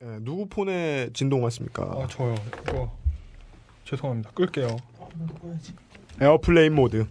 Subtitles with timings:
[0.00, 1.84] 네, 누구 폰에 진동 왔습니까?
[1.84, 2.34] 아 저요.
[2.68, 2.92] 이거
[3.84, 4.30] 죄송합니다.
[4.32, 4.76] 끌게요.
[6.20, 7.06] airplane mode.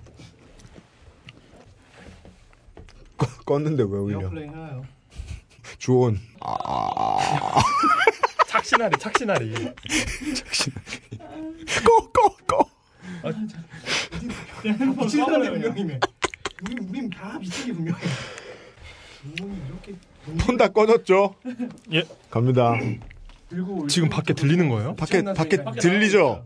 [3.17, 4.21] 꺼, 껐는데 왜 울려?
[4.21, 4.85] airplane 해요.
[5.77, 6.19] 주온.
[8.47, 9.53] 착신아리 착신아리.
[11.85, 12.69] 꺼, 꺼, 꺼.
[14.99, 15.99] 미친 사람이 분명하네.
[16.63, 18.01] 우리 우린 다 미친 게 분명해.
[20.45, 21.35] 폰 다 꺼졌죠?
[21.93, 22.03] 예.
[22.29, 22.75] 갑니다.
[23.89, 24.95] 지금 밖에 들리는 거예요?
[24.95, 26.45] 밖에, 밖에 들리죠?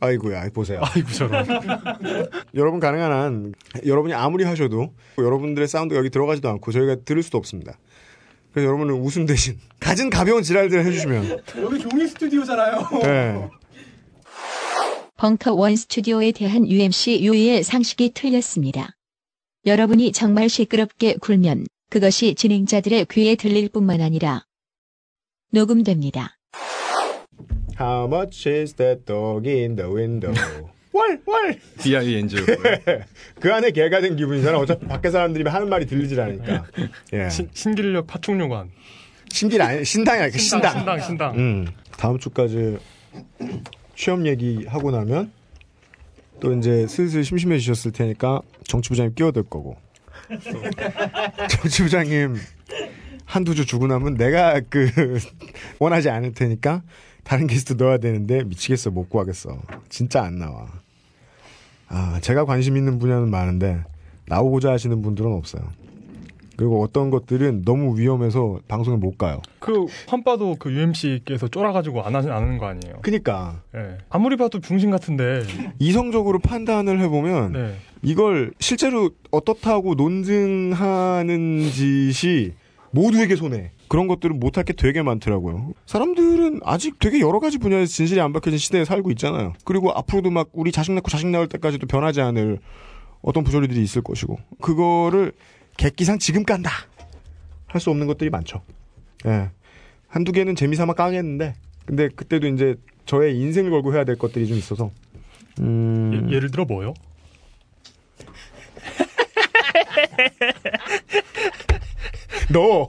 [0.00, 0.80] 아이고야, 보세요.
[0.82, 1.46] 아이고 저런.
[2.54, 3.54] 여러분 가능한 한
[3.86, 7.78] 여러분이 아무리 하셔도 여러분들의 사운드가 여기 들어가지도 않고 저희가 들을 수도 없습니다.
[8.52, 12.88] 그래서 여러분은 웃음 대신 가진 가벼운 지랄들을 해주시면 여기 종이 스튜디오잖아요.
[13.02, 13.48] 네.
[15.16, 18.90] 벙커 원 스튜디오에 대한 UMC 유의의 상식이 틀렸습니다.
[19.64, 24.44] 여러분이 정말 시끄럽게 굴면 그것이 진행자들의 귀에 들릴 뿐만 아니라
[25.52, 26.36] 녹음됩니다.
[27.78, 30.34] How much is that dog in the window?
[30.92, 31.58] 월, 월!
[31.78, 32.36] D.I.N.G.
[33.38, 34.58] 그 안에 개가 된 기분이잖아.
[34.58, 36.64] 어차피 밖에 사람들이 하는 말이 들리질 않으니까.
[37.12, 37.28] 예.
[37.28, 38.70] 신, 신길력 파충류관.
[39.30, 40.72] 신길 아니, 신당이 아니라 신당.
[40.72, 41.36] 신당 신당.
[41.36, 41.66] 음.
[41.98, 42.78] 다음 주까지
[43.94, 45.30] 취업 얘기하고 나면
[46.40, 49.76] 또 이제 슬슬 심심해지셨을 테니까 정치부장님 끼어들 거고.
[51.50, 52.36] 정치 부장님
[53.24, 54.88] 한두 주 주고 나면 내가 그
[55.78, 56.82] 원하지 않을 테니까
[57.24, 59.60] 다른 게스트 넣어야 되는데 미치겠어 못 구하겠어.
[59.88, 60.68] 진짜 안 나와.
[61.88, 63.82] 아 제가 관심 있는 분야는 많은데
[64.26, 65.62] 나오고자 하시는 분들은 없어요.
[66.56, 69.42] 그리고 어떤 것들은 너무 위험해서 방송에 못 가요.
[69.58, 73.00] 그 환빠도 그 UMC께서 쫄아가지고 안 하진 않는 거 아니에요?
[73.02, 73.98] 그니까 예.
[74.08, 75.42] 아무리 봐도 중심 같은데.
[75.78, 77.74] 이성적으로 판단을 해보면 네.
[78.06, 82.52] 이걸 실제로 어떻다고 논증하는 짓이
[82.92, 83.72] 모두에게 손해.
[83.88, 85.72] 그런 것들은 못할 게 되게 많더라고요.
[85.86, 89.54] 사람들은 아직 되게 여러 가지 분야에서 진실이 안 밝혀진 시대에 살고 있잖아요.
[89.64, 92.60] 그리고 앞으로도 막 우리 자식 낳고 자식 낳을 때까지도 변하지 않을
[93.22, 95.32] 어떤 부조리들이 있을 것이고 그거를
[95.76, 96.70] 객기상 지금 깐다
[97.66, 98.62] 할 수 없는 것들이 많죠.
[99.26, 99.50] 예.
[100.06, 104.92] 한두 개는 재미삼아 까겠는데 근데 그때도 이제 저의 인생을 걸고 해야 될 것들이 좀 있어서
[105.58, 106.28] 음...
[106.30, 106.94] 예, 를 들어 뭐요?
[112.52, 112.88] 너.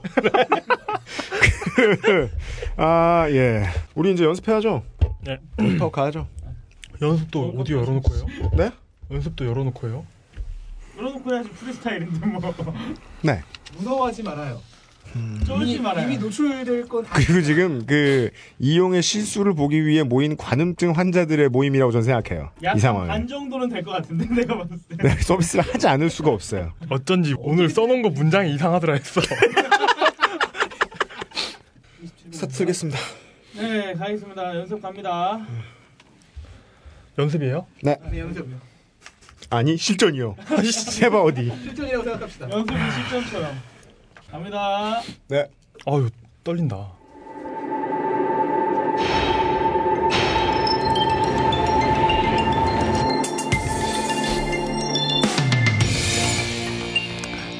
[2.76, 3.64] 아, 예.
[3.94, 4.82] 우리 이제 연습해야죠.
[5.22, 5.38] 네.
[5.58, 6.28] 연습하고 가야죠.
[7.00, 8.26] 연습도 어디 열어놓고 해요?
[8.56, 8.70] 네?
[9.10, 10.06] 연습도 열어놓고 해요?
[10.96, 12.54] 열어놓고 해야지 프리스타일인데 뭐.
[13.22, 13.42] 네.
[13.76, 14.60] 무서워하지 말아요.
[15.16, 15.40] 음.
[15.82, 16.06] 말아요.
[16.06, 17.14] 이미 노출될 건 다.
[17.14, 22.50] 그리고 지금 그 이용의 실수를 보기 위해 모인 관음증 환자들의 모임이라고 저는 생각해요.
[22.60, 23.08] 이 약간 상황은.
[23.08, 24.96] 반 정도는 될 것 같은데 내가 봤을 때.
[25.02, 26.72] 네, 서비스를 하지 않을 수가 없어요.
[26.90, 29.20] 어쩐지 오늘 써놓은 거 문장이 이상하더라 했어.
[32.30, 32.98] 스타트 쓰겠습니다.
[33.56, 34.54] 네, 가겠습니다.
[34.56, 35.40] 연습 갑니다.
[37.18, 37.66] 연습이에요?
[37.82, 37.96] 네.
[38.10, 38.56] 네, 연습이요.
[39.50, 40.36] 아니, 실전이요.
[41.02, 41.50] 해봐, 어디.
[41.64, 42.50] 실전이라고 생각합시다.
[42.50, 43.56] 연습은 실전처럼.
[44.30, 45.00] 갑니다.
[45.28, 45.48] 네.
[45.86, 46.08] 아유
[46.44, 46.98] 떨린다.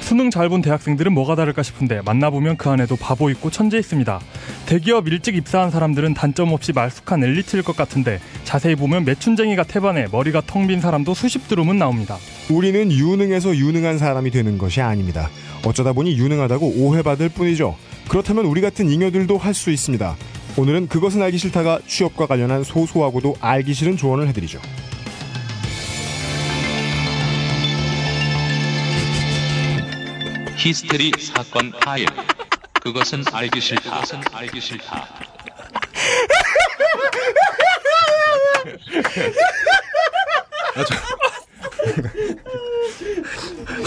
[0.00, 4.20] 수능 잘 본 대학생들은 뭐가 다를까 싶은데 만나보면 그 안에도 바보 있고 천재 있습니다.
[4.64, 10.40] 대기업 일찍 입사한 사람들은 단점 없이 말쑥한 엘리트일 것 같은데 자세히 보면 매춘쟁이가 태반에 머리가
[10.46, 12.16] 텅 빈 사람도 수십 드럼은 나옵니다.
[12.50, 15.28] 우리는 유능해서 유능한 사람이 되는 것이 아닙니다.
[15.64, 17.76] 어쩌다 보니 유능하다고 오해받을 뿐이죠.
[18.08, 20.16] 그렇다면 우리 같은 잉여들도 할 수 있습니다.
[20.56, 24.60] 오늘은 그것은 알기 싫다가 취업과 관련한 소소하고도 알기 싫은 조언을 해드리죠.
[30.56, 32.06] 히스테리 사건 파일.
[32.82, 33.94] 그것은 알기 싫다.
[33.94, 35.06] 그것은 알기 싫다.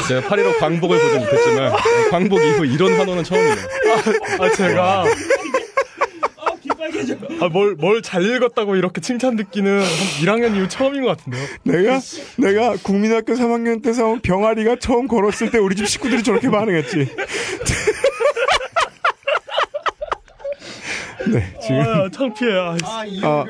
[0.08, 1.72] 제가 8.15 광복을 보지 못했지만
[2.12, 3.56] 광복 이후 이런 환호는 처음이에요.
[4.40, 5.04] 아 제가
[6.38, 7.16] 아, 귀 빨개져.
[7.40, 9.85] 아, 뭘, 뭘 잘 읽었다고 이렇게 칭찬 듣기는 한
[10.22, 11.46] 1학년 이후 처음인 것 같은데요.
[11.64, 12.00] 내가
[12.38, 17.08] 내가 국민학교 3학년 때 사온 병아리가 처음 걸었을 때 우리 집 식구들이 저렇게 반응했지.
[21.32, 22.52] 네, 지금 아, 창피해.
[22.58, 23.22] 아, 씨.
[23.24, 23.46] 아, 아.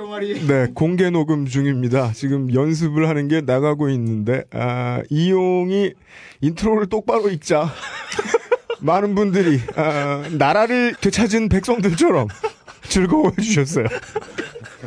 [0.47, 2.11] 네, 공개 녹음 중입니다.
[2.13, 5.93] 지금 연습을 하는 게 나가고 있는데, 아, 이용이
[6.41, 7.69] 인트로를 똑바로 읽자.
[8.81, 12.27] 많은 분들이, 아, 나라를 되찾은 백성들처럼
[12.89, 13.85] 즐거워해 주셨어요.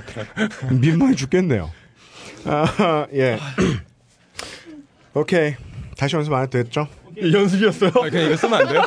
[0.81, 1.71] 민망해 죽겠네요.
[2.45, 3.39] 아, 예.
[5.15, 5.55] 오케이.
[5.97, 6.89] 다시 연습 안 해도 됐죠?
[7.21, 7.91] 연습이었어요?
[7.95, 8.83] 아, 그냥 이거 쓰면 안 돼요?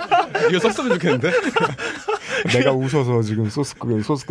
[0.50, 1.32] 이거 썼으면 좋겠는데?
[2.54, 4.26] 내가 웃어서 지금 소스 끄 소스.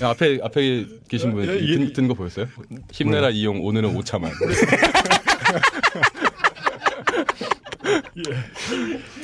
[0.00, 1.92] 야, 앞에 앞에 계신 분 예, 예.
[1.92, 2.46] 든거 보였어요?
[2.92, 4.30] 힘내라 이용 오늘은 오차만.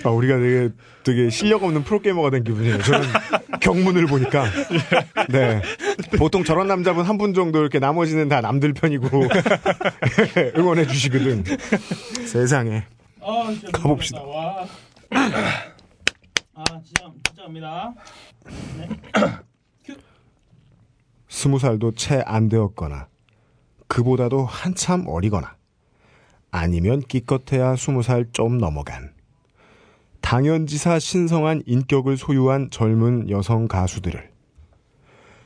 [0.04, 0.68] 아, 우리가 되게
[1.02, 2.78] 되게 실력 없는 프로게이머가 된 기분이에요.
[2.82, 3.08] 저는
[3.60, 4.44] 경문을 보니까.
[5.28, 5.60] 네.
[6.18, 9.08] 보통 저런 남자분 한 분 정도 이렇게 나머지는 다 남들 편이고
[10.56, 11.44] 응원해 주시거든.
[12.26, 12.84] 세상에.
[13.22, 14.22] 아, 진짜 가봅시다.
[14.22, 14.66] 와.
[15.10, 17.94] 아, 진짜 진짜입니다.
[21.28, 23.08] 스무 살도 채 안 되었거나
[23.88, 25.56] 그보다도 한참 어리거나
[26.56, 29.12] 아니면 기껏해야 스무 살좀 넘어간
[30.20, 34.30] 당연지사 신성한 인격을 소유한 젊은 여성 가수들을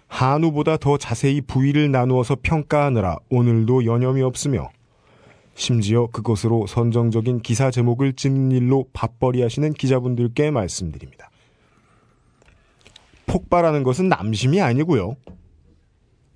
[0.09, 4.69] 한우보다 더 자세히 부위를 나누어서 평가하느라 오늘도 여념이 없으며
[5.55, 11.31] 심지어 그것으로 선정적인 기사 제목을 찝는 일로 밥벌이 하시는 기자분들께 말씀드립니다.
[13.27, 15.17] 폭발하는 것은 남심이 아니고요.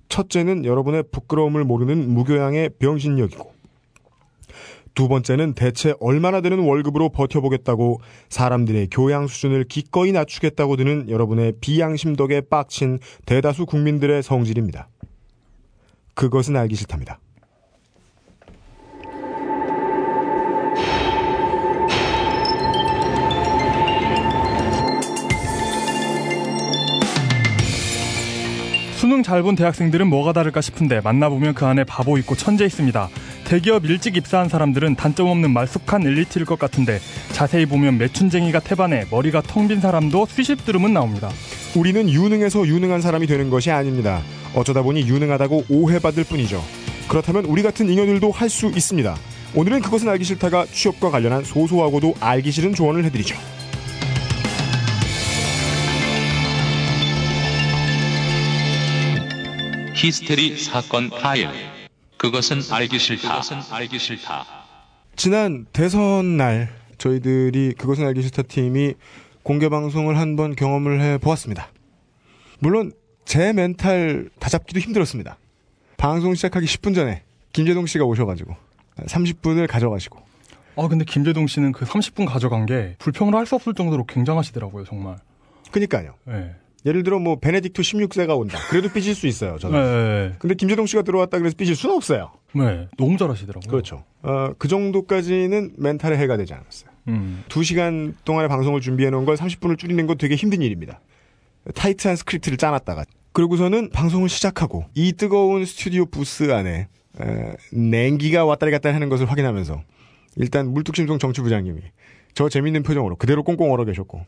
[0.09, 3.52] 첫째는 여러분의 부끄러움을 모르는 무교양의 병신력이고
[4.93, 12.15] 두 번째는 대체 얼마나 되는 월급으로 버텨보겠다고 사람들의 교양 수준을 기꺼이 낮추겠다고 드는 여러분의 비양심
[12.15, 14.89] 덕에 빡친 대다수 국민들의 성질입니다.
[16.13, 17.19] 그것은 알기 싫답니다.
[28.95, 33.09] 수능 잘 본 대학생들은 뭐가 다를까 싶은데 만나보면 그 안에 바보 있고 천재 있습니다.
[33.53, 36.99] 대기업 일찍 입사한 사람들은 단점 없는 말쑥한 엘리트일 것 같은데
[37.33, 41.29] 자세히 보면 매춘쟁이가 태반에 머리가 텅 빈 사람도 수십 들으면 나옵니다.
[41.75, 44.23] 우리는 유능해서 유능한 사람이 되는 것이 아닙니다.
[44.55, 46.63] 어쩌다 보니 유능하다고 오해받을 뿐이죠.
[47.07, 49.15] 그렇다면 우리 같은 잉여들도 할 수 있습니다.
[49.53, 53.35] 오늘은 그것은 알기 싫다가 취업과 관련한 소소하고도 알기 싫은 조언을 해드리죠.
[59.93, 61.72] 히스테리 사건 파일.
[62.27, 63.27] 그것은 알기 싫다.
[63.29, 64.45] 그것은 알기 싫다.
[65.17, 68.93] 지난 대선 날 저희들이 그것은 알기 싫다 팀이
[69.43, 71.67] 공개 방송을 한 번 경험을 해 보았습니다.
[72.59, 72.93] 물론
[73.25, 75.37] 제 멘탈 다잡기도 힘들었습니다.
[75.97, 78.55] 방송 시작하기 10분 전에 김재동 씨가 오셔가지고
[78.99, 80.17] 30분을 가져가시고
[80.77, 85.17] 아 근데 김재동 씨는 그 30분 가져간 게 불평을 할 수 없을 정도로 굉장하시더라고요 정말.
[85.71, 86.13] 그니까요.
[86.23, 86.55] 네.
[86.85, 88.59] 예를 들어 뭐 베네딕토 16세가 온다.
[88.69, 89.57] 그래도 삐질 수 있어요.
[89.57, 89.81] 저는.
[90.29, 90.35] 네.
[90.39, 92.31] 근데 김재동 씨가 들어왔다 그래서 삐질 수는 없어요.
[92.53, 92.87] 네.
[92.97, 93.69] 너무 잘하시더라고요.
[93.69, 94.03] 그렇죠.
[94.21, 96.91] 어, 그 정도까지는 멘탈에 해가 되지 않았어요.
[97.07, 97.43] 음.
[97.49, 100.99] 2시간 동안의 방송을 준비해 놓은 걸 30분을 줄이는 건 되게 힘든 일입니다.
[101.75, 103.05] 타이트한 스크립트를 짜놨다가.
[103.31, 106.87] 그러고서는 방송을 시작하고 이 뜨거운 스튜디오 부스 안에
[107.19, 109.81] 에, 냉기가 왔다리 갔다리 하는 것을 확인하면서
[110.37, 111.81] 일단 물뚝심송 정치부장님이
[112.33, 114.25] 저 재밌는 표정으로 그대로 꽁꽁 얼어 계셨고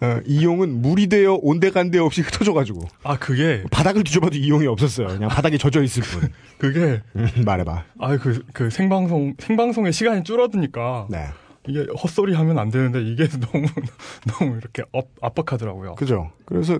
[0.00, 5.08] 어, 이용은 물이 되어 온데간데 없이 흩어져가지고 아 그게 바닥을 뒤져봐도 이용이 없었어요.
[5.08, 6.28] 그냥 바닥에 젖어 있을 뿐.
[6.58, 7.84] 그게 음, 말해봐.
[7.98, 11.26] 아그 그 생방송 생방송의 시간이 줄어드니까 네.
[11.66, 13.66] 이게 헛소리 하면 안 되는데 이게 너무
[14.26, 15.94] 너무 이렇게 업, 압박하더라고요.
[15.94, 16.30] 그죠.
[16.44, 16.78] 그래서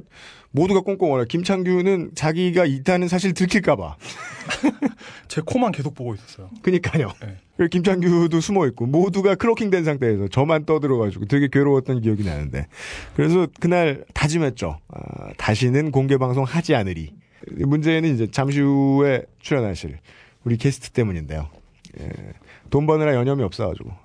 [0.50, 1.24] 모두가 꽁꽁 얼어.
[1.24, 3.96] 김창규는 자기가 있다는 사실 들킬까봐.
[5.28, 6.50] 제 코만 계속 보고 있었어요.
[6.62, 7.12] 그니까요.
[7.58, 7.68] 네.
[7.68, 12.66] 김창규도 숨어 있고 모두가 크로킹 된 상태에서 저만 떠들어가지고 되게 괴로웠던 기억이 나는데
[13.16, 14.78] 그래서 그날 다짐했죠.
[14.88, 17.12] 아, 다시는 공개 방송 하지 않으리.
[17.50, 19.98] 문제는 이제 잠시 후에 출연하실
[20.44, 21.48] 우리 게스트 때문인데요.
[22.00, 22.10] 예,
[22.70, 24.03] 돈 버느라 여념이 없어가지고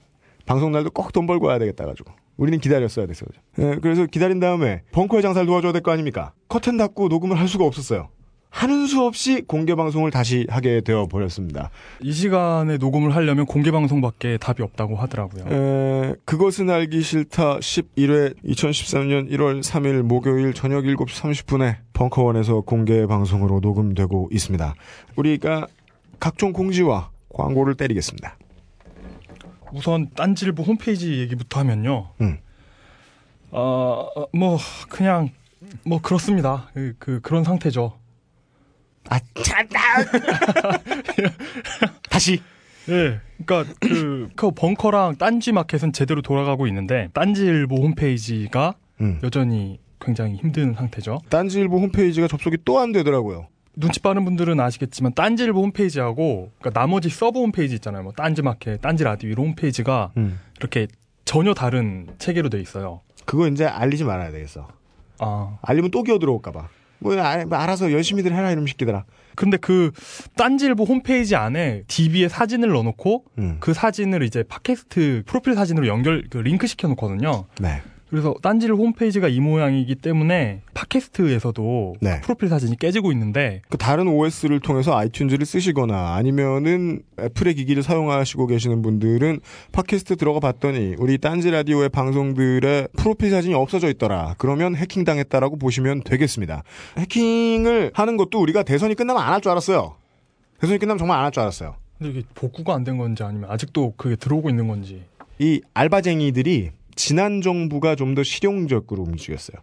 [0.50, 3.30] 방송 날도 꼭 돈 벌고 와야 되겠다 가지고 우리는 기다렸어야 됐어요.
[3.60, 6.34] 예, 그래서 기다린 다음에 벙커의 장사를 도와줘야 될 거 아닙니까?
[6.48, 8.10] 커튼 닫고 녹음을 할 수가 없었어요.
[8.50, 11.70] 하는 수 없이 공개 방송을 다시 하게 되어 버렸습니다.
[12.02, 15.44] 이 시간에 녹음을 하려면 공개 방송밖에 답이 없다고 하더라고요.
[15.48, 21.06] 에, 그것은 알기 싫다 11회 2013년 1월 3일 목요일 저녁 7시
[21.46, 24.74] 30분에 벙커원에서 공개 방송으로 녹음되고 있습니다.
[25.16, 25.68] 우리가
[26.20, 28.36] 각종 공지와 광고를 때리겠습니다.
[29.74, 32.12] 우선 딴질보 홈페이지 얘기부터 하면요.
[32.22, 32.38] 음.
[33.52, 34.58] 어, 뭐
[34.90, 35.30] 그냥
[35.84, 36.70] 뭐 그렇습니다.
[36.74, 37.98] 그, 그 그런 상태죠.
[39.10, 39.80] 아, 참다!
[42.10, 42.42] 다시.
[42.90, 43.20] 예.
[43.46, 49.20] 그러니까 그, 그 벙커랑 딴지 마켓은 제대로 돌아가고 있는데 딴지일보 홈페이지가 음.
[49.24, 51.20] 여전히 굉장히 힘든 상태죠.
[51.30, 53.48] 딴지일보 홈페이지가 접속이 또 안 되더라고요.
[53.80, 58.04] 눈치 빠른 분들은 아시겠지만 딴지일보 홈페이지하고 그러니까 나머지 서브 홈페이지 있잖아요.
[58.04, 60.40] 뭐 딴지 마켓, 딴지 라디오 이런 홈페이지가 음.
[60.60, 60.88] 이렇게
[61.26, 63.02] 전혀 다른 체계로 돼 있어요.
[63.26, 64.68] 그거 이제 알리지 말아야 되겠어.
[65.20, 66.68] 아, 알리면 또 기어 들어올까봐.
[67.00, 69.06] 뭐, 아, 뭐 알아서 열심히들 해라 이런 식기더라.
[69.36, 69.92] 근데 그
[70.36, 73.58] 딴지일보 홈페이지 안에 DB에 사진을 넣어놓고 음.
[73.62, 77.46] 그 사진을 이제 팟캐스트 프로필 사진으로 연결 그 링크 시켜놓거든요.
[77.62, 77.82] 네.
[78.10, 82.22] 그래서 딴지일 홈페이지가 이 모양이기 때문에 팟캐스트에서도 네.
[82.22, 88.82] 프로필 사진이 깨지고 있는데 그 다른 OS를 통해서 아이튠즈를 쓰시거나 아니면은 애플의 기기를 사용하시고 계시는
[88.82, 89.42] 분들은
[89.74, 94.34] 팟캐스트 들어가 봤더니 우리 딴지 라디오의 방송들의 프로필 사진이 없어져 있더라.
[94.40, 96.64] 그러면 해킹 당했다라고 보시면 되겠습니다.
[96.98, 99.96] 해킹을 하는 것도 우리가 대선이 끝나면 안 할 줄 알았어요.
[100.60, 101.76] 대선이 끝나면 정말 안 할 줄 알았어요.
[102.00, 105.04] 근데 이게 복구가 안 된 건지 아니면 아직도 그게 들어오고 있는 건지
[105.38, 106.72] 이 알바쟁이들이
[107.04, 109.58] 지난 정부가 좀 더 실용적으로 움직였어요.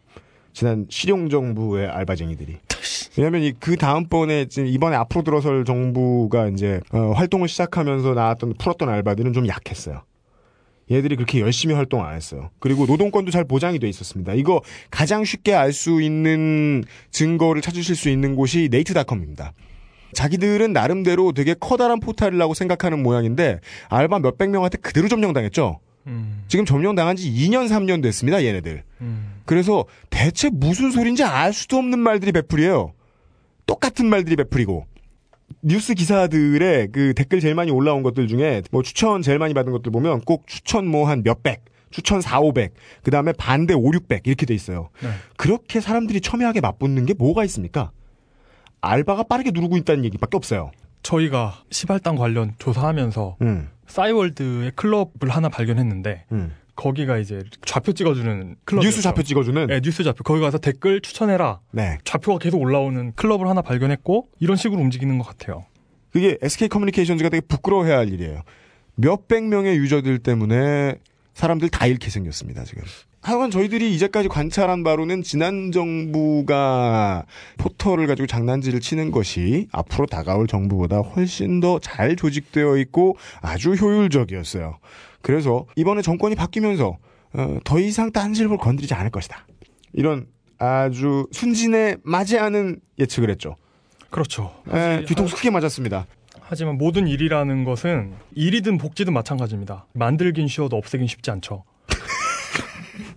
[0.55, 2.57] 지난 실용 정부의 알바쟁이들이.
[3.19, 8.89] 왜냐하면 이 그 다음번에 지금 이번에 앞으로 들어설 정부가 이제 어, 활동을 시작하면서 나왔던 풀었던
[8.89, 10.03] 알바들은 좀 약했어요.
[10.91, 12.49] 얘들이 그렇게 열심히 활동 안 했어요.
[12.59, 14.33] 그리고 노동권도 잘 보장이 돼 있었습니다.
[14.33, 19.53] 이거 가장 쉽게 알 수 있는 증거를 찾으실 수 있는 곳이 네이트닷컴입니다.
[20.15, 25.81] 자기들은 나름대로 되게 커다란 포탈이라고 생각하는 모양인데 알바 몇백 명한테 그대로 점령당했죠.
[26.07, 28.45] 음, 지금 점령당한 지 2년 3년 됐습니다.
[28.45, 28.83] 얘네들.
[29.01, 29.41] 음.
[29.45, 32.93] 그래서 대체 무슨 소린지 알 수도 없는 말들이 배풀이에요.
[33.67, 34.87] 똑같은 말들이 배풀이고.
[35.63, 39.93] 뉴스 기사들의 그 댓글 제일 많이 올라온 것들 중에 뭐 추천 제일 많이 받은 것들
[39.93, 44.45] 보면 꼭 추천 뭐 한 몇백, 추천 4, 500, 그 다음에 반대 5, 600 이렇게
[44.47, 44.91] 돼 있어요.
[45.01, 45.09] 네.
[45.37, 47.91] 그렇게 사람들이 첨예하게 맞붙는 게 뭐가 있습니까?
[48.81, 50.71] 알바가 빠르게 누르고 있다는 얘기밖에 없어요.
[51.03, 56.53] 저희가 시발당 관련 조사하면서 음, 싸이월드의 클럽을 하나 발견했는데 음.
[56.77, 59.67] 거기가 이제 좌표 찍어주는 클럽 뉴스 좌표 찍어주는.
[59.67, 61.99] 네, 뉴스 좌표 거기 가서 댓글 추천해라 네.
[62.05, 65.65] 좌표가 계속 올라오는 클럽을 하나 발견했고 이런 식으로 움직이는 것 같아요.
[66.11, 68.43] 그게 SK 커뮤니케이션즈가 되게 부끄러워해야 할 일이에요.
[68.95, 70.97] 몇백 명의 유저들 때문에
[71.35, 72.83] 사람들 다 잃게 생겼습니다, 지금.
[73.27, 77.25] 하여간 저희들이 이제까지 관찰한 바로는 지난 정부가
[77.59, 84.79] 포털을 가지고 장난질을 치는 것이 앞으로 다가올 정부보다 훨씬 더 잘 조직되어 있고 아주 효율적이었어요.
[85.23, 86.99] 그래서 이번에 정권이 바뀌면서
[87.33, 89.45] 어, 더 이상 딴질볼 건드리지 않을 것이다.
[89.93, 90.29] 이런
[90.59, 93.57] 아주 순진에 맞지 않은 예측을 했죠.
[94.09, 94.55] 그렇죠.
[94.73, 96.07] 에, 뒤통수 크게 맞았습니다.
[96.41, 99.87] 하지만 모든 일이라는 것은 일이든 복지든 마찬가지입니다.
[99.95, 101.65] 만들긴 쉬워도 없애긴 쉽지 않죠.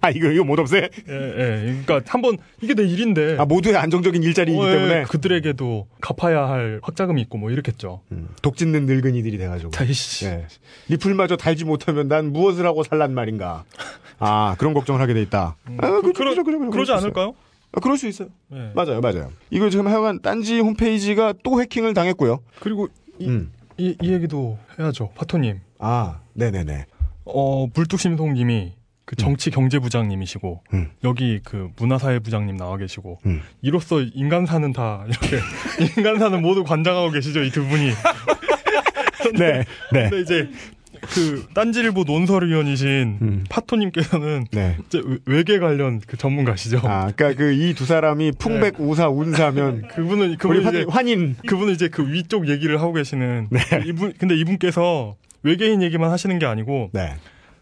[0.01, 0.89] 아 이거 이거 못 없애?
[1.07, 1.81] 예, 예.
[1.85, 6.79] 그러니까 한번 이게 내 일인데 아 모두의 안정적인 일자리이기 어, 예, 때문에 그들에게도 갚아야 할
[6.83, 8.01] 확자금이 있고 뭐 이렇겠죠.
[8.11, 10.25] 음, 독짓는 늙은이들이 돼가지고 다이씨.
[10.25, 10.47] 예.
[10.87, 13.65] 리플마저 달지 못하면 난 무엇을 하고 살란 말인가?
[14.19, 15.55] 아 그런 걱정을 하게 돼 있다.
[15.65, 16.91] 아, 그, 그러, 그렇죠, 그렇죠, 그러지.
[16.93, 17.35] 않을까요?
[17.71, 18.29] 아, 그럴 수 있어요.
[18.53, 18.71] 예.
[18.73, 19.31] 맞아요, 맞아요.
[19.51, 22.39] 이거 지금 하여간 딴지 홈페이지가 또 해킹을 당했고요.
[22.59, 22.87] 그리고
[23.19, 23.51] 이, 음.
[23.77, 25.11] 이, 이 얘기도 해야죠.
[25.15, 25.59] 파토님.
[25.77, 26.85] 아, 네네네.
[27.25, 28.73] 어, 불뚝심송님이
[29.09, 30.91] 그 정치 경제 부장님이시고 음.
[31.03, 33.41] 여기 그 문화사회 부장님 나와 계시고 음.
[33.63, 35.39] 이로써 인간사는 다 이렇게
[35.97, 37.89] 인간사는 모두 관장하고 계시죠 이 두 분이.
[39.33, 40.49] 네, 네, 근데 이제
[41.01, 43.43] 그 딴지일보 논설위원이신 음.
[43.49, 44.77] 파토님께서는 네.
[44.85, 46.81] 이제 외- 외계 관련 그 전문가시죠.
[46.83, 51.35] 아, 그러니까 그 이 두 사람이 풍백, 우사, 운사면 그분은 그분 환, 이제 환인.
[51.47, 53.59] 그분은 이제 그 위쪽 얘기를 하고 계시는 네.
[53.87, 57.15] 이분 근데 이분께서 외계인 얘기만 하시는 게 아니고 네.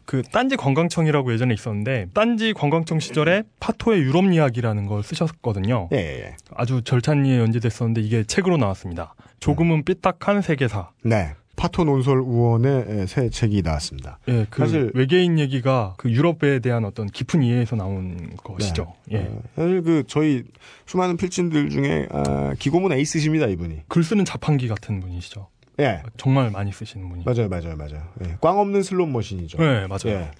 [0.08, 5.90] 그 딴지 관광청이라고 예전에 있었는데 딴지 관광청 시절에 파토의 유럽 이야기라는 걸 쓰셨거든요.
[5.92, 6.36] 예, 예, 예.
[6.56, 9.14] 아주 절찬리에 연재됐었는데 이게 책으로 나왔습니다.
[9.42, 10.92] 조금은 삐딱한 세계사.
[11.04, 11.34] 네.
[11.58, 14.20] 파토 논설 우원의 예, 새 책이 나왔습니다.
[14.30, 18.94] 예, 그 사실- 외계인 얘기가 그 유럽에 대한 어떤 깊은 이해에서 나온 것이죠.
[19.12, 19.18] 예.
[19.18, 20.44] 어, 사실 그 저희
[20.86, 23.82] 수많은 필진들 중에 아, 기고문 에이스십니다 이분이.
[23.90, 25.48] 글 쓰는 자판기 같은 분이시죠.
[25.79, 27.24] 예, 정말 많이 쓰시는 분이.
[27.25, 28.03] 맞아요, 맞아요, 맞아요.
[28.25, 29.57] 예, 꽝 없는 슬롯 머신이죠.
[29.60, 30.07] 네, 맞아요.
[30.07, 30.31] 예.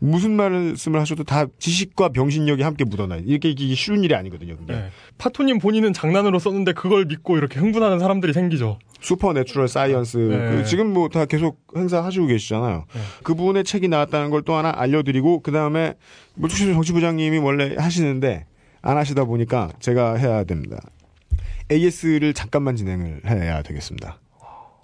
[0.00, 3.20] 무슨 말씀을 하셔도 다 지식과 병신력이 함께 묻어나요.
[3.26, 4.56] 이렇게 이게 쉬운 일이 아니거든요.
[4.56, 4.72] 그게.
[4.72, 4.90] 예.
[5.18, 8.78] 파토님 본인은 장난으로 썼는데 그걸 믿고 이렇게 흥분하는 사람들이 생기죠.
[9.00, 10.16] Supernatural Science.
[10.18, 10.50] 네.
[10.52, 12.84] 그 지금 뭐 다 계속 행사하시고 계시잖아요.
[12.94, 13.00] 네.
[13.24, 15.94] 그분의 책이 나왔다는 걸 또 하나 알려드리고 그 다음에
[16.36, 18.46] 물뚝심 정치부장님이 원래 하시는데
[18.82, 20.78] 안 하시다 보니까 제가 해야 됩니다.
[21.72, 24.20] AS를 잠깐만 진행을 해야 되겠습니다.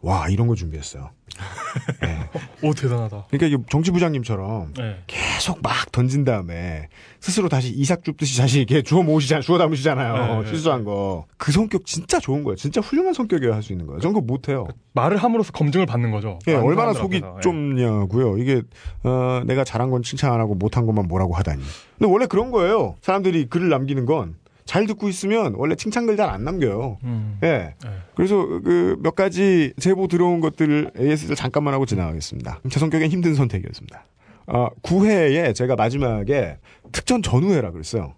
[0.05, 1.11] 와 이런 거 준비했어요.
[2.63, 3.27] 오 대단하다.
[3.31, 4.99] 그러니까 정치부장님처럼 예.
[5.07, 6.89] 계속 막 던진 다음에
[7.21, 9.43] 스스로 다시 이삭 줍듯이 다시 이렇게 주워 모으시잖아요.
[9.43, 10.43] 주워 담으시잖아요.
[10.43, 11.25] 네, 실수한 거.
[11.39, 12.57] 그 성격 진짜 좋은 거예요.
[12.57, 14.01] 진짜 훌륭한 성격이어야 할 수 있는 거예요.
[14.01, 14.67] 저는 그거 못해요.
[14.93, 16.39] 말을 함으로써 검증을 받는 거죠.
[16.49, 17.37] 예, 얼마나 속이 앞에서.
[17.39, 17.41] 예.
[17.41, 18.37] 좁냐고요.
[18.39, 18.61] 이게
[19.05, 21.63] 어, 내가 잘한 건 칭찬 안 하고 못한 것만 뭐라고 하다니.
[21.99, 22.97] 근데 원래 그런 거예요.
[23.01, 26.99] 사람들이 글을 남기는 건 잘 듣고 있으면 원래 칭찬글 잘 안 남겨요.
[27.05, 27.39] 음.
[27.43, 27.75] 예.
[27.85, 27.91] 예.
[28.15, 32.61] 그래서 그 몇 가지 제보 들어온 것들을 AS를 잠깐만 하고 지나가겠습니다.
[32.71, 34.05] 제 성격엔 힘든 선택이었습니다.
[34.47, 36.59] 아, 9회에 제가 마지막에
[36.93, 38.15] 특전 전후회라 그랬어요.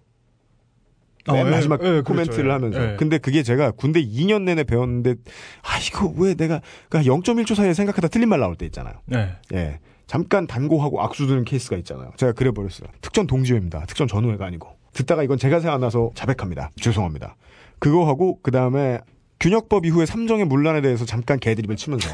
[1.27, 2.03] 맨 어, 예, 마지막 예, 그렇죠.
[2.05, 2.51] 코멘트를 예.
[2.53, 2.91] 하면서.
[2.91, 2.95] 예.
[2.95, 5.15] 근데 그게 제가 군대 2년 내내 배웠는데
[5.61, 8.93] 아 이거 왜 내가 그러니까 0.1초 사이에 생각하다 틀린 말 나올 때 있잖아요.
[9.05, 9.29] 네.
[9.53, 9.79] 예.
[10.05, 12.11] 잠깐 단고하고 악수 드는 케이스가 있잖아요.
[12.15, 12.87] 제가 그래 버렸어요.
[13.01, 13.85] 특전 동지회입니다.
[13.87, 14.76] 특전 전후회가 아니고.
[14.97, 16.71] 듣다가 이건 제가 생각나서 자백합니다.
[16.81, 17.35] 죄송합니다.
[17.79, 18.99] 그거 하고 그 다음에
[19.39, 22.09] 균역법 이후에 삼정의 문란에 대해서 잠깐 개드립을 치면서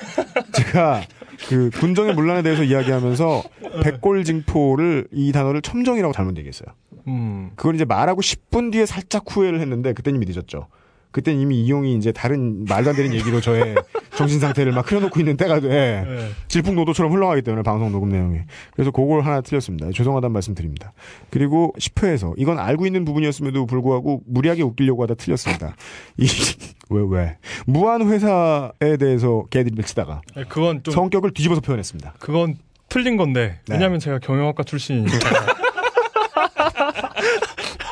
[0.56, 1.02] 제가
[1.48, 3.42] 그 군정의 문란에 대해서 이야기하면서
[3.82, 6.68] 백골징포를 이 단어를 첨정이라고 잘못 얘기했어요.
[7.08, 7.50] 음.
[7.56, 10.68] 그걸 이제 말하고 10분 뒤에 살짝 후회를 했는데 그때는 이미 늦었죠.
[11.12, 13.76] 그때는 이미 이용이 이제 다른 말도 안 되는 얘기로 저의
[14.16, 15.68] 정신 상태를 막 흐려놓고 있는 때가 돼.
[15.68, 16.28] 네.
[16.48, 18.40] 질풍노도처럼 흘러가기 때문에 방송 녹음 내용이.
[18.72, 19.90] 그래서 그걸 하나 틀렸습니다.
[19.92, 20.92] 죄송하다는 말씀 드립니다.
[21.30, 25.76] 그리고 10회에서 이건 알고 있는 부분이었음에도 불구하고 무리하게 웃기려고 하다 틀렸습니다.
[26.18, 26.26] 이,
[26.90, 27.36] 왜, 왜.
[27.66, 32.14] 무한 회사에 대해서 개들을 치다가 네, 그건 좀 성격을 뒤집어서 표현했습니다.
[32.18, 32.56] 그건
[32.88, 33.74] 틀린 건데 네.
[33.74, 35.18] 왜냐하면 제가 경영학과 출신이니까.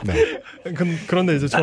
[0.04, 0.40] 네.
[0.74, 1.58] 그, 그런데 이제 저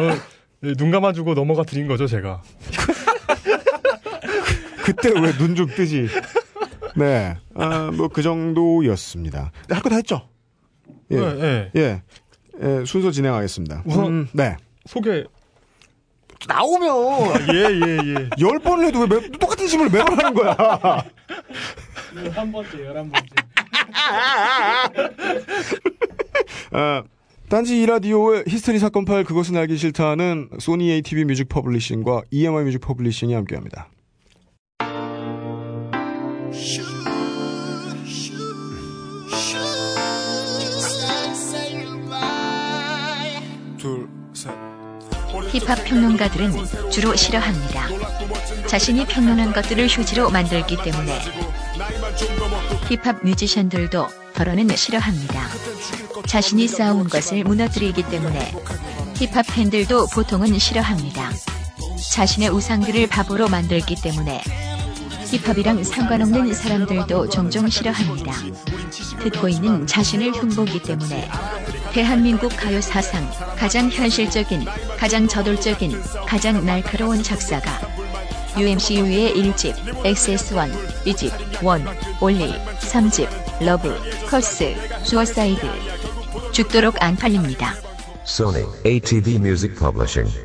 [0.61, 2.41] 눈 감아주고 넘어가 드린 거죠 제가.
[4.83, 6.07] 그때 왜 눈 좀 뜨지?
[6.95, 7.35] 네.
[7.55, 9.51] 아, 뭐 그 정도였습니다.
[9.69, 10.29] 할 거 다 했죠?
[11.11, 11.15] 예.
[11.17, 11.71] 네, 네.
[11.75, 12.01] 예.
[12.61, 13.83] 예, 순서 진행하겠습니다.
[13.85, 14.55] 우선- 음, 네.
[14.85, 15.23] 소개.
[16.47, 18.29] 나오면 예예 예.
[18.39, 20.55] 열 번을 해도 왜 매, 똑같은 질문을 매번 하는 거야?
[22.15, 23.27] 열한 번째, 열한 번째.
[26.71, 27.03] 아,
[27.49, 33.33] 딴지 라디오의 히스테리 사건 파일 그것은 알기 싫다는 소니 ATV 뮤직 퍼블리싱과 EMI 뮤직 퍼블리싱이
[33.33, 33.89] 함께합니다.
[45.51, 46.51] 힙합 평론가들은
[46.91, 47.87] 주로 싫어합니다.
[48.67, 51.17] 자신이 평론한 것들을 휴지로 만들기 때문에
[52.89, 56.06] 힙합 뮤지션들도 덜어는 싫어합니다.
[56.27, 58.53] 자신이 쌓아온 것을 무너뜨리기 때문에
[59.15, 61.31] 힙합 팬들도 보통은 싫어합니다.
[62.13, 64.41] 자신의 우상들을 바보로 만들기 때문에
[65.31, 68.33] 힙합이랑 상관없는 사람들도 종종 싫어합니다.
[69.23, 71.29] 듣고 있는 자신을 흉보기 때문에
[71.93, 74.65] 대한민국 가요 사상 가장 현실적인,
[74.97, 77.79] 가장 저돌적인, 가장 날카로운 작사가
[78.57, 83.29] UMCU의 1집, XS1, 2집, 1, 올리, 3집,
[83.63, 83.95] 러브,
[84.27, 85.96] 커스, 수어사이드.
[86.57, 87.75] 죽도록 안 팔립니다.
[88.23, 90.35] Sony ATV Music Publishing.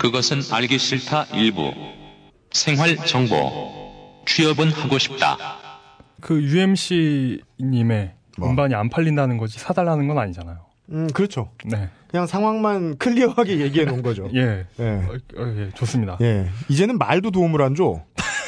[0.00, 1.72] 그것은 알기 싫다 일부.
[2.50, 3.38] 생활 정보.
[4.26, 5.38] 취업은 하고 싶다.
[6.20, 8.50] 그 UMC님의 뭐?
[8.50, 10.58] 음반이 안 팔린다는 거지 사달라는 건 아니잖아요.
[10.90, 11.50] 음, 그렇죠.
[11.64, 11.88] 네.
[12.08, 14.28] 그냥 상황만 클리어하게 얘기해 놓은 거죠.
[14.34, 14.66] 예.
[14.78, 14.84] 예.
[14.84, 16.18] 어, 어, 예, 좋습니다.
[16.20, 16.48] 예.
[16.68, 18.02] 이제는 말도 도움을 안 줘.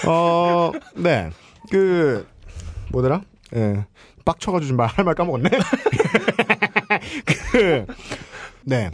[0.07, 1.31] 어, 네.
[1.71, 2.27] 그,
[2.93, 3.23] 뭐더라?
[3.57, 3.85] 예.
[4.25, 5.49] 빡쳐가지고 지금 말, 할 말 까먹었네?
[7.53, 7.87] 그,
[8.65, 8.91] 네.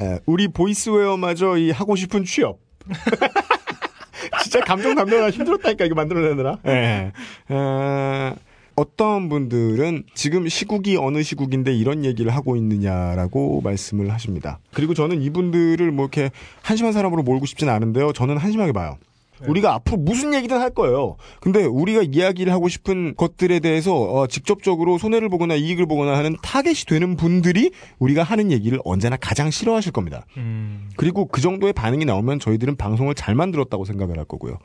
[0.00, 2.58] 예, 우리 보이스웨어마저 이 하고 싶은 취업.
[4.42, 6.58] 진짜 감정 담당하기 힘들었다니까, 이거 만들어내느라.
[6.66, 7.12] 예.
[7.48, 8.34] 어,
[8.76, 14.58] 어떤 분들은 지금 시국이 어느 시국인데 이런 얘기를 하고 있느냐라고 말씀을 하십니다.
[14.72, 16.30] 그리고 저는 이분들을 뭐 이렇게
[16.62, 18.12] 한심한 사람으로 몰고 싶진 않은데요.
[18.12, 18.98] 저는 한심하게 봐요.
[19.46, 21.16] 우리가 앞으로 무슨 얘기든 할 거예요.
[21.40, 26.86] 근데 우리가 이야기를 하고 싶은 것들에 대해서 어, 직접적으로 손해를 보거나 이익을 보거나 하는 타겟이
[26.86, 30.24] 되는 분들이 우리가 하는 얘기를 언제나 가장 싫어하실 겁니다.
[30.36, 34.58] 음, 그리고 그 정도의 반응이 나오면 저희들은 방송을 잘 만들었다고 생각을 할 거고요.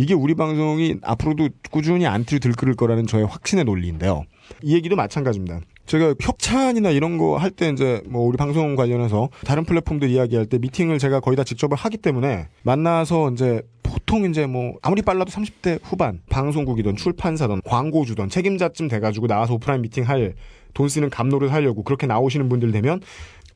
[0.00, 4.24] 이게 우리 방송이 앞으로도 꾸준히 안티를 들끓을 거라는 저의 확신의 논리인데요.
[4.62, 5.60] 이 얘기도 마찬가지입니다.
[5.84, 10.56] 제가 협찬이나 이런 거 할 때 이제 뭐 우리 방송 관련해서 다른 플랫폼들 이야기할 때
[10.58, 15.80] 미팅을 제가 거의 다 직접 하기 때문에 만나서 이제 보통 이제 뭐 아무리 빨라도 30대
[15.82, 20.34] 후반 방송국이든 출판사든 광고주든 책임자쯤 돼가지고 나와서 오프라인 미팅 할
[20.72, 23.00] 돈 쓰는 감노를 하려고 그렇게 나오시는 분들 되면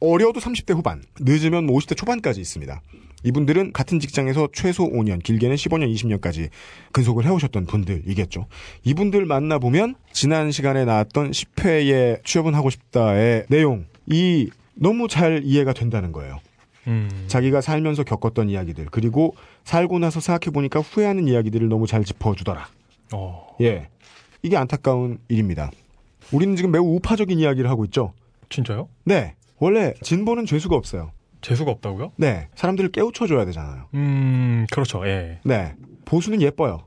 [0.01, 2.83] 어려도 30대 후반, 늦으면 뭐 50대 초반까지 있습니다.
[3.25, 6.51] 이분들은 같은 직장에서 최소 5년, 길게는 15년, 20년까지
[6.93, 8.47] 근속을 해오셨던 분들이겠죠.
[8.85, 16.39] 이분들 만나보면 지난 시간에 나왔던 10회의 취업은 하고 싶다의 내용이 너무 잘 이해가 된다는 거예요.
[16.87, 19.35] 음, 자기가 살면서 겪었던 이야기들, 그리고
[19.65, 22.69] 살고 나서 생각해 보니까 후회하는 이야기들을 너무 잘 짚어주더라.
[23.15, 23.89] 어, 예.
[24.43, 25.71] 이게 안타까운 일입니다.
[26.31, 28.13] 우리는 지금 매우 우파적인 이야기를 하고 있죠.
[28.51, 28.89] 진짜요?
[29.05, 29.35] 네.
[29.59, 31.13] 원래 진보는 죄수가 없어요.
[31.45, 32.13] 재수가 없다고요?
[32.17, 32.49] 네.
[32.55, 33.89] 사람들을 깨우쳐줘야 되잖아요.
[33.95, 35.07] 음, 그렇죠.
[35.07, 35.41] 예.
[35.45, 35.75] 네.
[36.07, 36.85] 보수는 예뻐요.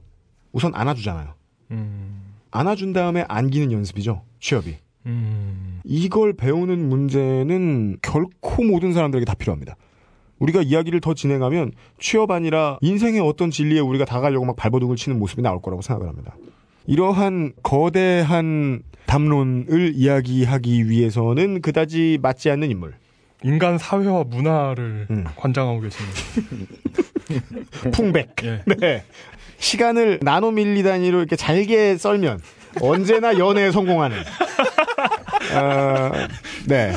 [0.51, 1.35] 우선 안아주잖아요.
[1.71, 4.23] 음, 안아준 다음에 안기는 연습이죠.
[4.39, 4.77] 취업이.
[5.05, 9.75] 음, 이걸 배우는 문제는 결코 모든 사람들에게 다 필요합니다.
[10.39, 15.41] 우리가 이야기를 더 진행하면 취업 아니라 인생의 어떤 진리에 우리가 다가려고 막 발버둥을 치는 모습이
[15.41, 16.35] 나올 거라고 생각을 합니다.
[16.87, 22.95] 이러한 거대한 담론을 이야기하기 위해서는 그다지 맞지 않는 인물.
[23.43, 25.25] 인간 사회와 문화를 음.
[25.35, 26.19] 관장하고 계십니다.
[27.91, 28.35] 풍백.
[28.43, 28.63] 예.
[28.77, 29.03] 네.
[29.59, 32.39] 시간을 나노 밀리 단위로 이렇게 잘게 썰면
[32.81, 34.17] 언제나 연애에 성공하는.
[35.55, 36.11] 어,
[36.65, 36.93] 네.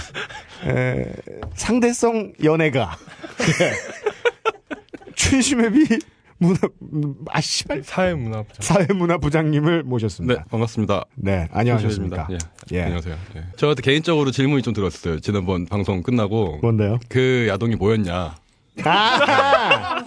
[0.67, 1.05] 에,
[1.55, 2.97] 상대성 연애가.
[3.39, 3.73] 네.
[5.15, 5.99] 춘심회비
[6.41, 6.59] 문화,
[7.31, 7.83] 아, 씨발.
[7.85, 8.57] 사회문화부장.
[8.61, 10.41] 사회문화부장님을 모셨습니다.
[10.41, 11.05] 네, 반갑습니다.
[11.17, 12.29] 네, 안녕하셨습니까?
[12.31, 12.39] 예.
[12.73, 12.83] 예.
[12.83, 13.15] 안녕하세요.
[13.37, 13.45] 예.
[13.57, 15.21] 저한테 개인적으로 질문이 좀 들어왔어요.
[15.21, 16.99] 지난번 방송 끝나고 뭔데요?
[17.11, 18.35] 그 야동이 뭐였냐?
[18.85, 20.03] 아!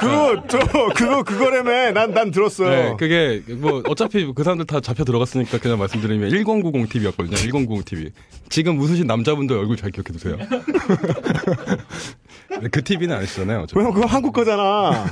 [0.00, 0.58] 그거, 저,
[0.96, 1.92] 그거, 그거라며.
[1.92, 2.70] 난, 난 들었어요.
[2.70, 7.36] 네, 그게 뭐 어차피 그 사람들 다 잡혀 들어갔으니까 그냥 말씀드리면 1090 TV였거든요.
[7.36, 8.10] 1090 TV.
[8.48, 10.36] 지금 웃으신 남자분들 얼굴 잘 기억해 두세요.
[12.72, 13.66] 그 TV는 아니시잖아요.
[13.74, 15.04] 왜냐면 그거 한국 거잖아.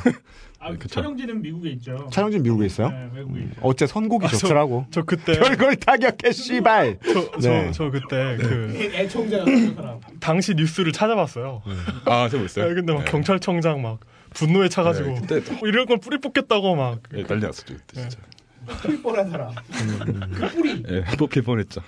[0.64, 0.88] 아, 그쵸.
[0.88, 2.08] 촬영지는 미국에 있죠.
[2.10, 2.88] 촬영진 미국에 있어요?
[2.88, 3.60] 네, 외국에 있죠.
[3.60, 4.86] 어째 선곡이 아, 저- 좋더라고.
[4.90, 6.98] 저 그때 별걸 다 기억해, 씨발.
[7.04, 7.70] 저, 저, 네.
[7.72, 10.00] 저 그때 그 애청자 그 사람.
[10.20, 11.62] 당시 뉴스를 찾아봤어요.
[12.06, 12.68] 아, 제가 있어요.
[12.68, 13.10] 네, 근데 막 네.
[13.10, 14.00] 경찰청장 막
[14.32, 17.74] 분노에 차가지고 네, 그때 뭐 이런 걸 뿌리 뽑겠다고 막 예, 난리 났었죠.
[17.74, 18.18] 그때 진짜.
[18.82, 19.52] 뿌리 뻔한 사람.
[20.32, 20.82] 그 뿌리.
[20.88, 21.82] 예, 뽑힐 뻔했죠.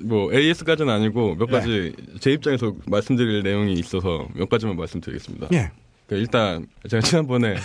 [0.00, 5.48] 뭐 AS까지는 아니고 몇 가지 제 입장에서 말씀드릴 내용이 있어서 몇 가지만 말씀드리겠습니다.
[5.52, 5.70] 예.
[6.06, 7.56] 그러니까 일단 제가 지난번에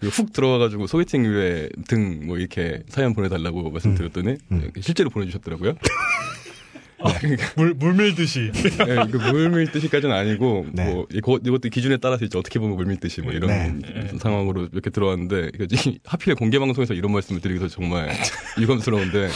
[0.00, 4.36] 훅 들어와가지고 소개팅 위에 등뭐 이렇게 사연 보내달라고 말씀드렸더니
[4.80, 5.74] 실제로 보내주셨더라고요.
[7.56, 10.90] 물, 물 밀듯이 예, 그 물밀 뜻이까지는 아니고 네.
[10.92, 14.08] 뭐 이거, 이것도 기준에 따라서 이제 어떻게 보면 물밀 뜻이 뭐 이런 네.
[14.18, 18.10] 상황으로 이렇게 들어왔는데 이거 이- 하필 공개 방송에서 이런 말씀을 드리기도 정말
[18.58, 19.28] 유감스러운데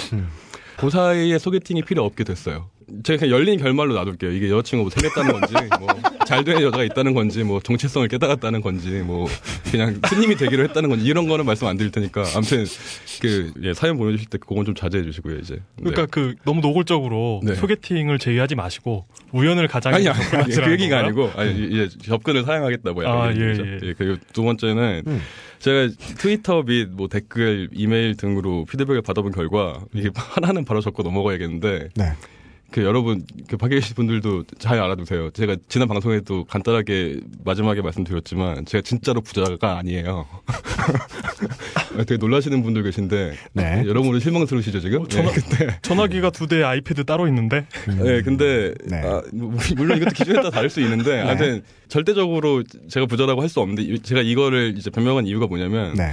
[0.79, 2.71] 그 사이에 소개팅이 필요 없게 됐어요.
[3.03, 4.33] 제가 그냥 열린 결말로 놔둘게요.
[4.33, 5.89] 이게 여자친구가 뭐 생겼다는 건지, 뭐,
[6.27, 9.29] 잘 되는 여자가 있다는 건지, 뭐, 정체성을 깨달았다는 건지, 뭐,
[9.71, 12.65] 그냥 스님이 되기로 했다는 건지, 이런 거는 말씀 안 드릴 테니까, 아무튼,
[13.21, 15.55] 그, 예, 사연 보내주실 때 그건 좀 자제해 주시고요, 이제.
[15.55, 15.63] 네.
[15.91, 17.55] 그러니까 그 너무 노골적으로 네.
[17.55, 21.05] 소개팅을 제의하지 마시고 우연을 가장해 아니, 아니, 아니, 그 얘기가 건가요?
[21.05, 23.67] 아니고, 아니, 이제 접근을 사양하겠다, 뭐, 아, 약간 예, 이런 얘기죠.
[23.67, 23.89] 예.
[23.89, 25.21] 예, 그리고 두 번째는, 음.
[25.59, 31.89] 제가 트위터 및 뭐 댓글, 이메일 등으로 피드백을 받아본 결과, 이게 하나는 바로 적고 넘어가야겠는데,
[31.95, 32.13] 네.
[32.71, 35.31] 그 여러분, 그 밖에 계신 분들도 잘 알아두세요.
[35.31, 40.27] 제가 지난 방송에도 간단하게 마지막에 말씀드렸지만, 제가 진짜로 부자가 아니에요.
[42.07, 43.83] 되게 놀라시는 분들 계신데, 네.
[43.87, 45.07] 여러모로 실망스러우시죠, 지금?
[45.09, 45.79] 전화- 네, 근데.
[45.83, 48.99] 전화기가 두 대, 아이패드 따로 있는데 네, 근데 네.
[48.99, 53.59] 아, 뭐, 물론 이것도 기준에 따라 다를 수 있는데, 하여튼 절대적으로 제가 부자라고 할 수
[53.61, 56.13] 없는데 이- 제가 이거를 이제 변명한 이유가 뭐냐면 네.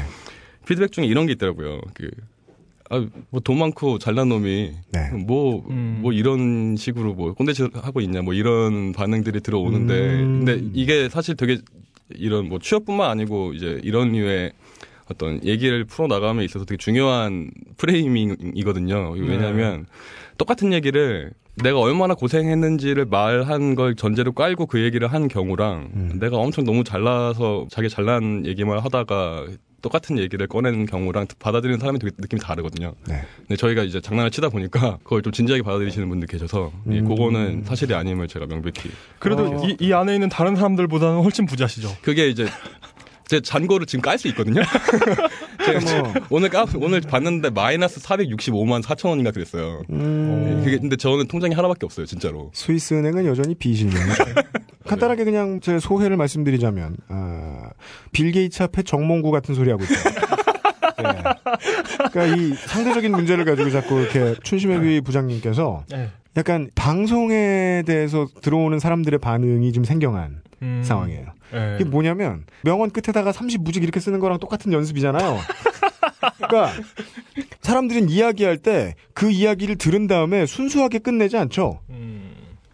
[0.67, 1.81] 피드백 중에 이런 게 있더라고요.
[1.93, 2.09] 그
[2.89, 5.09] 아, 뭐돈 많고 잘난 놈이 네.
[5.25, 5.99] 뭐, 음.
[6.01, 10.45] 뭐 이런 식으로 뭐 꼰대짓 하고 있냐 뭐 이런 반응들이 들어오는데 음.
[10.45, 11.57] 근데 이게 사실 되게
[12.09, 14.53] 이런 뭐 취업뿐만 아니고 이제 이런 류의
[15.09, 19.11] 어떤 얘기를 풀어나감에 있어서 되게 중요한 프레이밍이거든요.
[19.17, 19.85] 왜냐하면
[20.37, 21.31] 똑같은 얘기를
[21.63, 26.17] 내가 얼마나 고생했는지를 말한 걸 전제로 깔고 그 얘기를 한 경우랑 음.
[26.19, 29.47] 내가 엄청 너무 잘나서 자기 잘난 얘기만 하다가
[29.87, 32.93] 똑같은 얘기를 꺼내는 경우랑 받아들이는 사람이 되게 느낌이 다르거든요.
[33.07, 33.21] 네.
[33.37, 37.07] 근데 저희가 이제 장난을 치다 보니까 그걸 좀 진지하게 받아들이시는 분들 계셔서 예, 음.
[37.07, 39.65] 그거는 사실이 아님을 제가 명백히 그래도 어.
[39.65, 41.89] 이, 이 안에 있는 다른 사람들보다는 훨씬 부자시죠.
[42.01, 42.47] 그게 이제
[43.27, 44.61] 제 잔고를 지금 깔 수 있거든요.
[45.65, 46.13] 제가 뭐.
[46.29, 49.83] 오늘 까 오늘 봤는데 마이너스 465만 4천 원인가 그랬어요.
[49.89, 52.51] 음, 예, 그게 근데 저는 통장이 하나밖에 없어요, 진짜로.
[52.53, 54.23] 스위스 은행은 여전히 비실명이죠.
[54.87, 57.69] 간단하게 그냥 제 소회를 말씀드리자면 아,
[58.13, 60.13] 빌 게이츠 앞에 정몽구 같은 소리 하고 있어요.
[60.99, 62.07] 예.
[62.11, 66.09] 그러니까 이 상대적인 문제를 가지고 자꾸 이렇게 춘심애비 부장님께서 네.
[66.37, 70.81] 약간 방송에 대해서 들어오는 사람들의 반응이 좀 생경한 음.
[70.83, 71.36] 상황이에요.
[71.51, 71.77] 네.
[71.79, 75.37] 이게 뭐냐면 명언 끝에다가 30 무직 이렇게 쓰는 거랑 똑같은 연습이잖아요.
[76.37, 76.71] 그러니까
[77.61, 81.79] 사람들은 이야기할 때 그 이야기를 들은 다음에 순수하게 끝내지 않죠.
[81.89, 82.33] 음.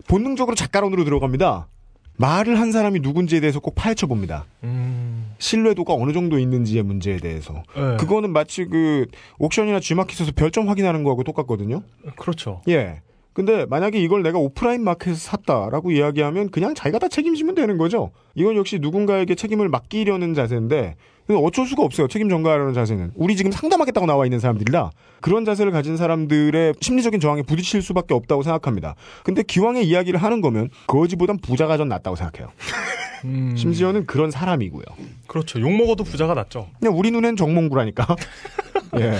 [0.10, 1.70] 본능적으로 작가론으로 들어갑니다.
[2.18, 4.44] 말을 한 사람이 누군지에 대해서 꼭 파헤쳐 봅니다.
[4.66, 5.34] 음.
[5.40, 7.64] 신뢰도가 어느 정도 있는지의 문제에 대해서.
[7.78, 7.96] 네.
[7.96, 9.06] 그거는 마치 그
[9.40, 11.82] 옥션이나 G마켓에서 별점 확인하는 거하고 똑같거든요.
[12.18, 12.62] 그렇죠.
[12.68, 13.00] 예.
[13.34, 18.12] 근데 만약에 이걸 내가 오프라인 마켓에서 샀다라고 이야기하면 그냥 자기가 다 책임지면 되는 거죠.
[18.36, 20.96] 이건 역시 누군가에게 책임을 맡기려는 자세인데
[21.30, 22.08] 이건 어쩔 수가 없어요.
[22.08, 23.12] 책임 전가하려는 자세는.
[23.16, 28.44] 우리 지금 상담하겠다고 나와 있는 사람들이라 그런 자세를 가진 사람들의 심리적인 저항에 부딪힐 수밖에 없다고
[28.44, 28.96] 생각합니다.
[29.24, 32.52] 근데 기왕에 이야기를 하는 거면 거지보단 부자가 전 낫다고 생각해요.
[33.26, 33.56] 음.
[33.56, 34.84] 심지어는 그런 사람이고요.
[35.28, 35.62] 그렇죠.
[35.62, 36.68] 욕 먹어도 부자가 낫죠.
[36.80, 38.06] 그냥 우리 눈엔 정몽구라니까.
[39.00, 39.14] 예.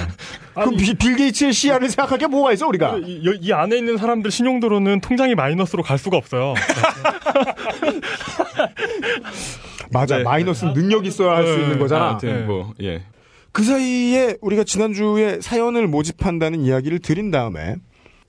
[0.54, 2.98] 그럼 빌, 빌 게이츠의 시야를 생각할 게 뭐가 있어 우리가?
[2.98, 6.54] 이, 이- 이 안에 있는 사람들 신용도로는 통장이 마이너스로 갈 수가 없어요.
[9.92, 10.18] 맞아.
[10.18, 10.24] 네.
[10.24, 11.64] 마이너스는 능력 있어야 할수 네.
[11.64, 12.10] 있는 거잖아.
[12.10, 12.46] 아무튼 네.
[12.46, 13.04] 뭐 예.
[13.52, 17.76] 그 사이에 우리가 지난주에 사연을 모집한다는 이야기를 드린 다음에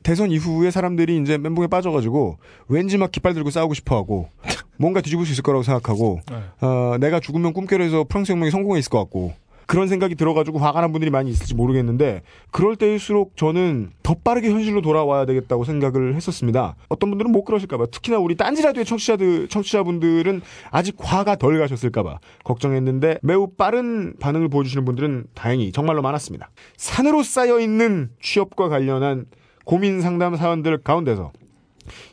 [0.03, 2.37] 대선 이후에 사람들이 이제 멘붕에 빠져가지고
[2.69, 4.29] 왠지 막 깃발 들고 싸우고 싶어하고
[4.77, 6.37] 뭔가 뒤집을 수 있을 거라고 생각하고 네.
[6.61, 9.33] 어, 내가 죽으면 꿈결에서 프랑스 혁명이 성공했을 것 같고
[9.67, 14.81] 그런 생각이 들어가지고 화가 난 분들이 많이 있을지 모르겠는데 그럴 때일수록 저는 더 빠르게 현실로
[14.83, 16.77] 돌아와야 되겠다고 생각을 했었습니다.
[16.89, 23.49] 어떤 분들은 못 그러실까봐 특히나 우리 딴지라디오의 청취자들 청취자분들은 아직 화가 덜 가셨을까봐 걱정했는데 매우
[23.49, 26.51] 빠른 반응을 보여주시는 분들은 다행히 정말로 많았습니다.
[26.77, 29.27] 산으로 쌓여 있는 취업과 관련한
[29.65, 31.33] 고민 상담 사연들 가운데서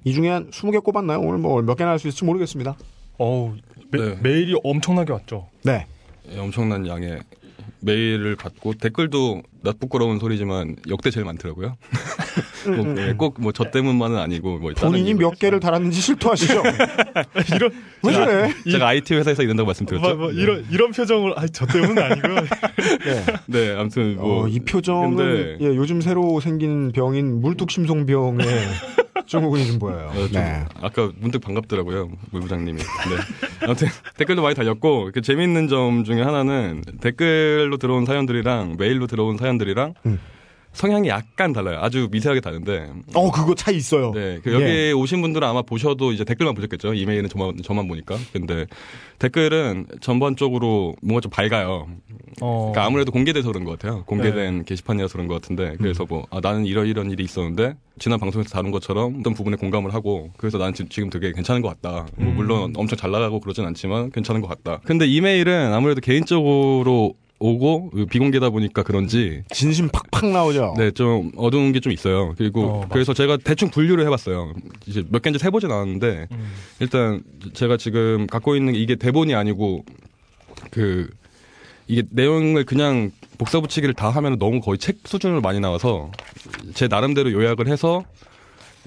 [0.03, 1.19] 이 중에 한 20개 꼽았나요?
[1.19, 2.75] 오늘 뭐 몇 개나 할 수 있을지 모르겠습니다.
[3.17, 3.55] 어우,
[3.91, 4.17] 메, 네.
[4.21, 5.47] 메일이 엄청나게 왔죠.
[5.63, 5.85] 네.
[6.31, 7.19] 예, 엄청난 양의
[7.81, 11.77] 메일을 받고 댓글도 나 부끄러운 소리지만 역대 제일 많더라고요.
[13.17, 15.13] 꼭뭐 저 때문만은 아니고 뭐 본인이.
[15.13, 16.63] 몇 개를 달았는지 실토하시죠?
[17.55, 17.71] 이런
[18.03, 18.53] 왜 저래?
[18.71, 20.07] 제가 IT 회사에서 일한다고 말씀드렸죠.
[20.07, 22.35] 뭐, 뭐 이런 이런 표정을 아, 저 때문은 아니고요.
[23.05, 23.25] 네.
[23.47, 28.47] 네, 아무튼 뭐 어, 이 표정은 근데 예, 요즘 새로 생긴 병인 물뚝심송병의
[29.31, 30.09] 증후군이 좀 보여요.
[30.09, 30.65] 어, 좀 네.
[30.81, 32.79] 아까 문득 반갑더라고요 물 부장님이.
[32.79, 33.65] 네.
[33.65, 39.93] 아무튼 댓글도 많이 달렸고 그 재미있는 점 중에 하나는 댓글로 들어온 사연들이랑 메일로 들어온 사연들이랑
[40.05, 40.19] 음.
[40.73, 41.79] 성향이 약간 달라요.
[41.81, 42.89] 아주 미세하게 다른데.
[43.13, 44.12] 어, 그거 차이 있어요.
[44.13, 44.91] 네, 그 여기 예.
[44.93, 46.93] 오신 분들은 아마 보셔도 이제 댓글만 보셨겠죠.
[46.93, 48.15] 이메일은 저만 저만 보니까.
[48.31, 48.65] 근데
[49.19, 51.88] 댓글은 전반적으로 뭔가 좀 밝아요.
[52.41, 54.03] 어, 그러니까 아무래도 공개돼서 그런 것 같아요.
[54.05, 58.49] 공개된 게시판이라서 그런 것 같은데 그래서 뭐 아, 나는 이런 이런 일이 있었는데 지난 방송에서
[58.49, 62.07] 다룬 것처럼 어떤 부분에 공감을 하고 그래서 나는 지- 지금 되게 괜찮은 것 같다.
[62.15, 64.79] 뭐 물론 엄청 잘 나가고 그러진 않지만 괜찮은 것 같다.
[64.86, 70.75] 근데 이메일은 아무래도 개인적으로 오고 비공개다 보니까 그런지 진심 팍팍 나오죠.
[70.77, 72.36] 네 좀 어두운 게 좀 있어요.
[72.38, 72.88] 그리고 어.
[72.91, 74.54] 그래서 제가 대충 분류를 해봤어요.
[74.86, 76.51] 이제 몇 개인지 세보진 않았는데 음.
[76.80, 77.23] 일단
[77.54, 79.84] 제가 지금 갖고 있는 게 이게 대본이 아니고
[80.69, 81.10] 그
[81.88, 86.12] 이게 내용을 그냥 복사 붙이기를 다 하면 너무 거의 책 수준으로 많이 나와서
[86.75, 88.04] 제 나름대로 요약을 해서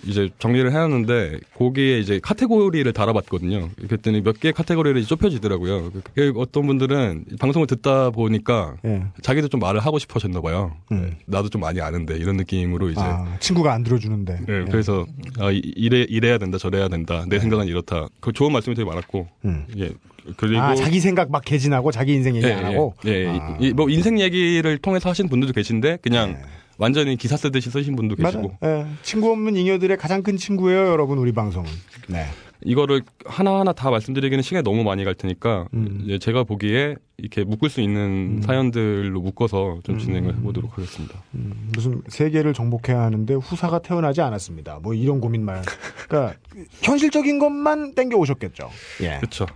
[0.07, 3.71] 이제 정리를 해놨는데 거기에 이제 카테고리를 달아봤거든요.
[3.89, 5.91] 그랬더니 몇 개의 카테고리를 좁혀지더라고요.
[6.15, 9.05] 그 어떤 분들은 방송을 듣다 보니까 예.
[9.23, 10.77] 자기도 좀 말을 하고 싶어졌나 봐요.
[10.93, 11.17] 음.
[11.27, 14.41] 나도 좀 많이 아는데 이런 느낌으로 이제 아, 친구가 안 들어주는데.
[14.47, 14.65] 네, 예.
[14.71, 15.07] 그래서
[15.39, 18.07] 아, 이- 이래 이래야 된다 저래야 된다 내 생각은 이렇다.
[18.21, 19.65] 그 좋은 말씀이 되게 많았고 음.
[19.79, 19.91] 예
[20.37, 22.95] 그리고 아, 자기 생각 막 개진하고 자기 인생 얘기 예, 안 하고.
[23.07, 23.29] 예, 예.
[23.29, 23.57] 아.
[23.61, 26.39] 이- 뭐 인생 얘기를 통해서 하신 분들도 계신데 그냥 네.
[26.79, 28.59] 완전히 기사 쓰듯이 쓰신 분도 계시고.
[28.65, 28.87] 예.
[29.03, 31.69] 친구 없는 잉여들의 가장 큰 친구예요, 여러분, 우리 방송은.
[32.09, 32.27] 네.
[32.65, 36.19] 이거를 하나하나 다 말씀드리기는 시간이 너무 많이 갈 테니까 음.
[36.21, 41.23] 제가 보기에 이렇게 묶을 수 있는 사연들로 묶어서 좀 진행을 해보도록 하겠습니다.
[41.35, 44.81] 음, 무슨 세계를 정복해야 하는데 후사가 태어나지 않았습니다.
[44.83, 45.63] 뭐 이런 고민 말.
[46.09, 46.37] 그러니까
[46.83, 48.71] 현실적인 것만 땡겨 오셨겠죠.
[49.03, 49.19] 예.
[49.19, 49.47] 그렇죠.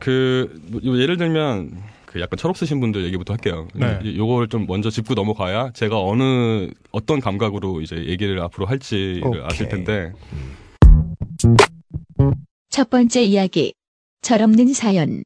[0.00, 1.70] 그 뭐, 예를 들면
[2.12, 3.68] 그 약간 철없 쓰신 분들 얘기부터 할게요.
[3.74, 3.98] 네.
[4.04, 9.42] 이- 요걸 좀 먼저 짚고 넘어가야 제가 어느 어떤 감각으로 이제 얘기를 앞으로 할지를 오케이.
[9.42, 10.12] 아실 텐데
[12.68, 13.72] 첫 번째 이야기.
[14.20, 15.24] 철없는 사연.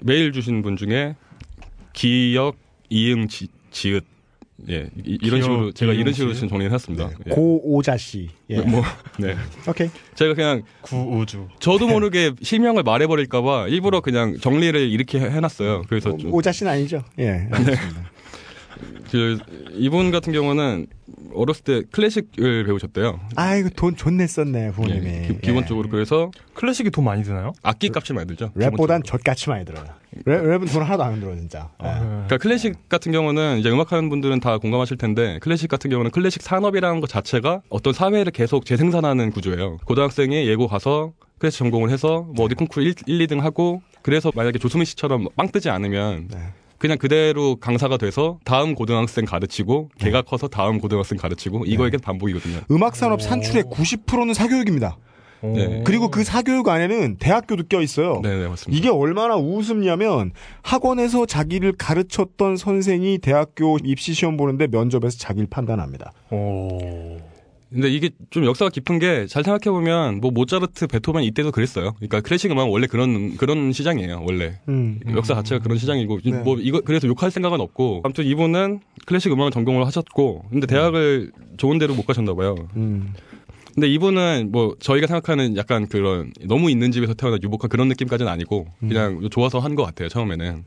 [0.00, 1.16] 메일 주신 분 중에
[1.94, 2.56] 기역
[2.90, 4.04] 이응 지, 지읒
[4.68, 6.32] 예 이, 런 식으로 제가 이런 식으로?
[6.32, 7.10] 지금 정리를 해놨습니다.
[7.26, 7.30] 예.
[7.30, 8.28] 고오자 씨.
[8.50, 8.60] 예.
[8.60, 8.82] 뭐
[9.18, 9.34] 네.
[9.68, 9.88] 오케이.
[10.14, 11.48] 제가 그냥 구우주.
[11.58, 15.82] 저도 모르게 실명을 말해버릴까봐 일부러 그냥 정리를 이렇게 해- 해놨어요.
[15.88, 17.02] 그래서 좀 오자 씨는 아니죠.
[17.18, 17.48] 예.
[17.50, 18.10] 알겠습니다.
[19.10, 19.38] 그
[19.72, 20.86] 이분 같은 경우는
[21.34, 23.20] 어렸을 때 클래식을 배우셨대요.
[23.36, 25.06] 아이고 돈 존내 썼네 부모님이.
[25.06, 27.52] 예, 기, 기본적으로 그래서 클래식이 돈 많이 드나요?
[27.62, 28.52] 악기 값이 많이 들죠.
[28.60, 28.66] 예.
[28.66, 29.04] 랩보단.
[29.04, 29.84] 좆같이 많이 들어요.
[30.24, 31.70] 랩, 랩은 돈 하나도 안 들어 진짜.
[31.82, 31.86] 예.
[31.86, 31.98] 네.
[31.98, 37.00] 그러니까 클래식 같은 경우는 이제 음악하는 분들은 다 공감하실 텐데 클래식 같은 경우는 클래식 산업이라는
[37.00, 39.78] 것 자체가 어떤 사회를 계속 재생산하는 구조예요.
[39.84, 44.58] 고등학생이 예고 가서 클래식 전공을 해서 뭐 어디 콩쿠르 1, 1 2등 하고 그래서 만약에
[44.58, 46.38] 조수민 씨처럼 빵 뜨지 않으면 네.
[46.84, 52.60] 그냥 그대로 강사가 돼서 다음 고등학생 가르치고 걔가 커서 다음 고등학생 가르치고 이거에 계속 반복이거든요.
[52.70, 54.98] 음악 산업 산출의 90%는 사교육입니다.
[55.40, 55.82] 네.
[55.86, 58.20] 그리고 그 사교육 안에는 대학교도 껴 있어요.
[58.22, 58.78] 네, 네, 맞습니다.
[58.78, 66.12] 이게 얼마나 우습냐면 학원에서 자기를 가르쳤던 선생이 대학교 입시 시험 보는데 면접에서 자기를 판단합니다.
[66.32, 67.16] 오.
[67.74, 71.92] 근데 이게 좀 역사가 깊은 게 잘 생각해 보면 뭐 모차르트, 베토벤 이때도 그랬어요.
[71.94, 74.22] 그러니까 클래식 음악은 원래 그런 그런 시장이에요.
[74.26, 75.00] 원래 음.
[75.14, 76.30] 역사 자체가 그런 시장이고 네.
[76.42, 81.78] 뭐 이거 그래서 욕할 생각은 없고 아무튼 이분은 클래식 음악을 전공을 하셨고 근데 대학을 좋은
[81.78, 82.54] 데로 못 가셨나 봐요.
[82.76, 83.12] 음.
[83.74, 88.68] 근데 이분은 뭐 저희가 생각하는 약간 그런 너무 있는 집에서 태어난 유복한 그런 느낌까지는 아니고
[88.78, 90.62] 그냥 좋아서 한 것 같아요 처음에는.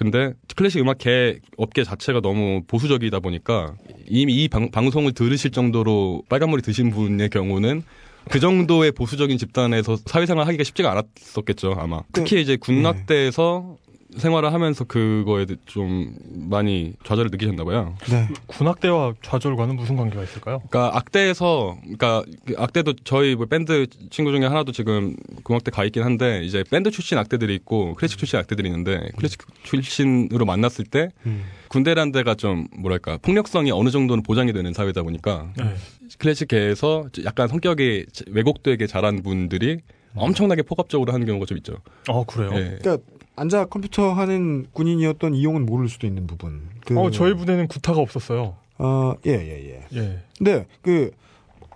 [0.00, 0.10] 음.
[0.10, 3.74] 근데 클래식 음악 계 업계 자체가 너무 보수적이다 보니까
[4.06, 7.82] 이미 이 방, 방송을 들으실 정도로 빨간머리 드신 분의 경우는
[8.30, 13.76] 그 정도의 보수적인 집단에서 사회생활 하기가 쉽지가 않았었겠죠 아마 특히 이제 군악대에서
[14.16, 16.14] 생활을 하면서 그거에 좀
[16.48, 17.94] 많이 좌절을 느끼셨나 봐요.
[18.10, 18.28] 네.
[18.46, 20.62] 군악대와 좌절과는 무슨 관계가 있을까요?
[20.68, 26.02] 그러니까 악대에서 그러니까 그 악대도 저희 뭐 밴드 친구 중에 하나도 지금 군악대 가 있긴
[26.02, 31.44] 한데 이제 밴드 출신 악대들이 있고 클래식 출신 악대들이 있는데 클래식 출신으로 만났을 때 음.
[31.68, 35.74] 군대란 데가 좀 뭐랄까 폭력성이 어느 정도는 보장이 되는 사회다 보니까 네.
[36.18, 39.78] 클래식계에서 약간 성격이 왜곡되게 자란 분들이
[40.14, 41.76] 엄청나게 폭압적으로 하는 경우가 좀 있죠.
[42.08, 42.50] 어 그래요.
[42.54, 42.78] 예.
[42.80, 42.98] 그러니까
[43.40, 46.60] 앉아 컴퓨터 하는 군인이었던 이용은 모를 수도 있는 부분.
[46.84, 48.56] 그, 어 저희 부대는 구타가 없었어요.
[48.76, 49.98] 어, 예, 예, 예.
[49.98, 50.18] 예.
[50.36, 51.10] 근데 그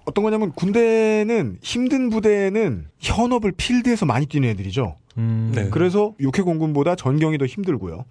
[0.05, 4.97] 어떤 거냐면 군대는 힘든 부대는 현업을 필드에서 많이 뛰는 애들이죠.
[5.17, 5.53] 음.
[5.55, 5.71] 네.
[5.71, 8.05] 그래서 육해공군보다 전경이 더 힘들고요.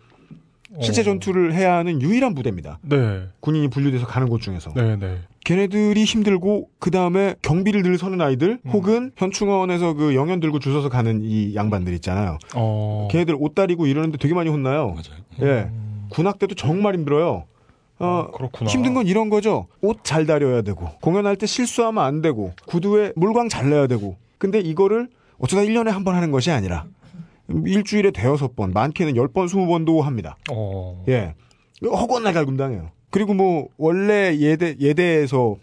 [0.81, 1.03] 실제 어.
[1.03, 2.79] 전투를 해야 하는 유일한 부대입니다.
[2.81, 3.23] 네.
[3.41, 4.71] 군인이 분류돼서 가는 곳 중에서.
[4.75, 5.17] 네, 네.
[5.45, 8.71] 걔네들이 힘들고 그 다음에 경비를 늘 서는 아이들 음.
[8.71, 12.37] 혹은 현충원에서 그 영연 들고 줄 서서 가는 이 양반들 있잖아요.
[12.55, 13.07] 어.
[13.11, 14.95] 걔네들 옷 다리고 이러는데 되게 많이 혼나요.
[14.95, 15.21] 맞아요.
[15.41, 15.69] 예.
[16.09, 17.43] 군악 때도 정말 힘들어요.
[17.99, 18.69] 어, 그렇구나.
[18.69, 19.67] 힘든 건 이런 거죠.
[19.81, 24.17] 옷 잘 다려야 되고, 공연할 때 실수하면 안 되고, 구두에 물광 잘 내야 되고.
[24.39, 25.07] 근데 이거를
[25.37, 26.85] 어쩌다 1년에 한 번 하는 것이 아니라,
[27.65, 30.37] 일주일에 대여섯 번, 많게는 10번, 20번도 합니다.
[30.51, 31.03] 어.
[31.09, 31.35] 예.
[31.83, 32.91] 허건나 갈굼당해요.
[33.09, 35.57] 그리고 뭐, 원래 예대, 예대에서,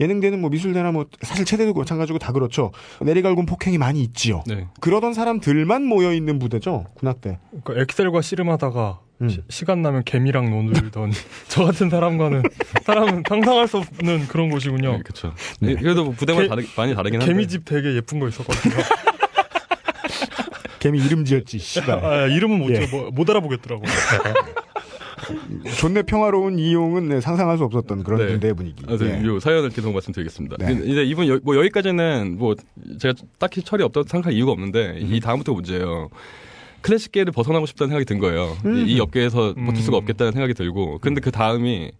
[0.00, 2.72] 예능대는 뭐 미술대나 뭐, 사실 체대도 마찬가지고 다 그렇죠.
[3.00, 4.42] 내리갈굼 폭행이 많이 있지요.
[4.46, 4.66] 네.
[4.80, 6.86] 그러던 사람들만 모여있는 부대죠.
[6.94, 7.38] 군악대.
[7.64, 9.28] 그 엑셀과 씨름하다가 음.
[9.28, 11.12] 시, 시간 나면 개미랑 놀던
[11.48, 12.42] 저 같은 사람과는
[12.84, 14.92] 사람은 상상할 수 없는 그런 곳이군요.
[14.96, 15.32] 네, 그렇죠.
[15.60, 17.32] 그래도 뭐 부대마다 개- 다르, 많이 다르긴 한데.
[17.32, 18.74] 개미집 되게 예쁜 거 있었거든요.
[20.78, 22.04] 개미 이름 지었지, 씨발.
[22.04, 22.86] 아, 이름은 못, 예.
[22.86, 23.82] 뭐, 못 알아보겠더라고.
[25.78, 28.26] 존내 평화로운 이용은 네, 상상할 수 없었던 그런 네.
[28.28, 28.84] 군대의 분위기.
[28.86, 29.26] 아, 네, 예.
[29.26, 30.56] 요 사연을 계속 말씀드리겠습니다.
[30.58, 30.78] 네.
[30.84, 32.54] 이제 이분 여, 뭐 여기까지는 뭐
[32.98, 35.14] 제가 딱히 철이 없다고 생각할 이유가 없는데 음.
[35.14, 36.10] 이 다음부터 문제예요.
[36.82, 38.56] 클래식 계를 벗어나고 싶다는 생각이 든 거예요.
[38.64, 38.86] 음.
[38.86, 40.02] 이, 이 업계에서 버틸 수가 음.
[40.02, 41.90] 없겠다는 생각이 들고 근데 그 다음이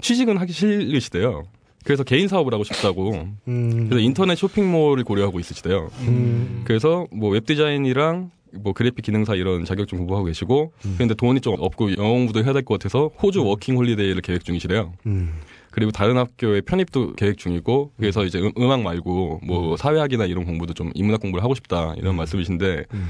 [0.00, 1.44] 취직은 하기 싫으시대요.
[1.84, 3.28] 그래서 개인 사업을 하고 싶다고.
[3.48, 5.90] 음, 그래서 인터넷 쇼핑몰을 고려하고 있으시대요.
[6.02, 10.94] 음, 그래서 뭐 웹디자인이랑 뭐 그래픽 기능사 이런 자격증 공부하고 계시고 음.
[10.98, 14.92] 근데 돈이 좀 없고 영어 공부도 해야 될 것 같아서 호주 워킹 홀리데이를 계획 중이시래요.
[15.06, 15.40] 음.
[15.70, 20.74] 그리고 다른 학교에 편입도 계획 중이고 그래서 이제 음, 음악 말고 뭐 사회학이나 이런 공부도
[20.74, 23.08] 좀 인문학 공부를 하고 싶다 이런 말씀이신데 음.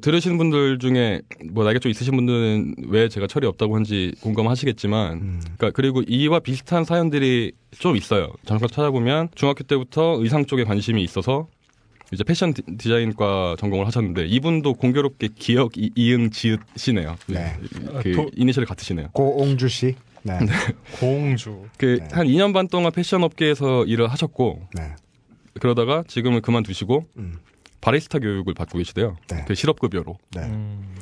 [0.00, 5.40] 들으시는 분들 중에 뭐 나이가 좀 있으신 분들은 왜 제가 철이 없다고 한지 공감하시겠지만 음.
[5.56, 8.32] 그러니까 그리고 이와 비슷한 사연들이 좀 있어요.
[8.46, 11.48] 잠깐 찾아보면 중학교 때부터 의상 쪽에 관심이 있어서
[12.12, 17.16] 이제 패션 디- 디자인과 전공을 하셨는데 이분도 공교롭게 기억 이, 이응 지읒시네요.
[17.26, 17.56] 네.
[17.72, 19.08] 그 아, 도- 이니셜이 같으시네요.
[19.12, 19.94] 고옹주 씨.
[20.22, 20.38] 네.
[21.00, 21.64] 공주.
[21.76, 22.08] 그 네.
[22.12, 24.82] 한 2년 반 동안 패션 업계에서 일을 하셨고 네.
[25.60, 27.34] 그러다가 지금은 그만두시고 음.
[27.80, 29.16] 바리스타 교육을 받고 계시대요.
[29.30, 29.44] 네.
[29.46, 30.16] 그 실업급여로.
[30.34, 30.42] 네.
[30.42, 30.94] 음.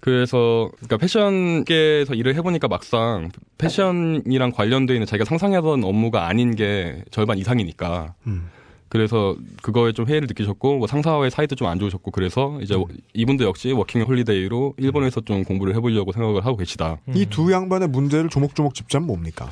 [0.00, 7.38] 그래서 그러니까 패션계에서 일을 해보니까 막상 패션이랑 관련돼 있는 자기가 상상하던 업무가 아닌 게 절반
[7.38, 8.48] 이상이니까 음.
[8.88, 12.82] 그래서 그거에 좀 회의를 느끼셨고 뭐 상사와의 사이도 좀 안 좋으셨고 그래서 이제 음.
[13.14, 16.98] 이분도 역시 워킹 홀리데이로 일본에서 좀 공부를 해보려고 생각을 하고 계시다.
[17.14, 19.48] 이 두 양반의 문제를 조목조목 짚자면 뭡니까?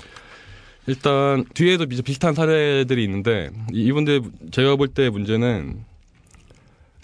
[0.86, 5.84] 일단 뒤에도 비슷한 사례들이 있는데 이- 이분들 제가 볼 때 문제는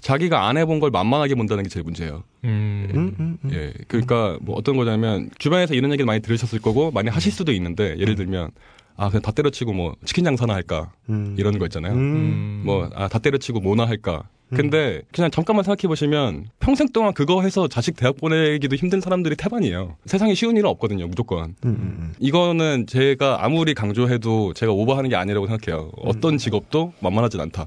[0.07, 2.23] 자기가 안 해본 걸 만만하게 본다는 게 제일 문제예요.
[2.45, 2.88] 음.
[2.95, 3.51] 음, 음, 음.
[3.53, 7.97] 예, 그러니까 뭐 어떤 거냐면 주변에서 이런 얘기를 많이 들으셨을 거고 많이 하실 수도 있는데
[7.99, 8.53] 예를 들면
[8.97, 11.35] 아 그냥 다 때려치고 뭐 치킨 장사나 할까 음.
[11.37, 11.95] 이런 거 있잖아요.
[11.95, 11.99] 음.
[11.99, 12.62] 음.
[12.64, 14.29] 뭐아 다 때려치고 뭐나 할까.
[14.55, 19.97] 근데 그냥 잠깐만 생각해 보시면 평생 동안 그거 해서 자식 대학 보내기도 힘든 사람들이 태반이에요.
[20.05, 21.57] 세상에 쉬운 일은 없거든요, 무조건.
[21.64, 25.90] 음, 음, 이거는 제가 아무리 강조해도 제가 오버하는 게 아니라고 생각해요.
[25.97, 27.66] 어떤 직업도 만만하진 않다.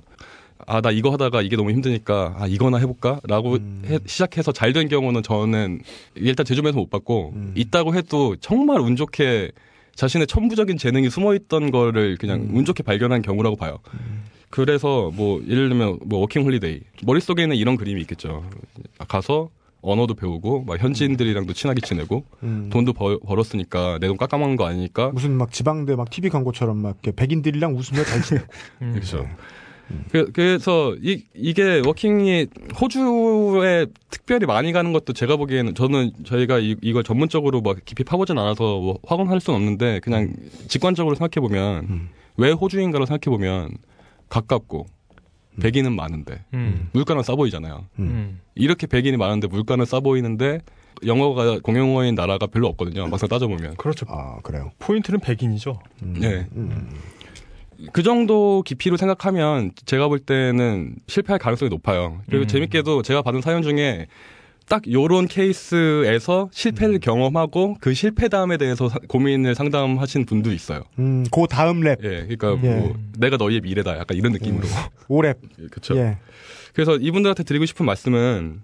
[0.72, 3.20] 아, 나 이거 하다가 이게 너무 힘드니까, 아, 이거나 해볼까?
[3.24, 5.82] 라고 해- 시작해서 잘 된 경우는 저는
[6.14, 7.54] 일단 제 주변에서 못 봤고, 음.
[7.56, 9.50] 있다고 해도 정말 운 좋게
[9.96, 12.56] 자신의 천부적인 재능이 숨어 있던 거를 그냥 음.
[12.56, 13.80] 운 좋게 발견한 경우라고 봐요.
[14.52, 16.82] 그래서 뭐, 예를 들면 뭐, 워킹 홀리데이.
[17.04, 18.44] 머릿속에는 이런 그림이 있겠죠.
[19.08, 19.50] 가서
[19.82, 22.70] 언어도 배우고, 막 현지인들이랑도 친하게 지내고, 음.
[22.72, 26.98] 돈도 벌, 벌었으니까 내 돈 깎아먹는 거 아니니까 무슨 막 지방대 막 TV 광고처럼 막
[27.02, 28.46] 백인들이랑 웃으며 잘 지내고.
[28.84, 28.92] 음.
[28.94, 29.28] 그렇죠.
[30.12, 32.48] 그, 그래서 이, 이게 워킹이
[32.80, 38.38] 호주에 특별히 많이 가는 것도 제가 보기에는 저는 저희가 이, 이걸 전문적으로 막 깊이 파보진
[38.38, 40.34] 않아서 뭐 확언할 수는 없는데 그냥
[40.68, 42.10] 직관적으로 생각해 보면 음.
[42.38, 43.72] 왜 호주인가로 생각해 보면
[44.30, 44.86] 가깝고
[45.60, 46.90] 백인은 많은데 음.
[46.94, 47.86] 물가는 싸 보이잖아요.
[48.00, 48.40] 음.
[48.56, 50.60] 이렇게 백인이 많은데 물가는 싸 보이는데
[51.06, 53.08] 영어가 공용어인 나라가 별로 없거든요.
[53.08, 53.76] 막상 따져보면.
[53.76, 54.06] 그렇죠.
[54.10, 54.72] 아 그래요.
[54.80, 55.80] 포인트는 백인이죠.
[56.02, 56.48] 네.
[57.94, 62.22] 그 정도 깊이로 생각하면 제가 볼 때는 실패할 가능성이 높아요.
[62.28, 62.48] 그리고 음.
[62.48, 64.08] 재밌게도 제가 받은 사연 중에
[64.68, 70.84] 딱 요런 케이스에서 실패를 경험하고 그 실패담에 대해서 사- 고민을 상담하신 분도 있어요.
[71.00, 72.76] 음, 그 다음 랩 예, 그러니까 예.
[72.76, 74.68] 뭐 내가 너희의 미래다, 약간 이런 느낌으로.
[75.08, 75.38] 오랩.
[75.72, 75.98] 그렇죠.
[75.98, 76.18] 예.
[76.74, 78.62] 그래서 이분들한테 드리고 싶은 말씀은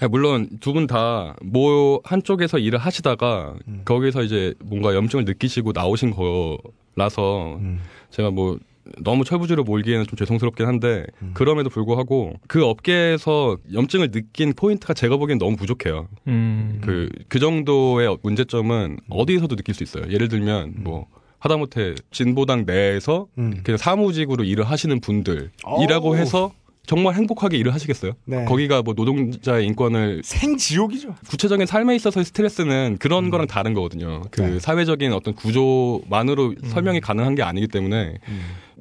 [0.00, 3.82] 아, 물론 두 분 다 뭐 한쪽에서 일을 하시다가 음.
[3.84, 6.58] 거기서 이제 뭔가 염증을 느끼시고 나오신 거
[6.98, 7.80] 라서 음.
[8.10, 8.58] 제가 뭐
[9.02, 11.30] 너무 철부지로 몰기에는 좀 죄송스럽긴 한데 음.
[11.34, 16.08] 그럼에도 불구하고 그 업계에서 염증을 느낀 포인트가 제가 보기엔 너무 부족해요.
[16.26, 16.80] 음.
[16.82, 20.04] 그, 그 정도의 문제점은 어디에서도 느낄 수 있어요.
[20.10, 21.06] 예를 들면 뭐
[21.38, 23.60] 하다못해 진보당 내에서 음.
[23.62, 26.16] 그냥 사무직으로 일을 하시는 분들이라고 어우.
[26.16, 26.52] 해서
[26.88, 28.12] 정말 행복하게 일을 하시겠어요?
[28.24, 28.46] 네.
[28.46, 31.16] 거기가 뭐 노동자의 인권을 생지옥이죠.
[31.28, 34.22] 구체적인 삶에 있어서의 스트레스는 그런 거랑 다른 거거든요.
[34.30, 34.58] 그 네.
[34.58, 38.14] 사회적인 어떤 구조만으로 설명이 가능한 게 아니기 때문에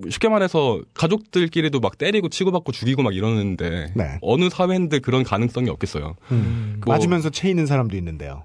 [0.10, 4.18] 쉽게 말해서 가족들끼리도 막 때리고 치고받고 죽이고 막 이러는데 네.
[4.22, 6.16] 어느 사회인데 그런 가능성이 없겠어요.
[6.32, 6.80] 음.
[6.86, 8.44] 뭐- 맞으면서 채이는 사람도 있는데요.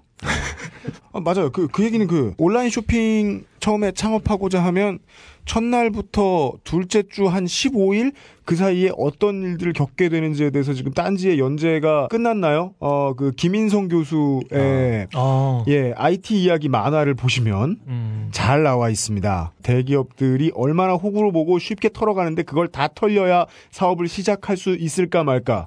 [1.12, 1.50] 아, 맞아요.
[1.50, 4.98] 그, 그 얘기는 그 온라인 쇼핑 처음에 창업하고자 하면
[5.44, 8.12] 첫날부터 둘째 주 한 15일
[8.44, 12.74] 그 사이에 어떤 일들을 겪게 되는지에 대해서 지금 딴지의 연재가 끝났나요?
[12.80, 15.64] 어, 그 김인성 교수의 아.
[15.68, 18.28] 예, IT 이야기 만화를 보시면 음.
[18.32, 19.52] 잘 나와 있습니다.
[19.62, 25.66] 대기업들이 얼마나 호구로 보고 쉽게 털어가는데 그걸 다 털려야 사업을 시작할 수 있을까 말까.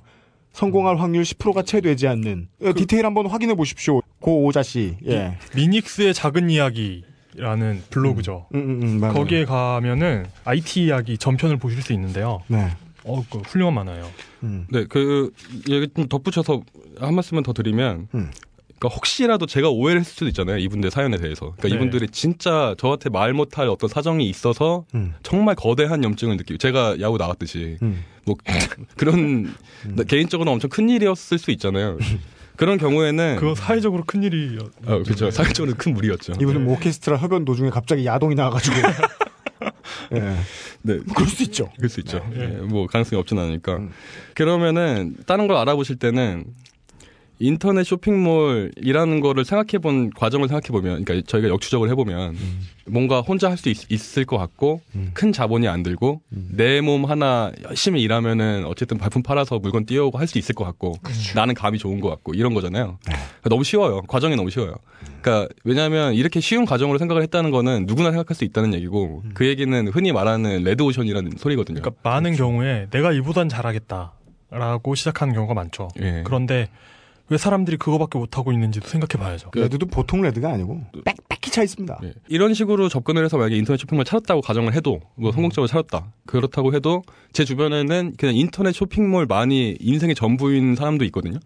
[0.51, 3.99] 성공할 확률 10%가 채 되지 않는 어, 디테일 한번 확인해 보십시오.
[4.21, 4.95] 고 오자 씨.
[5.05, 5.37] 예.
[5.53, 7.03] 미닉스의 작은 이야기
[7.37, 8.47] 라는 블로그죠.
[8.55, 9.13] 음, 음, 음, 맞아요.
[9.13, 12.41] 거기에 가면은 IT 이야기 전편을 보실 수 있는데요.
[12.47, 12.69] 네.
[13.03, 14.09] 어, 그 훌륭한 만화예요.
[14.43, 14.65] 음.
[14.71, 15.31] 네, 그
[15.69, 16.61] 얘기 좀 덧붙여서
[16.99, 18.31] 한 말씀만 더 드리면, 음.
[18.77, 20.57] 그러니까 혹시라도 제가 오해를 했을 수도 있잖아요.
[20.57, 21.53] 이분들 사연에 대해서.
[21.57, 21.75] 그러니까 네.
[21.75, 25.13] 이분들이 진짜 저한테 말 못할 어떤 사정이 있어서 음.
[25.23, 28.03] 정말 거대한 염증을 느끼고 제가 야구 나왔듯이 음.
[28.25, 28.35] 뭐
[28.97, 29.53] 그런
[29.95, 31.97] 나- 개인적으로 엄청 큰 일이었을 수 있잖아요.
[32.57, 34.57] 그런 경우에는 그건 사회적으로 큰 일이.
[34.85, 35.31] 어, 그렇죠.
[35.31, 36.33] 사회적으로 큰 무리였죠.
[36.39, 38.75] 이분은 뭐 오케스트라 협연 도중에 갑자기 야동이 나와가지고.
[40.13, 40.19] 예.
[40.81, 40.99] 네.
[41.15, 41.69] 그럴 수 있죠.
[41.77, 42.25] 그럴 수 있죠.
[42.31, 42.41] 네.
[42.43, 43.77] 예, 뭐 가능성이 없진 않으니까.
[43.77, 43.91] 음.
[44.33, 46.45] 그러면은 다른 걸 알아보실 때는
[47.39, 52.35] 인터넷 쇼핑몰이라는 거를 생각해 본 과정을 생각해 보면 그러니까 저희가 역추적을 해 보면
[52.87, 55.11] 뭔가 혼자 할 수 있을 것 같고 음.
[55.13, 60.37] 큰 자본이 안 들고 내몸 하나 열심히 일하면은 어쨌든 발품 팔아서 물건 띄우고 할 수
[60.37, 60.95] 있을 것 같고
[61.35, 62.97] 나는 감이 좋은 것 같고 이런 거잖아요.
[63.03, 64.01] 그러니까 너무 쉬워요.
[64.07, 64.75] 과정이 너무 쉬워요.
[65.21, 69.87] 그러니까 왜냐하면 이렇게 쉬운 과정으로 생각을 했다는 거는 누구나 생각할 수 있다는 얘기고 그 얘기는
[69.89, 71.81] 흔히 말하는 레드 오션이라는 소리거든요.
[71.81, 75.89] 그러니까 많은 경우에 내가 이보단 잘하겠다라고 시작하는 경우가 많죠.
[76.01, 76.21] 예.
[76.25, 76.69] 그런데
[77.29, 79.49] 왜 사람들이 그거밖에 못하고 있는지도 생각해 봐야죠.
[79.53, 81.99] 레드도 보통 레드가 아니고 빽빽히 차 있습니다.
[82.03, 82.13] 예.
[82.27, 86.11] 이런 식으로 접근을 해서 만약에 인터넷 쇼핑몰 찾았다고 가정을 해도 뭐 성공적으로 찾았다.
[86.25, 87.01] 그렇다고 해도
[87.33, 91.39] 제 주변에는 그냥 인터넷 쇼핑몰 많이 인생의 전부인 사람도 있거든요.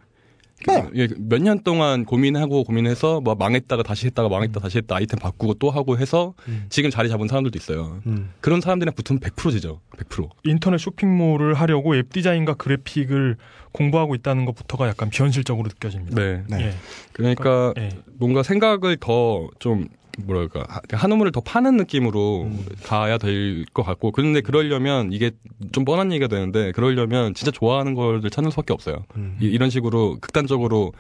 [0.96, 5.72] 예, 몇년 동안 고민하고 고민해서 뭐 망했다가 다시 했다가 망했다 다시 했다 아이템 바꾸고 또
[5.72, 6.34] 하고 해서
[6.70, 8.02] 지금 자리 잡은 사람들도 있어요.
[8.06, 8.32] 음.
[8.42, 9.80] 그런 사람들이랑 붙으면 100%지죠.
[9.98, 10.30] 100%.
[10.44, 13.38] 인터넷 쇼핑몰을 하려고 웹 디자인과 그래픽을
[13.72, 16.16] 공부하고 있다는 것부터가 약간 비현실적으로 느껴집니다.
[16.16, 16.44] 네.
[16.48, 16.66] 네.
[16.66, 16.74] 예.
[17.14, 17.90] 그러니까 예.
[18.18, 19.88] 뭔가 생각을 더 좀
[20.26, 22.50] 뭐랄까 하- 한우물을 더 파는 느낌으로
[22.84, 25.32] 가야 될 것 같고 그런데 그러려면 이게
[25.72, 29.06] 좀 뻔한 얘기가 되는데 그러려면 진짜 좋아하는 걸 찾는 수밖에 없어요.
[29.42, 30.94] 이, 이런 식으로 극단적으로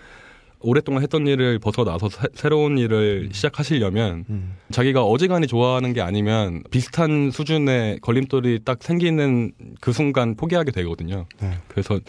[0.62, 4.56] 오랫동안 했던 일을 벗어나서 새- 새로운 일을 시작하시려면 음.
[4.72, 11.26] 자기가 어지간히 좋아하는 게 아니면 비슷한 수준의 걸림돌이 딱 생기는 그 순간 포기하게 되거든요.
[11.42, 11.52] 네.
[11.70, 12.00] 그래서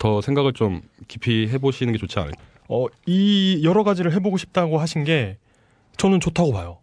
[0.00, 2.36] 더 생각을 좀 깊이 해보시는 게 좋지 않을까.
[2.68, 5.36] 어, 이 여러 가지를 해보고 싶다고 하신 게
[5.96, 6.78] 저는 좋다고 봐요.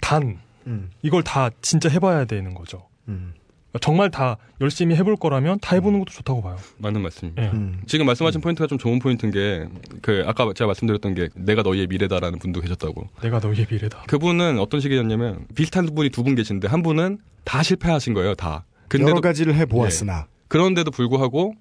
[0.00, 0.90] 단 음.
[1.02, 2.88] 이걸 다 진짜 해봐야 되는 거죠.
[3.08, 3.34] 음.
[3.82, 6.56] 정말 다 열심히 해볼 거라면 다 해보는 것도 좋다고 봐요.
[6.78, 7.42] 맞는 말씀입니다.
[7.42, 7.48] 예.
[7.50, 7.82] 음.
[7.86, 9.68] 지금 말씀하신 포인트가 좀 좋은 포인트인 게,
[10.00, 13.06] 그, 아까 제가 말씀드렸던 게, 내가 너희의 미래다라는 분도 계셨다고.
[13.22, 14.04] 내가 너희의 미래다.
[14.06, 18.64] 그분은 어떤 식이었냐면, 비슷한 분이 두 분 계신데, 한 분은 다 실패하신 거예요, 다.
[18.94, 21.52] 여러 근데도, 가지를 해보았으나 그런데도 불구하고,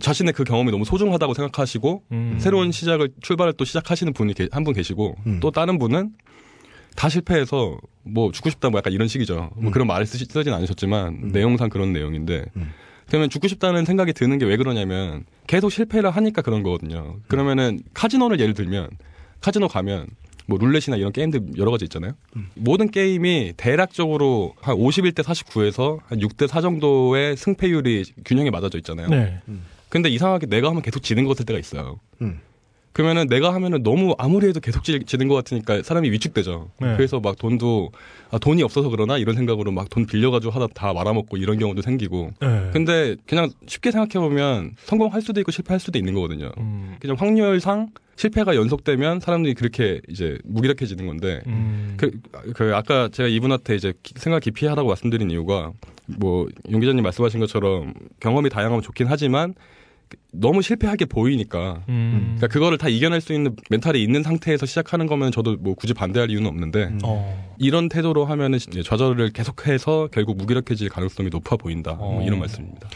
[0.00, 2.36] 자신의 그 경험이 너무 소중하다고 생각하시고, 음.
[2.38, 5.40] 새로운 시작을, 출발을 또 시작하시는 분이 한 분 계시고, 음.
[5.40, 6.10] 또 다른 분은,
[6.96, 9.50] 다 실패해서 뭐 죽고 싶다 뭐 약간 이런 식이죠.
[9.56, 12.70] 뭐 그런 말을 쓰시, 쓰진 않으셨지만 내용상 그런 내용인데 음.
[13.08, 17.16] 그러면 죽고 싶다는 생각이 드는 게 왜 그러냐면 계속 실패를 하니까 그런 거거든요.
[17.28, 18.90] 그러면은 카지노를 예를 들면
[19.40, 20.08] 카지노 가면
[20.46, 22.12] 뭐 룰렛이나 이런 게임들 여러 가지 있잖아요.
[22.56, 29.08] 모든 게임이 대략적으로 한 51대 49에서 한 6대 4 정도의 승패율이 균형이 맞아져 있잖아요.
[29.08, 29.40] 네.
[29.92, 32.00] 근데 이상하게 내가 하면 계속 지는 것일 때가 있어요.
[32.22, 32.40] 음.
[32.94, 36.70] 그러면은 내가 하면은 너무 아무리 해도 계속 지- 지는 것 같으니까 사람이 위축되죠.
[36.80, 36.94] 네.
[36.96, 37.90] 그래서 막 돈도
[38.30, 42.30] 아, 돈이 없어서 그러나 이런 생각으로 막 돈 빌려가지고 하다 다 말아먹고 이런 경우도 생기고.
[42.40, 42.70] 네.
[42.72, 46.52] 근데 그냥 쉽게 생각해 보면 성공할 수도 있고 실패할 수도 있는 거거든요.
[46.58, 52.10] 음, 그냥 확률상 실패가 연속되면 사람들이 그렇게 이제 무기력해지는 건데 음, 그,
[52.54, 55.72] 그 아까 제가 이분한테 이제 기- 생각 깊이 하라고 말씀드린 이유가
[56.18, 59.54] 뭐 용 기자님 말씀하신 것처럼 경험이 다양하면 좋긴 하지만
[60.32, 65.30] 너무 실패하게 보이니까 음, 그러니까 그거를 다 이겨낼 수 있는 멘탈이 있는 상태에서 시작하는 거면
[65.32, 66.98] 저도 뭐 굳이 반대할 이유는 없는데 음.
[67.04, 72.22] 어, 이런 태도로 하면은 좌절을 계속해서 결국 무기력해질 가능성이 높아 보인다 뭐 어.
[72.24, 72.88] 이런 말씀입니다.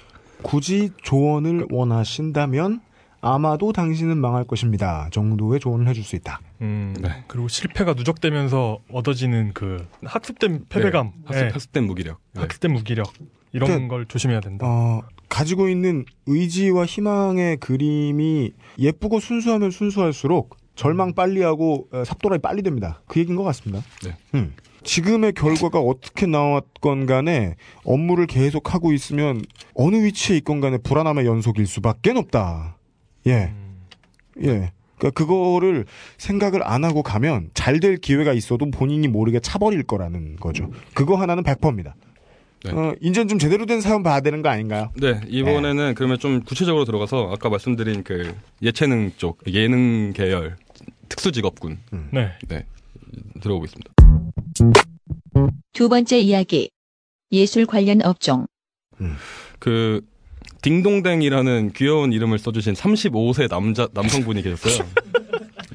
[0.42, 2.80] 굳이 조언을 원하신다면
[3.20, 5.08] 아마도 당신은 망할 것입니다.
[5.10, 6.40] 정도의 조언을 해줄 수 있다.
[6.60, 7.24] 음, 네.
[7.26, 11.50] 그리고 실패가 누적되면서 얻어지는 그 학습된 패배감, 학습, 네.
[11.50, 12.20] 학습 된 무기력.
[12.34, 12.42] 네.
[12.42, 13.12] 학습된 무기력
[13.52, 14.66] 이런 그러니까- 걸 조심해야 된다.
[14.66, 22.62] 어, 가지고 있는 의지와 희망의 그림이 예쁘고 순수하면 순수할수록 절망 빨리 하고 어, 삽도라이 빨리
[22.62, 23.02] 됩니다.
[23.06, 23.84] 그 얘기인 것 같습니다.
[24.04, 24.16] 네.
[24.34, 24.54] 음.
[24.82, 29.42] 지금의 결과가 어떻게 나왔건 간에 업무를 계속 하고 있으면
[29.74, 32.76] 어느 위치에 있건 간에 불안함의 연속일 수밖에 없다.
[33.26, 33.52] 예.
[33.52, 33.86] 음,
[34.44, 34.70] 예.
[34.98, 35.86] 그러니까 그거를
[36.18, 40.70] 생각을 안 하고 가면 잘 될 기회가 있어도 본인이 모르게 차버릴 거라는 거죠.
[40.94, 41.96] 그거 하나는 100%입니다.
[42.64, 42.72] 네.
[42.72, 44.90] 어, 인전 좀 제대로 된 사연 봐야 되는 거 아닌가요?
[44.96, 50.56] 네, 이번에는 그러면 좀 구체적으로 들어가서 아까 말씀드린 그 예체능 쪽, 예능 계열
[51.08, 51.78] 특수 직업군
[52.12, 52.32] 네.
[53.40, 53.92] 들어보겠습니다.
[55.72, 56.70] 두 번째 이야기.
[57.32, 58.46] 예술 관련 업종.
[59.58, 60.00] 그
[60.62, 64.88] 딩동댕이라는 귀여운 이름을 써주신 35세 남자 남성분이 계셨어요.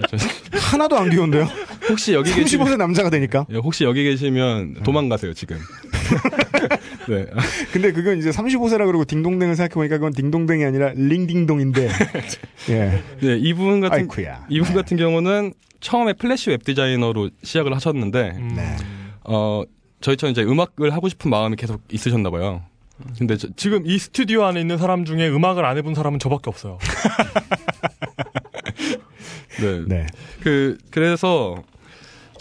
[0.10, 0.18] 저-
[0.72, 1.48] 하나도 안 귀여운데요?
[1.92, 3.46] 혹시 여기 계시면 35세 남자가 되니까.
[3.52, 5.58] 예, 혹시 여기 계시면 도망가세요 지금.
[7.10, 7.26] 네,
[7.74, 11.90] 근데 그건 이제 35세라 그러고 딩동댕을 생각해 보니까 그건 딩동댕이 아니라 링딩동인데.
[12.70, 13.04] 예.
[13.22, 14.46] 네 이분 같은 아이쿠야.
[14.50, 18.76] 이분 같은 경우는 처음에 플래시 웹 디자이너로 시작을 하셨는데 음, 네.
[19.24, 19.64] 어
[20.02, 22.62] 저희처럼 이제 음악을 하고 싶은 마음이 계속 있으셨나 봐요.
[23.18, 26.78] 근데 저- 지금 이 스튜디오 안에 있는 사람 중에 음악을 안 해본 사람은 저밖에 없어요.
[29.60, 29.82] 네.
[29.88, 30.06] 네.
[30.42, 31.56] 그 그래서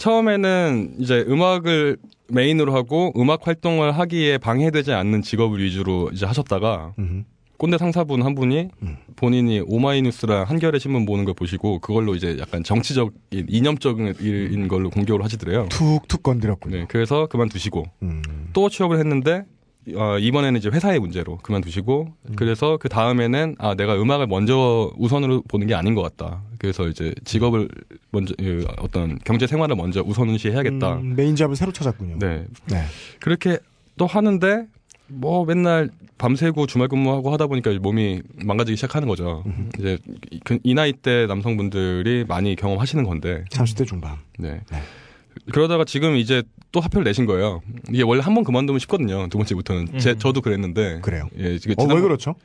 [0.01, 1.97] 처음에는 이제 음악을
[2.27, 7.23] 메인으로 하고 음악 활동을 하기에 방해되지 않는 직업을 위주로 이제 하셨다가 음흠.
[7.57, 8.97] 꼰대 상사분 한 분이 음.
[9.15, 15.23] 본인이 오마이뉴스랑 한겨레 신문 보는 걸 보시고 그걸로 이제 약간 정치적인 이념적인 일인 걸로 공격을
[15.23, 15.67] 하시더래요.
[15.69, 16.77] 툭툭 건드렸군요.
[16.77, 18.23] 네, 그래서 그만두시고 음.
[18.53, 19.43] 또 취업을 했는데
[19.95, 25.65] 어, 이번에는 이제 회사의 문제로 그만두시고 그래서 그 다음에는 아 내가 음악을 먼저 우선으로 보는
[25.67, 26.43] 게 아닌 것 같다.
[26.59, 27.67] 그래서 이제 직업을
[28.11, 30.97] 먼저 그 어떤 경제 생활을 먼저 우선시해야겠다.
[30.97, 32.19] 음, 메인 잡을 새로 찾았군요.
[32.19, 32.83] 네 네.
[33.19, 33.57] 그렇게
[33.97, 34.67] 또 하는데
[35.07, 39.43] 뭐 맨날 밤새고 주말 근무하고 하다 보니까 몸이 망가지기 시작하는 거죠.
[39.79, 39.97] 이제
[40.43, 44.17] 그- 이 나이 때 남성분들이 많이 경험하시는 건데 30대 중반.
[44.37, 44.61] 네.
[44.71, 44.77] 네.
[45.51, 47.61] 그러다가 지금 이제 또 합표를 내신 거예요.
[47.89, 49.27] 이게 원래 한 번 그만두면 쉽거든요.
[49.29, 49.99] 두 번째부터는.
[49.99, 50.19] 제, 음.
[50.19, 50.99] 저도 그랬는데.
[51.01, 51.27] 그래요.
[51.37, 52.35] 예, 지금 어, 왜 지난번- 그렇죠?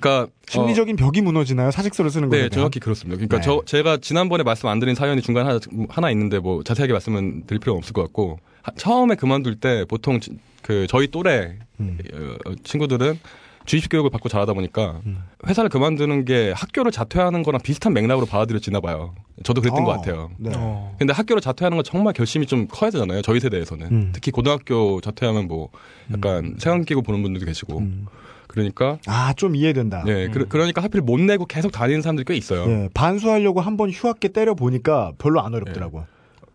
[0.00, 1.70] 그러니까 심리적인 벽이 무너지나요?
[1.72, 2.44] 사직서를 쓰는 어, 거예요?
[2.44, 3.16] 네, 정확히 그렇습니다.
[3.16, 3.42] 그러니까 네.
[3.42, 7.58] 저 제가 지난번에 말씀 안 드린 사연이 중간 하나, 하나 있는데 뭐 자세하게 말씀은 드릴
[7.60, 10.30] 필요는 없을 것 같고 하- 처음에 그만둘 때 보통 지-
[10.62, 11.98] 그 저희 또래 음.
[12.46, 13.18] 어, 친구들은
[13.70, 15.22] 주입식 교육을 받고 자라다 보니까 음.
[15.46, 19.14] 회사를 그만두는 게 학교를 자퇴하는 거랑 비슷한 맥락으로 받아들여지나 봐요.
[19.44, 20.32] 저도 그랬던 어, 것 같아요.
[20.38, 20.50] 네.
[20.56, 20.96] 어.
[20.98, 23.22] 근데 학교를 자퇴하는 건 정말 결심이 좀 커야 되잖아요.
[23.22, 23.86] 저희 세대에서는.
[23.86, 24.10] 음.
[24.12, 25.68] 특히 고등학교 자퇴하면 뭐
[26.12, 27.78] 약간 세관 끼고 보는 분들도 계시고.
[27.78, 28.06] 음.
[28.48, 30.02] 그러니까 아, 좀 이해된다.
[30.04, 32.68] 네, 그, 그러니까 하필 못 내고 계속 다니는 사람들이 꽤 있어요.
[32.68, 36.06] 예, 반수하려고 한 번 휴학계 때려 보니까 별로 안 어렵더라고요.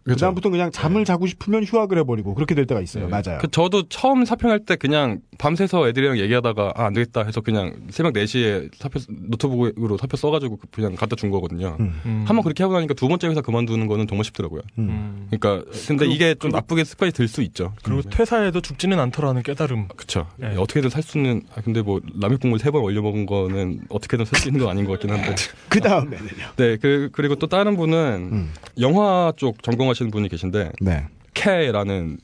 [0.06, 0.18] 그렇죠.
[0.20, 3.06] 그다음부터 그냥 잠을 자고 싶으면 휴학을 해버리고 그렇게 될 때가 있어요.
[3.06, 3.10] 네.
[3.10, 3.40] 맞아요.
[3.42, 8.14] 그 저도 처음 사표할 때 그냥 밤새서 애들이랑 얘기하다가 아, 안 되겠다 해서 그냥 새벽
[8.14, 11.76] 4시에 사표 노트북으로 사표 써가지고 그냥 갖다 준 거거든요.
[11.80, 12.00] 음.
[12.06, 12.24] 음.
[12.28, 14.62] 한번 그렇게 하고 나니까 두 번째 회사 그만두는 거는 정말 쉽더라고요.
[14.78, 14.90] 음.
[14.90, 15.28] 음.
[15.32, 17.74] 그러니까 근데 그리고- 이게 좀 나쁘게 습관이 들 수 있죠.
[17.84, 19.88] 그리고 퇴사해도 죽지는 않더라는 깨달음.
[19.98, 20.28] 그쵸.
[20.38, 20.56] 네.
[20.56, 24.48] 어떻게든 살 수는, 아, 근데 뭐, 라면 국물 세번 올려 먹은 거는 어떻게든 살 수
[24.50, 25.34] 있는 건 아닌 것 같긴 한데.
[25.70, 26.46] 그 다음에는요.
[26.58, 28.52] 네, 그, 그리고 또 다른 분은 음.
[28.80, 31.06] 영화 쪽 전공하 시는 분이 계신데, 네.
[31.34, 32.18] 캐라는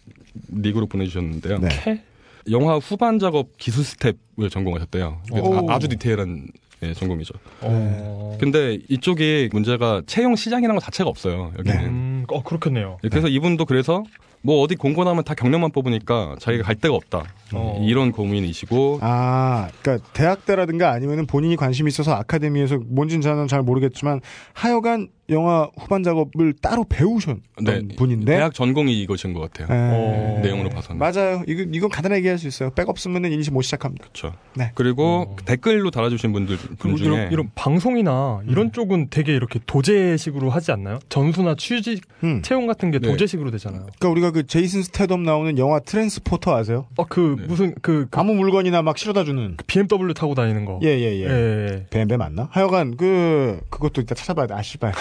[0.53, 1.57] 닉으로 보내주셨는데요.
[1.59, 1.69] 네.
[1.83, 2.01] 캐?
[2.49, 5.21] 영화 후반 작업 기술 스텝을 전공하셨대요.
[5.31, 5.71] 오.
[5.71, 6.47] 아, 주 디테일한
[6.83, 7.35] 예, 전공이죠.
[7.61, 8.37] 어.
[8.39, 11.51] 근데 이쪽이 문제가 채용 시장이라는 것 자체가 없어요.
[11.59, 11.77] 여기는.
[11.77, 11.85] 네.
[11.85, 12.97] 음, 어, 그렇겠네요.
[13.03, 14.03] 예, 그래서 이분도 그래서
[14.41, 17.25] 뭐 어디 공고 나면 다 경력만 뽑으니까 자기가 갈 데가 없다.
[17.53, 17.79] 어.
[17.85, 23.61] 이런 고민이시고 아, 그러니까 대학 때라든가 아니면은 본인이 관심 이 있어서 아카데미에서 뭔지는 저는 잘
[23.61, 24.21] 모르겠지만
[24.53, 29.67] 하여간 영화 후반 작업을 따로 배우셨던 네, 분인데 대학 전공이 이것인 것 같아요.
[29.75, 30.41] 에, 어.
[30.41, 30.99] 내용으로 봐서는.
[30.99, 31.43] 맞아요.
[31.47, 32.69] 이건 이건 간단하게 얘기할 수 있어요.
[32.71, 34.03] 백 없으면은 이니시 못 시작합니다.
[34.03, 34.33] 그렇죠.
[34.55, 34.71] 네.
[34.75, 40.71] 그리고 댓글로 달아주신 분들 분 중에 이런, 이런 방송이나 이런 쪽은 되게 이렇게 도제식으로 하지
[40.71, 40.99] 않나요?
[41.09, 42.41] 전수나 취직 음.
[42.41, 43.07] 채용 같은 게 네.
[43.07, 43.87] 도제식으로 되잖아요.
[43.99, 46.87] 그러니까 우리가 그 제이슨 스테덤 나오는 영화 트랜스포터 아세요?
[46.97, 47.47] 어그 네.
[47.47, 49.55] 무슨 그, 그 아무 물건이나 막 실어다 주는.
[49.67, 50.79] BMW 타고 다니는 거.
[50.83, 51.23] 예예예.
[51.25, 51.87] 예.
[51.89, 52.47] 뱀뱀 맞나?
[52.51, 54.53] 하여간 그 그것도 이따 찾아봐야 돼.
[54.53, 54.91] 아씨발.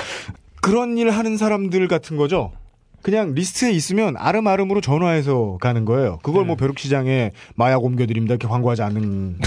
[0.60, 2.52] 그런 일 하는 사람들 같은 거죠.
[3.02, 6.18] 그냥 리스트에 있으면 아름아름으로 전화해서 가는 거예요.
[6.22, 6.48] 그걸 네.
[6.48, 9.38] 뭐 벼룩시장에 마약 옮겨드립니다 이렇게 광고하지 않는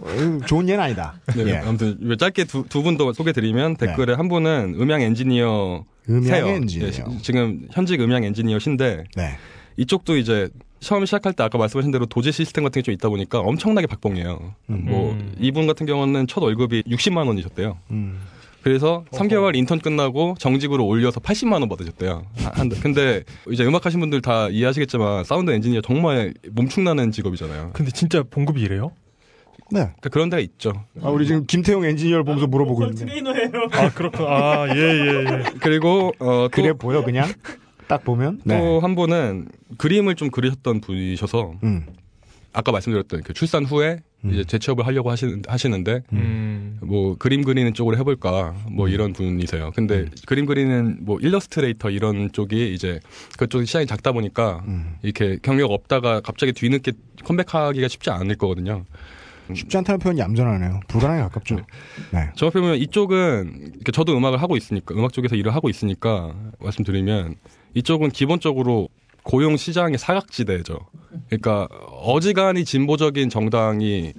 [0.00, 0.06] 어,
[0.46, 1.14] 좋은 예는 아니다.
[1.36, 1.56] 네, 예.
[1.58, 6.46] 아무튼 왜 짧게 두, 두 분도 소개드리면 댓글에 한 분은 음향 엔지니어 음향 세요.
[6.48, 6.88] 엔지니어.
[6.88, 9.30] 예, 시- 지금 현직 음향 엔지니어신데 네.
[9.76, 10.48] 이쪽도 이제
[10.80, 14.52] 처음 시작할 때 아까 말씀하신 대로 도제 시스템 같은 게 좀 있다 보니까 엄청나게 박봉해요.
[14.70, 14.84] 음.
[14.84, 15.32] 뭐 음.
[15.38, 17.78] 이분 같은 경우는 첫 월급이 60만 원이셨대요.
[17.92, 18.18] 음.
[18.70, 22.24] 그래서 3개월 인턴 끝나고 정직으로 올려서 80만 원 받으셨대요.
[22.52, 27.70] 한- 근데 이제 음악 하신 분들 다 이해하시겠지만 사운드 엔지니어 정말 몸축나는 직업이잖아요.
[27.74, 28.90] 근데 진짜 봉급이 이래요?
[29.70, 29.82] 네.
[29.82, 30.72] 그러니까 그런 데가 있죠.
[31.00, 33.04] 아, 우리 지금 김태용 엔지니어를 보면서 물어보고 있는데.
[33.06, 33.50] 트레이너예요.
[33.70, 34.26] 아 그렇군.
[34.26, 35.42] 아 예 예 예.
[35.60, 37.28] 그리고 어, 그래 또 보여 그냥
[37.86, 38.40] 딱 보면.
[38.42, 38.58] 네.
[38.58, 39.46] 또한 분은
[39.78, 41.86] 그림을 좀 그리셨던 분이셔서 음.
[42.52, 44.15] 아까 말씀드렸던 그 출산 후에 음.
[44.24, 46.78] 이제 재취업을 하려고 하시는, 하시는데 음.
[46.82, 49.72] 뭐 그림 그리는 쪽으로 해볼까 뭐 이런 분이세요.
[49.74, 50.10] 근데 음.
[50.26, 53.00] 그림 그리는 뭐 일러스트레이터 이런 쪽이 이제
[53.38, 54.96] 그쪽 시장이 작다 보니까 음.
[55.02, 56.92] 이렇게 경력 없다가 갑자기 뒤늦게
[57.24, 58.84] 컴백하기가 쉽지 않을 거거든요.
[59.54, 60.80] 쉽지 않다는 표현이 얌전하네요.
[60.88, 61.56] 불가능에 가깝죠.
[62.10, 62.30] 네.
[62.34, 67.36] 저 같은 보면 이쪽은 저도 음악을 하고 있으니까 음악 쪽에서 일을 하고 있으니까 말씀드리면
[67.74, 68.88] 이쪽은 기본적으로
[69.26, 70.78] 고용 시장의 사각지대죠.
[71.28, 71.68] 그러니까
[72.02, 74.12] 어지간히 진보적인 정당이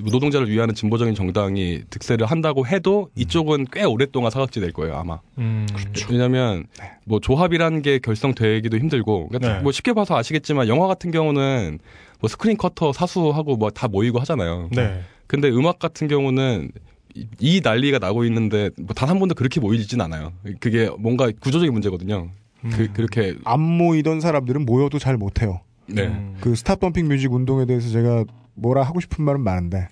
[0.00, 5.18] 노동자를 위하는 진보적인 정당이 득세를 한다고 해도 이쪽은 꽤 오랫동안 사각지대일 거예요 아마.
[5.38, 5.66] 음.
[6.10, 6.66] 왜냐하면
[7.04, 9.62] 뭐 조합이라는 게 결성되기도 힘들고 그러니까 네.
[9.62, 11.78] 뭐 쉽게 봐서 아시겠지만 영화 같은 경우는
[12.20, 14.68] 뭐 스크린 쿼터 사수하고 뭐 다 모이고 하잖아요.
[14.72, 15.02] 네.
[15.26, 16.70] 근데 음악 같은 경우는
[17.14, 20.32] 이- 이 난리가 나고 있는데 뭐 단 한 번도 그렇게 모이진 않아요.
[20.60, 22.30] 그게 뭔가 구조적인 문제거든요.
[22.72, 25.60] 그, 그렇게 안 모이던 사람들은 모여도 잘 못해요.
[25.86, 26.06] 네.
[26.06, 26.36] 음.
[26.40, 29.88] 그 Stop Dumping Music 운동에 대해서 제가 뭐라 하고 싶은 말은 많은데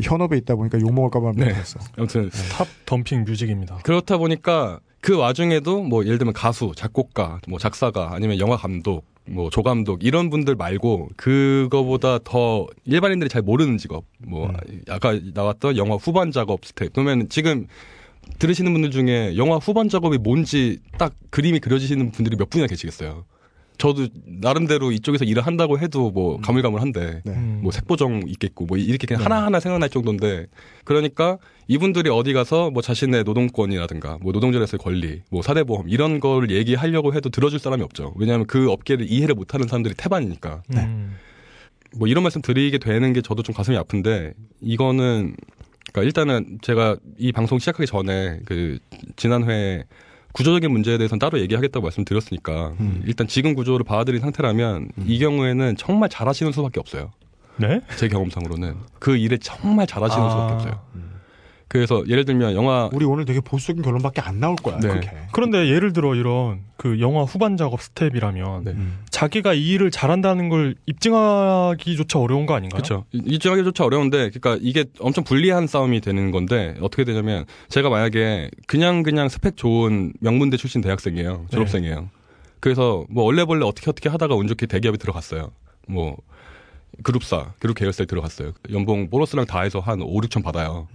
[0.00, 1.46] 현업에 있다 보니까 욕 먹을까봐 네.
[1.46, 1.80] 못했어.
[1.96, 3.78] 아무튼 Stop Dumping Music입니다.
[3.82, 9.50] 그렇다 보니까 그 와중에도 뭐 예를 들면 가수, 작곡가, 뭐 작사가 아니면 영화 감독, 뭐
[9.50, 14.52] 조감독 이런 분들 말고 그거보다 더 일반인들이 잘 모르는 직업 뭐
[14.88, 17.66] 아까 나왔던 영화 후반 작업 스텝 그러면 지금
[18.38, 23.24] 들으시는 분들 중에 영화 후반 작업이 뭔지 딱 그림이 그려지시는 분들이 몇 분이나 계시겠어요.
[23.76, 27.32] 저도 나름대로 이쪽에서 일을 한다고 해도 뭐 가물가물한데 네.
[27.32, 27.60] 음.
[27.62, 30.46] 뭐 색보정 있겠고 뭐 이렇게 그냥 하나하나 생각날 정도인데
[30.84, 37.14] 그러니까 이분들이 어디 가서 뭐 자신의 노동권이라든가 뭐 노동절에서의 권리 뭐 사대보험 이런 걸 얘기하려고
[37.14, 41.16] 해도 들어줄 사람이 없죠 왜냐하면 그 업계를 이해를 못하는 사람들이 태반이니까 음.
[41.96, 45.34] 뭐 이런 말씀 드리게 되는 게 저도 좀 가슴이 아픈데 이거는
[45.94, 48.78] 그러니까 일단은 제가 이 방송 시작하기 전에 그
[49.14, 49.84] 지난 회에
[50.32, 53.02] 구조적인 문제에 대해서는 따로 얘기하겠다고 말씀드렸으니까 음.
[53.06, 57.12] 일단 지금 구조를 받아들인 상태라면 이 경우에는 정말 잘하시는 수밖에 없어요.
[57.56, 57.80] 네?
[57.96, 60.30] 제 경험상으로는 그 일을 정말 잘하시는 아.
[60.30, 60.80] 수밖에 없어요.
[61.74, 64.78] 그래서 예를 들면 영화 우리 오늘 되게 보수적인 결론밖에 안 나올 거야.
[64.78, 64.86] 네.
[64.86, 65.10] 그렇게.
[65.32, 68.70] 그런데 예를 들어 이런 그 영화 후반 작업 스텝이라면 네.
[68.70, 69.00] 음.
[69.10, 72.80] 자기가 이 일을 잘한다는 걸 입증하기조차 어려운 거 아닌가요?
[72.80, 73.04] 그렇죠.
[73.10, 79.28] 입증하기조차 어려운데, 그러니까 이게 엄청 불리한 싸움이 되는 건데 어떻게 되냐면 제가 만약에 그냥 그냥
[79.28, 82.08] 스펙 좋은 명문대 출신 대학생이에요, 졸업생이에요.
[82.60, 85.50] 그래서 뭐 얼레벌레 어떻게 어떻게 하다가 운 좋게 대기업에 들어갔어요.
[85.88, 86.18] 뭐
[87.02, 88.52] 그룹사, 그룹 계열사에 들어갔어요.
[88.70, 90.86] 연봉 보너스랑 다 해서 한 5, 6천 받아요.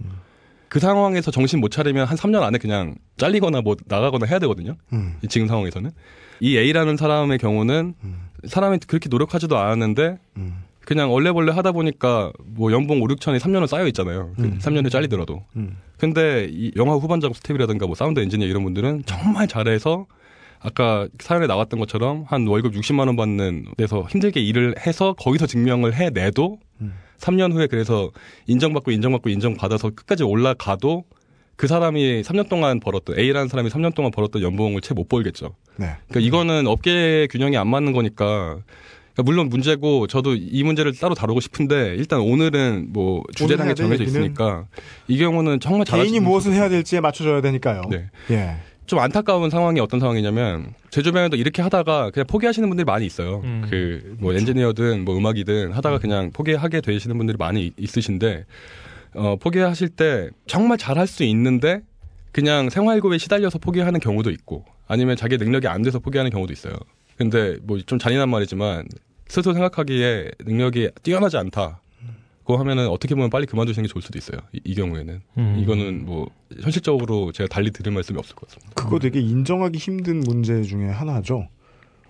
[0.70, 4.76] 그 상황에서 정신 못 차리면 한 3년 안에 그냥 잘리거나 뭐 나가거나 해야 되거든요.
[4.92, 5.16] 음.
[5.20, 5.90] 이 지금 상황에서는
[6.38, 8.28] 이 A라는 사람의 경우는 음.
[8.46, 10.62] 사람이 그렇게 노력하지도 않았는데 음.
[10.84, 14.32] 그냥 얼레벌레 하다 보니까 뭐 연봉 5, 6천이 3년을 쌓여 있잖아요.
[14.36, 14.58] 그 음.
[14.62, 15.44] 3년 후에 잘리더라도.
[15.56, 15.76] 음.
[15.98, 20.06] 근데 이 영화 후반 작업 스텝이라든가 뭐 사운드 엔지니어 이런 분들은 정말 잘해서
[20.60, 25.94] 아까 사연에 나왔던 것처럼 한 월급 60만 원 받는 데서 힘들게 일을 해서 거기서 증명을
[25.94, 26.94] 해내도 음.
[27.20, 28.10] 3년 후에 그래서
[28.46, 31.04] 인정받고 인정받고 인정받아서 끝까지 올라가도
[31.56, 35.54] 그 사람이 3년 동안 벌었던 A라는 사람이 3년 동안 벌었던 연봉을 채 못 벌겠죠.
[35.76, 35.90] 네.
[36.08, 38.58] 그러니까 이거는 업계 균형이 안 맞는 거니까
[39.12, 44.66] 그러니까 물론 문제고 저도 이 문제를 따로 다루고 싶은데 일단 오늘은 뭐게될 정해져 있으니까
[45.08, 47.82] 이 경우는 정말 개인이 무엇을 해야 될지에 맞춰줘야 되니까요.
[47.90, 48.08] 네.
[48.30, 48.56] 예.
[48.90, 53.40] 좀 안타까운 상황이 어떤 상황이냐면 제 주변에도 이렇게 하다가 그냥 포기하시는 분들이 많이 있어요.
[53.44, 53.64] 음.
[53.70, 56.00] 그뭐 엔지니어든 뭐 음악이든 하다가 음.
[56.00, 58.46] 그냥 포기하게 되시는 분들이 많이 있- 있으신데
[59.14, 61.82] 어 포기하실 때 정말 잘할 수 있는데
[62.32, 66.74] 그냥 생활고에 시달려서 포기하는 경우도 있고 아니면 자기 능력이 안 돼서 포기하는 경우도 있어요.
[67.16, 68.86] 근데 뭐 좀 잔인한 말이지만
[69.28, 71.80] 스스로 생각하기에 능력이 뛰어나지 않다.
[72.50, 74.40] 고 하면은 어떻게 보면 빨리 그만두시는 게 좋을 수도 있어요.
[74.52, 75.56] 이, 이 경우에는 음.
[75.58, 76.28] 이거는 뭐
[76.60, 78.72] 현실적으로 제가 달리 드릴 말씀이 없을 것 같습니다.
[78.74, 81.48] 그거 되게 인정하기 힘든 문제 중에 하나죠.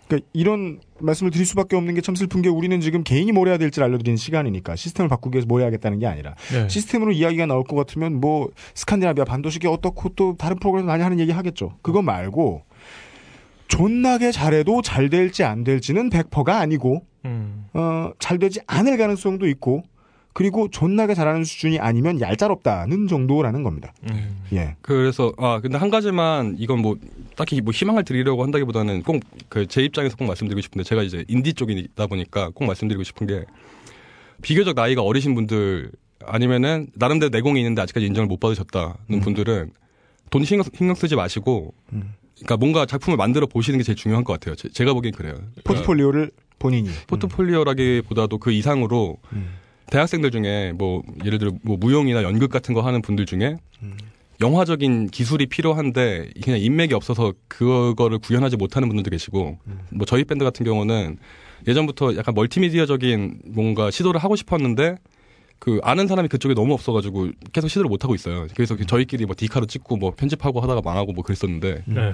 [0.08, 3.58] 그러니까 이런 말씀을 드릴 수밖에 없는 게 참 슬픈 게 우리는 지금 개인이 뭘 해야
[3.58, 6.68] 될지 알려드리는 시간이니까 시스템을 바꾸기 위해서 뭘 해야겠다는 게 아니라 네.
[6.68, 11.30] 시스템으로 이야기가 나올 것 같으면 뭐 스칸디나비아 반도식이 어떻고 또 다른 프로그램 많이 하는 얘기
[11.30, 11.76] 하겠죠.
[11.82, 12.62] 그거 말고
[13.68, 17.66] 존나게 잘해도 잘 될지 안 될지는 100%가 아니고 음.
[17.74, 19.84] 어, 잘 되지 않을 가능성도 있고
[20.40, 23.92] 그리고 존나게 잘하는 수준이 아니면 얄짤없다는 정도라는 겁니다.
[24.10, 24.40] 음.
[24.54, 24.74] 예.
[24.80, 26.96] 그래서 아 근데 한 가지만 이건 뭐
[27.36, 29.20] 딱히 뭐 희망을 드리려고 한다기보다는 꼭
[29.50, 33.44] 그 제 입장에서 꼭 말씀드리고 싶은데 제가 이제 인디 쪽이다 보니까 꼭 말씀드리고 싶은 게
[34.40, 35.90] 비교적 나이가 어리신 분들
[36.24, 39.72] 아니면은 나름대로 내공이 있는데 아직까지 인정을 못 받으셨다는 분들은
[40.30, 42.14] 돈 신경, 신경 쓰지 마시고 음.
[42.36, 44.54] 그러니까 뭔가 작품을 만들어 보시는 게 제일 중요한 것 같아요.
[44.54, 45.34] 제, 가 보기엔 그래요.
[45.64, 49.59] 포트폴리오를 본인이 포트폴리오라기보다도 그 이상으로 음.
[49.90, 53.96] 대학생들 중에 뭐 예를 들어 뭐 무용이나 연극 같은 거 하는 분들 중에 음.
[54.40, 59.80] 영화적인 기술이 필요한데 그냥 인맥이 없어서 그거를 구현하지 못하는 분들도 계시고 음.
[59.90, 61.18] 뭐 저희 밴드 같은 경우는
[61.68, 64.96] 예전부터 약간 멀티미디어적인 뭔가 시도를 하고 싶었는데
[65.58, 68.46] 그 아는 사람이 그쪽에 너무 없어가지고 계속 시도를 못 하고 있어요.
[68.56, 72.12] 그래서 그 저희끼리 뭐 디카로 찍고 뭐 편집하고 하다가 망하고 뭐 그랬었는데 네.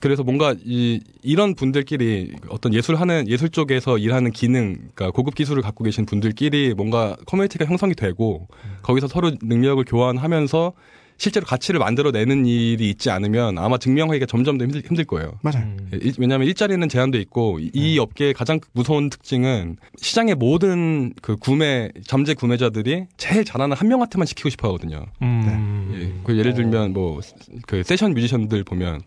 [0.00, 5.84] 그래서 뭔가 이 이런 분들끼리 어떤 예술하는 예술 쪽에서 일하는 기능, 그러니까 고급 기술을 갖고
[5.84, 8.48] 계신 분들끼리 뭔가 커뮤니티가 형성이 되고
[8.82, 10.72] 거기서 서로 능력을 교환하면서
[11.20, 15.32] 실제로 가치를 만들어내는 일이 있지 않으면 아마 증명하기가 점점 더 힘들, 힘들 거예요.
[15.42, 15.64] 맞아요.
[15.64, 15.90] 음.
[15.92, 21.90] 일- 왜냐하면 일자리는 제한돼 있고 이- 이 업계의 가장 무서운 특징은 시장의 모든 그 구매
[22.06, 25.06] 잠재 구매자들이 제일 잘하는 한 명한테만 시키고 싶어 하거든요.
[25.22, 25.90] 음.
[26.00, 27.18] 예, 그 예를 들면 뭐
[27.66, 29.00] 그 세션 뮤지션들 보면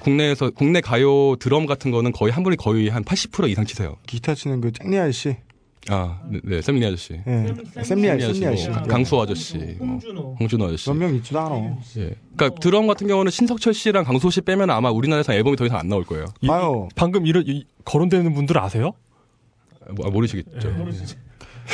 [0.00, 3.96] 국내에서 국내 가요 드럼 같은 거는 거의 한 분이 거의 한 80% 이상 치세요.
[4.06, 5.36] 기타 치는 그 잭리 아저씨.
[5.88, 7.82] 아, 네, 네 샘리 아저씨, 예.
[7.82, 8.68] 샘리 아저씨, 아저씨.
[8.68, 10.36] 뭐 강수 아저씨, 뭐 홍준호.
[10.38, 10.90] 홍준호 아저씨.
[10.90, 11.54] 몇 명 있지도 않아.
[11.96, 12.14] 예.
[12.36, 15.88] 그러니까 드럼 같은 경우는 신석철 씨랑 강소 씨 빼면 아마 우리나라에서 앨범이 더 이상 안
[15.88, 16.26] 나올 거예요.
[16.42, 16.88] 이- 아유.
[16.96, 18.92] 방금 이런 이- 거론되는 분들 아세요?
[19.92, 20.50] 뭐, 아, 모르시겠죠.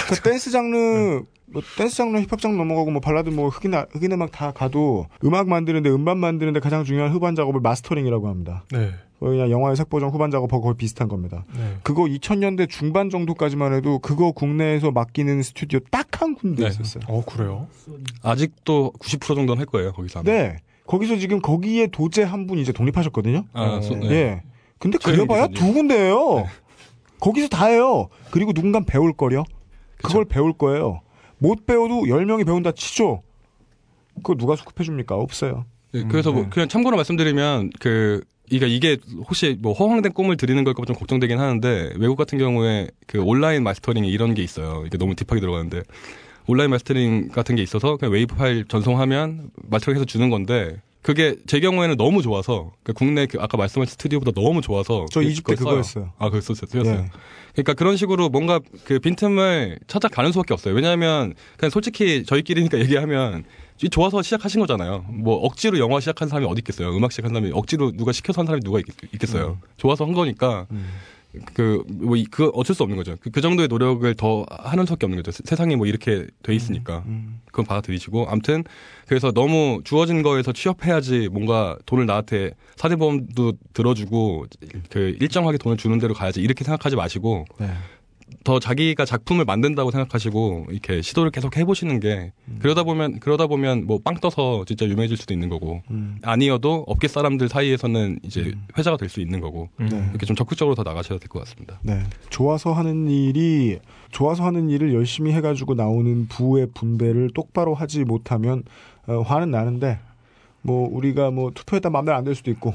[0.08, 4.12] 그 댄스 장르 뭐 댄스 장르 힙합 장르 넘어가고 뭐 발라드 뭐 흑인 아- 흑인
[4.12, 8.64] 음악 다 가도 음악 만드는데 음반 만드는데 가장 중요한 후반 작업을 마스터링이라고 합니다.
[8.72, 8.90] 네.
[9.20, 11.44] 그냥 영화의 색보정 후반 작업하고 거의 비슷한 겁니다.
[11.57, 11.76] 네.
[11.82, 16.70] 그거 2000년대 중반 정도까지만 해도 그거 국내에서 맡기는 스튜디오 딱 한 군데 네.
[16.70, 17.03] 있었어요.
[17.09, 17.66] 어 그래요?
[18.22, 20.20] 아직도 90% 정도는 할 거예요 거기서.
[20.20, 20.30] 아마.
[20.32, 20.57] 네.
[20.86, 23.44] 거기서 지금 거기에 도제 한 분이 이제 독립하셨거든요.
[23.53, 24.11] 아, 소- 네.
[24.11, 24.42] 예.
[24.78, 25.26] 근데 기사님.
[25.53, 26.47] 두 군데예요.
[27.20, 28.09] 거기서 다 해요.
[28.30, 29.44] 그리고 누군가 배울 거려.
[30.03, 31.01] 그걸 배울 거예요.
[31.39, 33.22] 못 배워도 10명이 배운다 치죠.
[34.16, 35.14] 그거 누가 수급해 줍니까?
[35.14, 35.66] 없어요.
[35.93, 36.49] 네, 그래서 뭐 네.
[36.51, 41.93] 그냥 참고로 말씀드리면 그 이게 이게 혹시 뭐 허황된 꿈을 드리는 걸까 좀 걱정되긴 하는데
[41.99, 44.84] 외국 같은 경우에 그 온라인 마스터링이 이런 게 있어요.
[44.87, 45.82] 이게 너무 deep하게 들어가는데
[46.47, 51.96] 온라인 마스터링 같은 게 있어서 그냥 웨이브 파일 전송하면 마스터링해서 주는 건데 그게 제 경우에는
[51.96, 55.70] 너무 좋아서 그러니까 국내 그 아까 말씀하신 스튜디오보다 너무 좋아서 저 이집 때 그걸 그거
[55.70, 55.78] 써요.
[55.78, 56.12] 했어요.
[56.18, 56.66] 아, 그거 썼어요.
[56.68, 57.04] 쓰였어요.
[57.04, 57.11] 예.
[57.52, 60.74] 그러니까 그런 식으로 뭔가 그 빈틈을 찾아가는 수밖에 없어요.
[60.74, 63.44] 왜냐하면 그냥 솔직히 저희끼리니까 얘기하면
[63.84, 65.04] 이 좋아서 시작하신 거잖아요.
[65.09, 66.88] 뭐 억지로 영화 시작한 사람이 어디 있겠어요.
[66.96, 68.84] 음악 시작한 사람이 억지로 누가 시켜서 한 사람이 누가 있,
[69.20, 70.66] 겠어요 좋아서 한 거니까
[71.55, 73.16] 그뭐 그 어쩔 수 없는 거죠.
[73.20, 75.30] 그, 그 정도의 노력을 더 하는 수밖에 없는 거죠.
[75.30, 77.05] 세- 세상이 뭐 이렇게 돼 있으니까
[77.47, 78.64] 그건 받아들이시고 아무튼
[79.07, 84.47] 그래서 너무 주어진 거에서 취업해야지 뭔가 돈을 나한테 사대보험도 들어주고
[84.91, 87.70] 그 일정하게 돈을 주는 대로 가야지 이렇게 생각하지 마시고 네.
[88.44, 93.98] 더 자기가 작품을 만든다고 생각하시고 이렇게 시도를 계속 해보시는 게 그러다 보면 그러다 보면 뭐
[94.02, 96.18] 빵 떠서 진짜 유명해질 수도 있는 거고 음.
[96.22, 99.88] 아니어도 업계 사람들 사이에서는 이제 회자가 될 수 있는 거고 음.
[99.88, 100.04] 네.
[100.10, 101.78] 이렇게 좀 적극적으로 더 나가셔야 될 것 같습니다.
[101.82, 102.02] 네.
[102.30, 103.78] 좋아서 하는 일이
[104.10, 108.62] 좋아서 하는 일을 열심히 해가지고 나오는 부의 분배를 똑바로 하지 못하면
[109.06, 109.98] 어, 화는 나는데
[110.62, 112.74] 뭐 우리가 뭐 투표했다 마음대로 안 될 수도 있고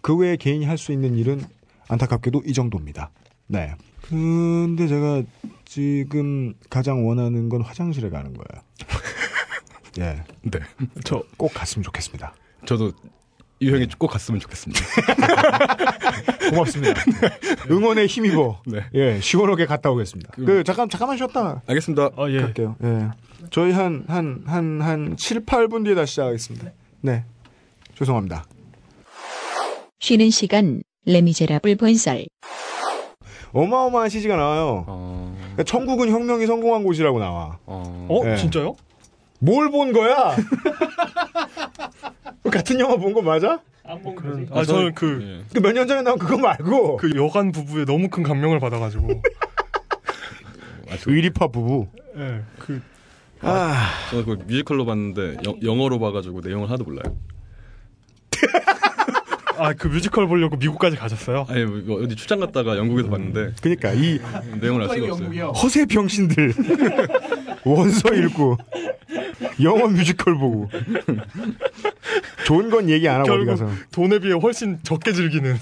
[0.00, 1.42] 그 외에 개인이 할 수 있는 일은
[1.88, 3.10] 안타깝게도 이 정도입니다.
[3.48, 3.74] 네.
[4.08, 5.22] 근데 제가
[5.64, 8.62] 지금 가장 원하는 건 화장실에 가는 거예요.
[9.98, 10.22] 예.
[10.42, 10.60] 네,
[11.04, 12.34] 저 꼭 갔으면 좋겠습니다.
[12.66, 12.92] 저도
[13.60, 14.80] 유형이 꼭 갔으면 좋겠습니다.
[16.50, 17.00] 고맙습니다.
[17.70, 18.60] 응원에 힘입어.
[18.66, 18.84] 네.
[18.94, 20.32] 예, 시원하게 갔다 오겠습니다.
[20.36, 22.10] 그 잠깐 잠깐만 쉬었다 알겠습니다.
[22.16, 22.40] 아 예.
[22.42, 22.76] 갈게요.
[22.84, 23.08] 예.
[23.50, 26.70] 저희 한, 한, 한, 한 7, 8분 뒤에 다시 시작하겠습니다.
[27.00, 27.24] 네.
[27.96, 28.44] 죄송합니다.
[30.00, 32.26] 쉬는 시간 레미제라블 본설
[33.60, 34.84] 어마어마한 CG가 나와요.
[34.86, 37.58] 어, 그러니까 천국은 혁명이 성공한 곳이라고 나와.
[37.66, 38.36] 어, 어 예.
[38.36, 38.76] 진짜요?
[39.38, 40.34] 뭘 본 거야?
[42.50, 43.60] 같은 영화 본 거 맞아?
[43.84, 44.46] 안본 거지.
[44.50, 45.44] 아 저는 그 예.
[45.54, 49.08] 그몇년 전에 나온 그거 말고 그 여관 부부에 너무 큰 감명을 받아가지고
[50.90, 51.86] 아, 저, 의리파 부부.
[52.16, 52.80] 예, 그
[53.42, 57.16] 아, 저는 그 뮤지컬로 봤는데 영, 영어로 봐가지고 내용을 하나도 몰라요.
[59.58, 61.46] 아, 그 뮤지컬 보려고 미국까지 가셨어요?
[61.48, 64.20] 아니 뭐 어디 출장 갔다가 영국에서 봤는데 그러니까 이
[64.60, 65.08] 내용을 알 수가 없어요.
[65.24, 65.48] 영국이요.
[65.50, 66.54] 허세 병신들
[67.64, 68.56] 원서 읽고
[69.62, 70.68] 영어 뮤지컬 보고
[72.46, 75.56] 좋은 건 얘기 안 하고 어디 가서 돈에 비해 훨씬 적게 즐기는.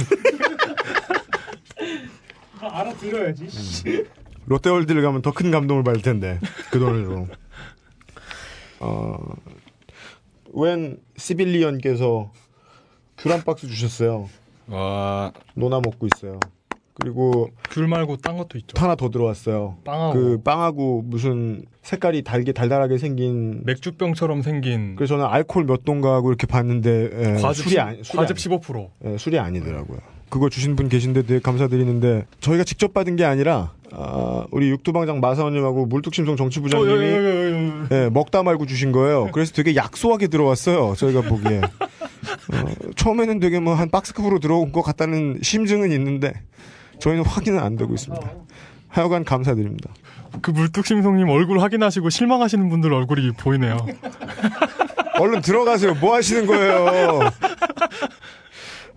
[2.61, 4.05] 다 알아들어야지.
[4.47, 6.39] 롯데월드를 가면 더 큰 감동을 받을 텐데
[6.71, 7.27] 그 돈으로
[8.81, 9.17] 어,
[10.53, 12.31] 웬 civilian께서
[13.19, 14.29] 귤 한 박스 주셨어요
[14.69, 16.41] 와 노나 먹고 있어요
[16.95, 18.81] 그리고 귤 말고 딴 것도 있죠.
[18.81, 25.27] 하나 더 들어왔어요 빵하고 그 빵하고 무슨 색깔이 달게 달달하게 생긴 맥주병처럼 생긴 그래서 저는
[25.29, 28.89] 알코올 몇 돈가 하고 이렇게 봤는데 예, 과즙, 술이 시- 아니 술이 과즙 아니, 15%.
[29.07, 29.99] 예, 술이 아니더라고요.
[30.31, 35.87] 그거 주신 분 계신데 되게 감사드리는데 저희가 직접 받은 게 아니라 아, 우리 육두방장 마사오님하고
[35.87, 37.05] 물뚝심송 정치부장님이
[37.91, 39.29] 예, 먹다 말고 주신 거예요.
[39.33, 40.95] 그래서 되게 약소하게 들어왔어요.
[40.97, 41.61] 저희가 보기에
[42.53, 42.65] 어,
[42.97, 46.33] 처음에는 되게 뭐 한 박스급으로 들어온 것 같다는 심증은 있는데
[47.01, 48.31] 저희는 확인은 안 되고 있습니다.
[48.89, 49.91] 하여간 감사드립니다.
[50.43, 53.77] 그 물뚝심송님 얼굴 확인하시고 실망하시는 분들 얼굴이 보이네요.
[55.19, 55.95] 얼른 들어가세요.
[55.95, 57.21] 뭐 하시는 거예요?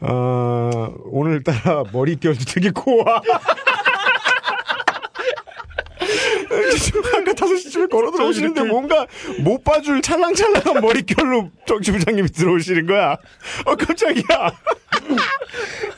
[0.01, 3.21] 어, 오늘따라 머릿결도 되게 고와.
[7.15, 9.05] 아까 5시쯤에 걸어 들어오시는데 뭔가
[9.43, 13.18] 못 봐줄 찰랑찰랑한 머릿결로 정치 부장님이 들어오시는 거야.
[13.65, 14.51] 어, 깜짝이야.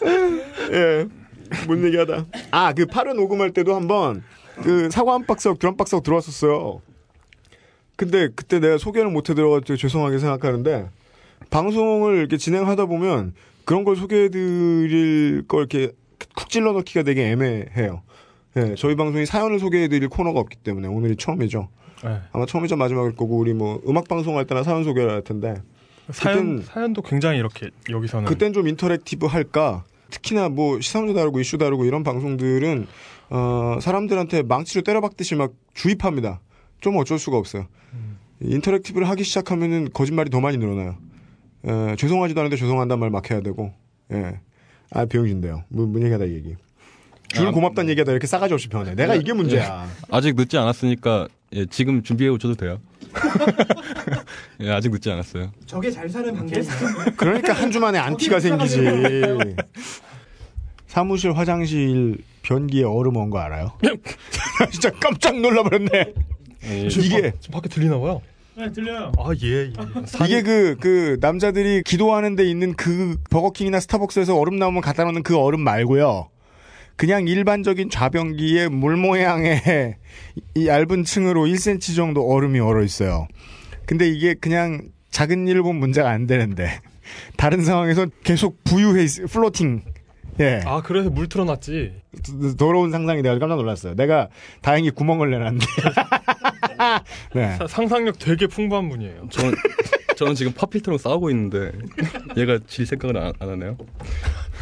[0.72, 1.08] 예.
[1.68, 2.26] 뭔 얘기하다.
[2.52, 4.24] 아, 그 팔은 녹음할 때도 한번
[4.64, 6.82] 그 사과 한 박스하고 귤한 박스하고 들어왔었어요.
[7.96, 10.90] 근데 그때 내가 소개를 못 해드려가지고 죄송하게 생각하는데
[11.50, 13.34] 방송을 이렇게 진행하다 보면
[13.66, 15.92] 그런 걸 소개해드릴 걸 이렇게
[16.36, 18.02] 쿡 찔러 넣기가 되게 애매해요.
[18.72, 21.70] 예, 저희 방송이 사연을 소개해드릴 코너가 없기 때문에 오늘이 처음이죠.
[22.04, 22.18] 네.
[22.32, 25.56] 아마 처음이자 마지막일 거고 우리 뭐 음악 방송할 때나 사연 소개를 할 텐데
[26.12, 29.84] 사연, 그땐- 사연도 굉장히 이렇게 여기서는 그땐 좀 interactive 할까?
[30.10, 32.88] 특히나 뭐 시사문제 다루고 이슈 다루고 이런 방송들은
[33.30, 36.40] 어, 사람들한테 망치로 때려박듯이 막 주입합니다.
[36.82, 37.68] 좀 어쩔 수가 없어요.
[38.42, 40.96] 인터랙티브를 하기 시작하면은 거짓말이 더 많이 늘어나요.
[41.66, 43.74] 에, 죄송하지도 않은데 죄송한단 말 막 해야 되고.
[44.14, 44.40] 예.
[44.92, 45.66] 아, 비용진데요.
[45.68, 46.56] 뭐, 뭔 얘기하다 이 얘기.
[47.34, 48.96] 줄 아, 고맙다는 얘기하다 이렇게 싸가지 없이 변해.
[48.96, 49.88] 내가 이게 문제야.
[50.12, 52.80] 아직 늦지 않았으니까 예, 지금 준비해 오셔도 돼요.
[54.62, 55.52] 예, 아직 늦지 않았어요.
[55.66, 56.64] 저게 잘 사는 방법이야.
[57.18, 58.80] 그러니까 한 주 만에 안티가 생기지.
[60.88, 63.74] 사무실 화장실 변기에 얼음 온 거 알아요?
[64.72, 65.90] 진짜 깜짝 놀라버렸네.
[66.66, 68.22] 예, 이게 지금 밖에 들리나 봐요.
[68.56, 69.12] 네, 들려요.
[69.18, 69.72] 아, 예, 예.
[70.26, 75.38] 이게 그, 그, 남자들이 기도하는 데 있는 그 버거킹이나 스타벅스에서 얼음 나오면 갖다 놓는 그
[75.38, 76.30] 얼음 말고요.
[77.00, 79.96] 그냥 일반적인 좌변기에 물 모양의
[80.56, 83.26] 이 얇은 층으로 1cm 정도 얼음이 얼어 있어요.
[83.86, 86.82] 근데 이게 그냥 작은 일을 보면 문제가 안 되는데
[87.38, 89.82] 다른 상황에서 계속 부유해 있, 플로팅.
[90.42, 90.60] 예.
[90.66, 91.94] 아, 그래서 물 틀어놨지.
[92.22, 93.96] 더- 더러운 상상이 내가 깜짝 놀랐어요.
[93.96, 94.28] 내가
[94.62, 95.66] 다행히 구멍을 내놨는데.
[97.34, 97.56] 네.
[97.60, 99.30] 사- 상상력 되게 풍부한 분이에요.
[99.30, 99.54] 저는
[100.20, 101.72] 저는 지금 파필터랑 싸우고 있는데
[102.36, 103.78] 얘가 질 생각을 안, 안 하네요.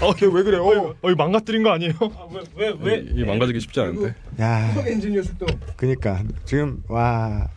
[0.01, 0.57] 어, 왜 그래?
[0.57, 0.93] 어.
[1.01, 1.93] 어, 이 망가뜨린 거 아니에요?
[1.99, 2.97] 아, 왜, 왜, 왜?
[2.99, 4.13] 이, 이 망가지기 쉽지 않은데.
[4.39, 4.71] 야.
[4.85, 5.47] 엔지니어 숙도.
[5.75, 7.47] 그니까 지금 와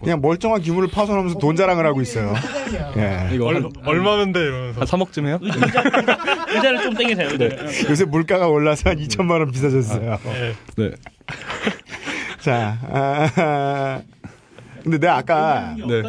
[0.00, 2.32] 그냥 멀쩡한 기물을 파손하면서 돈 자랑을 하고 있어요.
[2.96, 3.34] 예.
[3.34, 4.80] 이거 얼, 한, 얼마는데 이러면서.
[4.82, 5.40] 한 3억쯤 해요?
[5.42, 7.30] 의자 를 좀 땡기세요.
[7.30, 7.64] 의자를.
[7.90, 10.18] 요새 물가가 올라서 한 2천만 원 비싸졌어요.
[10.26, 10.54] 예.
[10.76, 10.90] 네.
[12.40, 14.00] 자, 아,
[14.86, 16.00] 근데 내가 아까 네.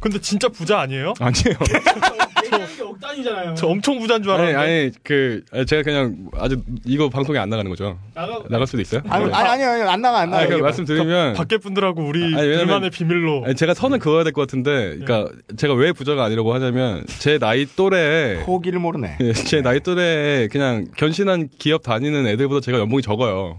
[0.00, 1.14] 근데 진짜 부자 아니에요?
[1.18, 1.56] 아니에요.
[2.88, 3.54] 억단이잖아요.
[3.54, 4.66] 저 엄청 부자인 줄 아니, 알았는데.
[4.82, 7.98] 아니, 그, 아니, 제가 그냥 아주 이거 방송에 안 나가는 거죠.
[8.14, 8.40] 나가.
[8.50, 9.00] 나갈 수도 있어요?
[9.08, 9.32] 아니 네.
[9.32, 10.42] 아니 아니, 아니 안 나가 안 나가.
[10.44, 11.34] 아니, 말씀드리면.
[11.34, 13.44] 밖에 분들하고 우리 아니, 왜냐면- 둘만의 비밀로.
[13.46, 17.66] 아니, 제가 선을 그어야 될 것 같은데, 그러니까 제가 왜 부자가 아니라고 하냐면 제 나이
[17.76, 19.16] 또래, 포기를 모르네.
[19.20, 23.58] 예, 제 나이 또래에 그냥 견신한 기업 다니는 애들보다 제가 연봉이 적어요.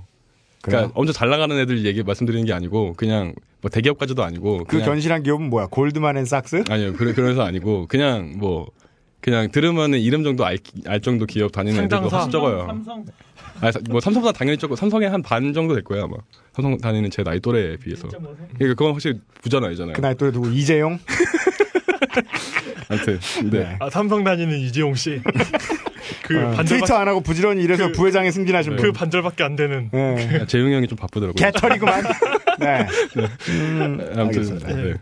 [0.62, 0.92] 그러니까 그래요?
[0.96, 5.50] 엄청 잘 나가는 애들 얘기 말씀드리는 게 아니고 그냥 뭐 대기업까지도 아니고 그 견실한 기업은
[5.50, 5.68] 뭐야?
[5.68, 6.64] 골드만 앤 삭스?
[6.70, 8.68] 아니요 그래 그래서 아니고 그냥 뭐
[9.22, 12.08] 그냥 들으면은 이름 정도 알, 알 정도 기업 다니는 애들도.
[12.08, 12.66] 훨씬 적어요.
[12.68, 13.06] 삼성.
[13.60, 16.16] 아니, 사- 뭐 삼성보다 당연히 적고 삼성의 한 반 정도 될 거예요 아마.
[16.54, 18.08] 삼성 다니는 제 나이 또래에 비해서.
[18.08, 19.94] 그러니까 그건 확실히 부자 나이잖아요.
[19.96, 20.50] 그 나이 또래 누구?
[20.54, 20.98] 이재용?
[22.90, 23.20] 아무튼
[23.52, 23.60] 네.
[23.60, 23.78] 네.
[23.80, 25.22] 아, 삼성 다니는 이재용 씨.
[26.30, 28.94] 그 어, 반절밖에 트위터 안 하고 부지런히 일해서 그- 부회장에 승진하신 그 분.
[28.94, 29.90] 반절밖에 안 되는.
[29.94, 30.46] 예.
[30.48, 31.34] 재용이 형이 좀 바쁘더라고요.
[31.34, 32.04] 개털이구만.
[32.60, 32.86] 네.
[33.78, 34.68] 아무튼 알겠습니다.
[34.76, 34.94] 네.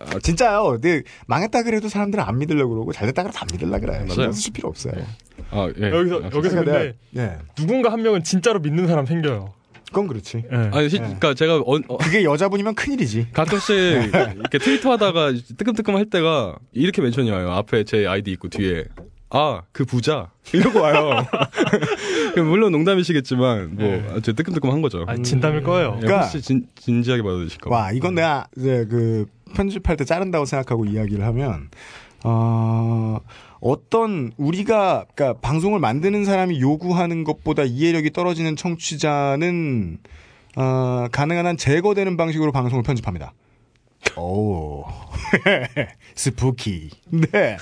[0.00, 0.64] 아, 진짜요.
[0.80, 3.98] 근데 망했다 그래도 사람들은 안 믿으려고 그러고 잘 됐다 그래도 안 믿으려고 그래요.
[4.00, 4.10] 맞아요.
[4.10, 4.94] 신경 쓰실 필요 없어요.
[5.50, 5.90] 아, 예.
[5.90, 7.38] 여기서 아, 여기서 그러니까 근데 내가- 예.
[7.54, 9.52] 누군가 한 명은 진짜로 믿는 사람 생겨요.
[9.90, 10.44] 그건 그렇지.
[10.52, 10.56] 예.
[10.72, 13.28] 아니, 시, 그러니까 제가 어, 어, 그게 여자분이면 큰일이지.
[13.32, 17.50] 가끔씩 이렇게 트위터 하다가 뜨끔뜨끔 할 때가 이렇게 멘션이 와요.
[17.52, 18.84] 앞에 제 아이디 있고 뒤에
[19.30, 20.30] 아, 그 부자.
[20.52, 21.26] 이러고 와요.
[22.34, 25.04] 그 물론 농담이시겠지만, 뭐, 제 뜨끔뜨끔 한 거죠.
[25.06, 25.94] 아, 진담일 거예요.
[25.96, 27.70] 예, 그러니까- 혹시 진, 진지하게 받아주실까?
[27.70, 31.68] 와, 이건 내가 이제 그 편집할 때 자른다고 생각하고 이야기를 하면
[32.24, 33.18] 어
[33.60, 39.98] 어떤 우리가 그러니까 방송을 만드는 사람이 요구하는 것보다 이해력이 떨어지는 청취자는
[40.56, 43.32] 어 가능한 한 제거되는 방식으로 방송을 편집합니다.
[44.16, 44.84] 오.
[46.14, 46.90] 스푸키.
[47.10, 47.56] 네.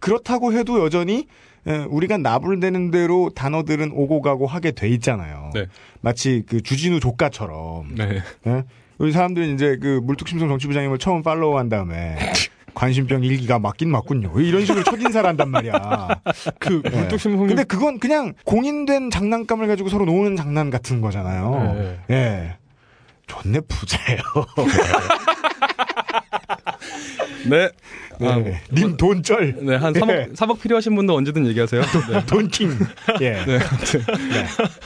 [0.00, 1.26] 그렇다고 해도 여전히
[1.66, 5.50] 에, 우리가 나불대는 대로 단어들은 오고 가고 하게 돼 있잖아요.
[5.54, 5.66] 네.
[6.00, 8.22] 마치 그 주진우 조카처럼 네.
[8.46, 8.64] 예?
[8.98, 12.16] 우리 사람들이 이제 그 물뚝심송 정치부장님을 처음 팔로우한 다음에
[12.74, 14.32] 관심병 일기가 맞긴 맞군요.
[14.40, 15.72] 이런 식으로 첫인사를 한단 말이야.
[16.58, 16.90] 그 예.
[16.90, 21.74] 물뚝심송님 근데 그건 그냥 공인된 장난감을 가지고 서로 노는 장난 같은 거잖아요.
[21.74, 22.00] 네.
[22.10, 22.56] 예.
[23.26, 24.20] 좋네 부자예요.
[27.46, 27.70] 네.
[28.22, 28.60] 아, 네.
[28.72, 29.56] 님 돈쩔.
[29.64, 31.80] 네, 한 3억, 3억 필요하신 분도 언제든 얘기하세요.
[32.10, 32.26] 네.
[32.26, 32.78] 돈킹.
[33.22, 33.30] 예.
[33.46, 34.02] 네, 아무튼.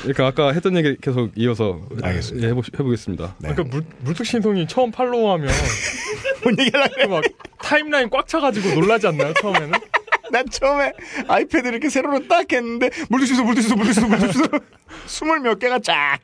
[0.03, 2.47] 그러니까 아까 했던 얘기 계속 이어서 알겠습니다.
[2.47, 3.35] 예, 해보, 해보겠습니다.
[3.41, 3.55] 네.
[3.55, 5.51] 그러니까 물, 물뚝심송이 처음 팔로우하면
[6.45, 7.07] 뭔 얘기하려고 그래?
[7.07, 7.25] 막
[7.61, 9.73] 타임라인 꽉 차가지고 놀라지 않나요 처음에는?
[10.31, 10.93] 난 처음에
[11.29, 14.45] 아이패드 이렇게 세로로 딱 했는데 물드시소 물드시소 물드시소 물드시소
[15.07, 16.19] 스물 몇 개가 쫙.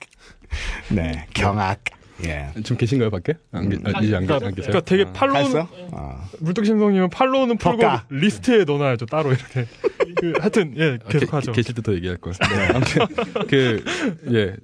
[0.88, 1.26] 네.
[1.34, 1.80] 경악.
[2.24, 2.50] 예.
[2.62, 3.34] 지금 계신가요, 밖에?
[3.52, 4.70] 안, 계, 아, 이제 안, 계, 그러니까, 안 계세요?
[4.72, 5.68] 그러니까 되게 아, follow는 갔어?
[5.92, 6.28] 아.
[6.40, 8.06] 물뚝심송님은 follow는 풀고 덕가.
[8.10, 9.66] 리스트에 넣어놔야죠 따로 이렇게.
[10.20, 11.52] 그, 하여튼 예 아, 계속하죠.
[11.52, 12.32] 계, 계실 때 더 얘기할 걸.
[12.34, 13.06] 네, 아무튼
[13.48, 13.84] 그
[14.34, 14.56] 예.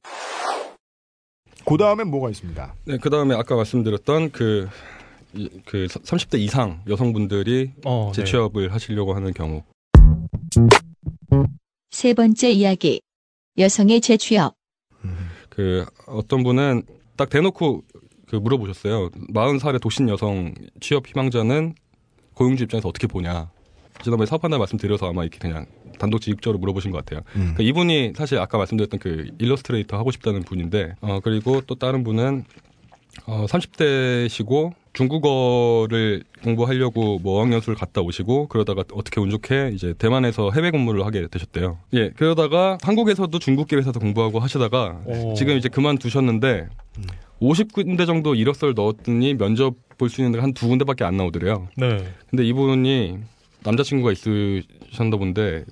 [1.64, 2.74] 그 다음엔 뭐가 있습니다.
[2.84, 4.68] 네, 그 다음에 아까 말씀드렸던 그
[5.34, 8.22] 이- 그 30대 이상 여성분들이 어, 네.
[8.22, 9.62] 재취업을 하시려고 하는 경우.
[11.90, 13.00] 세 번째 이야기.
[13.58, 14.54] 여성의 재취업.
[15.48, 16.82] 그 어떤 분은
[17.16, 17.82] 딱 대놓고
[18.28, 19.10] 그 물어보셨어요.
[19.10, 21.74] 40살의 독신 여성 취업 희망자는
[22.34, 23.50] 고용주 입장에서 어떻게 보냐.
[24.02, 25.66] 지난번에 사업한다 말씀드려서 아마 이렇게 그냥
[25.98, 27.22] 단독직입적으로 물어보신 것 같아요.
[27.36, 27.54] 음.
[27.54, 32.44] 그러니까 이분이 사실 아까 말씀드렸던 그 일러스트레이터 하고 싶다는 분인데, 어, 그리고 또 다른 분은
[33.24, 40.70] 어, 30대시고 중국어를 공부하려고 뭐 어학연수를 갔다 오시고 그러다가 어떻게 운 좋게 이제 대만에서 해외
[40.70, 41.78] 근무를 하게 되셨대요.
[41.94, 45.34] 예, 그러다가 한국에서도 중국계 회사도 공부하고 하시다가 오.
[45.34, 46.68] 지금 이제 그만두셨는데
[47.40, 51.68] 50군데 정도 이력서를 넣었더니 면접 볼 수 있는 데가 한 두 군데밖에 안 나오더래요.
[51.76, 52.06] 네.
[52.30, 53.18] 근데 이분이
[53.64, 55.64] 남자친구가 있으셨나 본데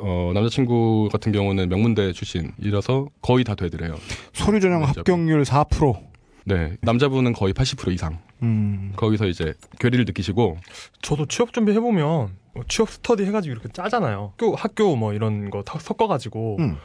[0.00, 3.96] 어, 남자친구 같은 경우는 명문대 출신이라서 거의 다 되더래요.
[4.34, 4.84] 서류 전형.
[4.84, 6.09] 합격률 4%.
[6.44, 8.18] 네, 남자분은 거의 80% 이상.
[8.42, 8.92] 음.
[8.96, 10.56] 거기서 이제 괴리를 느끼시고
[11.02, 14.32] 저도 취업 준비 해보면 뭐 취업 스터디 해가지고 이렇게 짜잖아요.
[14.36, 16.76] 학교 학교 뭐 이런 거다 섞어가지고 음.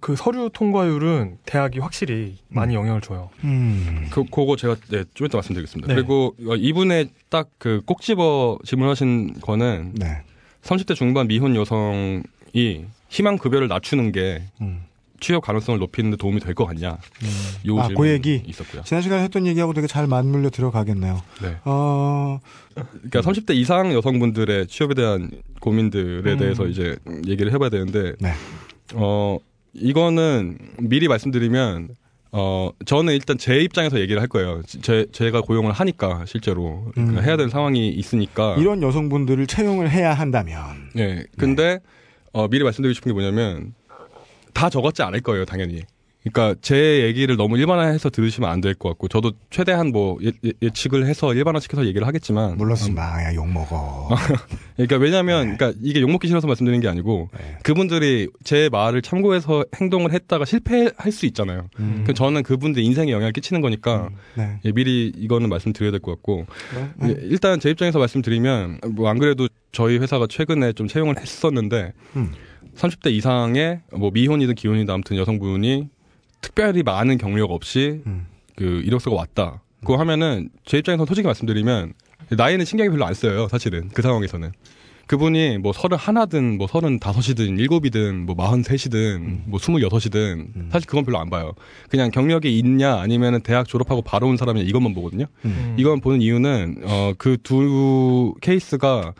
[0.00, 3.28] 그 서류 통과율은 대학이 확실히 많이 영향을 줘요.
[3.44, 4.06] 음.
[4.10, 5.88] 그 그거 제가 네, 좀 이따 말씀드리겠습니다.
[5.88, 5.94] 네.
[5.94, 10.22] 그리고 이분의 딱 그 꼭 집어 질문하신 거는 네.
[10.62, 12.22] 30대 중반 미혼 여성이
[13.08, 14.84] 희망 급여를 낮추는 게 음.
[15.20, 16.98] 취업 가능성을 높이는 데 도움이 될 것 같냐.
[17.66, 18.42] 요 아, 그 얘기.
[18.46, 18.82] 있었고요.
[18.84, 21.22] 지난 시간에 했던 얘기하고 되게 잘 맞물려 들어가겠네요.
[21.42, 21.56] 네.
[21.64, 22.40] 어,
[22.74, 26.38] 그러니까 30대 이상 여성분들의 취업에 대한 고민들에 음.
[26.38, 26.96] 대해서 이제
[27.26, 28.32] 얘기를 해봐야 되는데, 네.
[28.94, 29.38] 어,
[29.74, 31.90] 이거는 미리 말씀드리면,
[32.32, 34.62] 어, 저는 일단 제 입장에서 얘기를 할 거예요.
[34.66, 36.90] 제, 제가 고용을 하니까, 실제로.
[36.94, 37.24] 그러니까 음.
[37.24, 38.56] 해야 되는 상황이 있으니까.
[38.58, 40.90] 이런 여성분들을 채용을 해야 한다면.
[40.96, 41.24] 예.
[41.38, 41.80] 근데,
[42.32, 43.74] 어, 미리 말씀드리고 싶은 게 뭐냐면,
[44.52, 45.82] 다 적었지 않을 거예요, 당연히.
[46.22, 50.30] 그러니까 제 얘기를 너무 일반화해서 들으시면 안 될 것 같고, 저도 최대한 뭐 예,
[50.62, 53.22] 예, 측을 해서 일반화시켜서 얘기를 하겠지만, 물러서지 마.
[53.24, 54.10] 야, 욕 먹어.
[54.76, 57.56] 그러니까 왜냐하면 그러니까 이게 욕 먹기 싫어서 말씀드리는 게 아니고 네.
[57.62, 61.68] 그분들이 제 말을 참고해서 행동을 했다가 실패할 수 있잖아요.
[61.78, 62.04] 음.
[62.06, 64.58] 그 저는 그분들 인생에 영향을 끼치는 거니까 네.
[64.66, 66.44] 예, 미리 이거는 말씀드려야 될 것 같고
[67.00, 67.08] 네.
[67.08, 72.32] 예, 일단 제 입장에서 말씀드리면 뭐 안 그래도 저희 회사가 최근에 좀 채용을 했었는데 음.
[72.80, 75.88] 30대 이상의 뭐 미혼이든 기혼이든 아무튼 여성분이
[76.40, 78.26] 특별히 많은 경력 없이 음.
[78.56, 79.62] 그 이력서가 왔다.
[79.80, 81.92] 그거 하면은 제 입장에서 솔직히 말씀드리면
[82.30, 83.48] 나이는 신경이 별로 안 써요.
[83.48, 84.52] 사실은 그 상황에서는
[85.06, 90.86] 그분이 뭐 서른 하나든 뭐 서른 다섯이든 일곱이든 뭐 마흔 셋이든 뭐 스물 여섯이든 사실
[90.86, 91.52] 그건 별로 안 봐요.
[91.88, 95.26] 그냥 경력이 있냐 아니면은 대학 졸업하고 바로 온 사람이냐 이것만 보거든요.
[95.44, 95.74] 음.
[95.76, 99.14] 이건 보는 이유는 어그 두 케이스가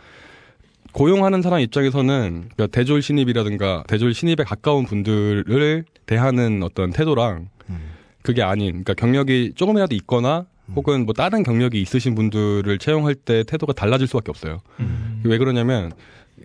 [0.93, 7.79] 고용하는 사람 입장에서는 그러니까 대졸 신입이라든가 대졸 신입에 가까운 분들을 대하는 어떤 태도랑 음.
[8.21, 13.73] 그게 아닌 그러니까 경력이 조금이라도 있거나 혹은 뭐 다른 경력이 있으신 분들을 채용할 때 태도가
[13.73, 14.61] 달라질 수밖에 없어요.
[14.79, 15.21] 음.
[15.25, 15.91] 왜 그러냐면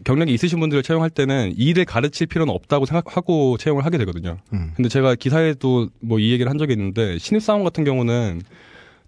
[0.05, 4.39] 경력이 있으신 분들을 채용할 때는 일을 가르칠 필요는 없다고 생각하고 채용을 하게 되거든요.
[4.53, 4.73] 음.
[4.77, 8.43] 근데 제가 기사에도 뭐 이 얘기를 한 적이 있는데 신입 사원 같은 경우는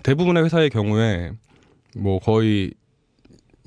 [0.02, 1.32] 대부분의 회사의 경우에
[1.96, 2.72] 뭐 거의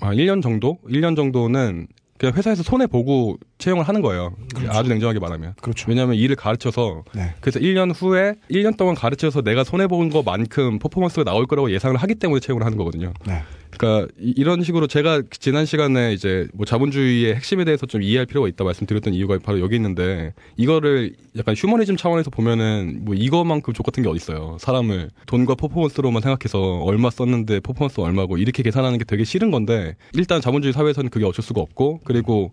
[0.08, 0.78] 한 1년 정도?
[0.88, 1.88] 1년 정도는
[2.18, 4.36] 그냥 회사에서 손해 보고 채용을 하는 거예요.
[4.70, 5.56] 아주 냉정하게 말하면.
[5.60, 5.90] 그렇죠.
[5.90, 7.34] 왜냐하면 일을 가르쳐서 네.
[7.40, 12.16] 그래서 1년 후에 1년 동안 가르쳐서 내가 손해 본 것만큼 퍼포먼스가 나올 거라고 예상을 하기
[12.16, 13.12] 때문에 채용을 하는 거거든요.
[13.26, 13.42] 네.
[13.82, 18.48] 그러니까 이- 이런 식으로 제가 지난 시간에 이제 뭐 자본주의의 핵심에 대해서 좀 이해할 필요가
[18.48, 24.04] 있다 말씀드렸던 이유가 바로 여기 있는데 이거를 약간 휴머니즘 차원에서 보면은 뭐 이거만큼 족 같은
[24.04, 24.58] 게 어딨어요.
[24.60, 30.42] 사람을 돈과 퍼포먼스로만 생각해서 얼마 썼는데 퍼포먼스 얼마고 이렇게 계산하는 게 되게 싫은 건데 일단
[30.42, 32.52] 자본주의 사회에서는 그게 어쩔 수가 없고 그리고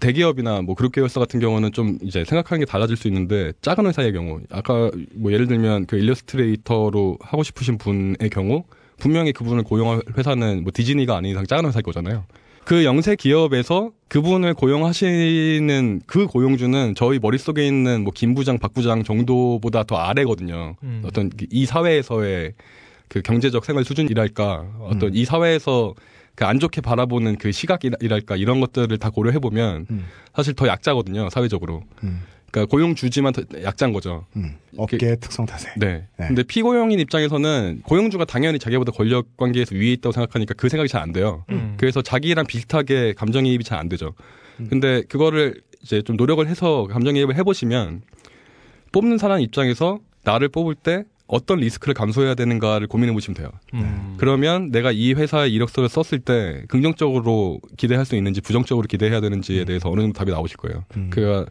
[0.00, 4.12] 대기업이나 뭐 그룹 계열사 같은 경우는 좀 이제 생각하는 게 달라질 수 있는데 작은 회사의
[4.12, 8.64] 경우 아까 뭐 예를 들면 그 일러스트레이터로 하고 싶으신 분의 경우
[8.98, 12.24] 분명히 그분을 고용할 회사는 뭐 디즈니가 아닌 이상 작은 회사일 거잖아요.
[12.64, 19.04] 그 영세 기업에서 그분을 고용하시는 그 고용주는 저희 머릿속에 있는 뭐 김 부장, 박 부장
[19.04, 20.76] 정도보다 더 아래거든요.
[20.82, 21.02] 음.
[21.06, 22.52] 어떤 이 사회에서의
[23.08, 25.94] 그 경제적 생활 수준이랄까 어떤 이 사회에서
[26.34, 30.04] 그 안 좋게 바라보는 그 시각이랄까 이런 것들을 다 고려해 보면 음.
[30.36, 31.82] 사실 더 약자거든요 사회적으로.
[32.48, 32.50] 음.
[32.50, 34.24] 그러니까 고용 주지만 더 약자인 거죠.
[34.36, 34.56] 음.
[34.76, 35.70] 업계의 특성 탓에.
[35.76, 36.06] 네.
[36.18, 36.26] 네.
[36.28, 41.12] 근데 피고용인 입장에서는 고용주가 당연히 자기보다 권력 관계에서 위에 있다고 생각하니까 그 생각이 잘 안
[41.12, 41.44] 돼요.
[41.50, 41.74] 음.
[41.78, 44.14] 그래서 자기랑 비슷하게 감정이입이 잘 안 되죠.
[44.68, 48.02] 근데 그거를 이제 좀 노력을 해서 감정이입을 해보시면
[48.90, 53.50] 뽑는 사람 입장에서 나를 뽑을 때 어떤 리스크를 감수해야 되는가를 고민해 보시면 돼요.
[53.74, 54.14] 음.
[54.16, 59.90] 그러면 내가 이 회사에 이력서를 썼을 때 긍정적으로 기대할 수 있는지 부정적으로 기대해야 되는지에 대해서
[59.90, 60.84] 어느 정도 답이 나오실 거예요.
[60.96, 61.10] 음.
[61.10, 61.46] 그가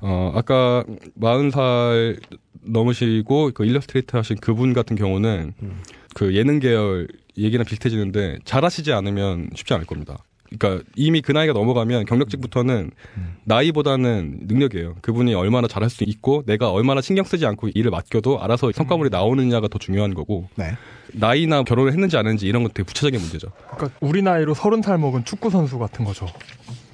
[0.00, 0.84] 어 아까
[1.20, 2.20] 40살
[2.62, 5.80] 넘으시고 그 일러스트레이터 하신 그분 같은 경우는 음.
[6.14, 7.06] 그 예능 계열
[7.38, 10.24] 얘기랑 비슷해지는데 잘하시지 않으면 쉽지 않을 겁니다.
[10.58, 13.36] 그러니까 이미 그 나이가 넘어가면 경력직부터는 음.
[13.44, 14.96] 나이보다는 능력이에요.
[15.00, 19.68] 그분이 얼마나 잘할 수 있고 내가 얼마나 신경 쓰지 않고 일을 맡겨도 알아서 성과물이 나오느냐가
[19.68, 20.72] 더 중요한 거고 네.
[21.12, 23.48] 나이나 결혼을 했는지 안 했는지 이런 건 되게 부차적인 문제죠.
[23.70, 26.26] 그러니까 우리 나이로 서른 살 먹은 축구 선수 같은 거죠.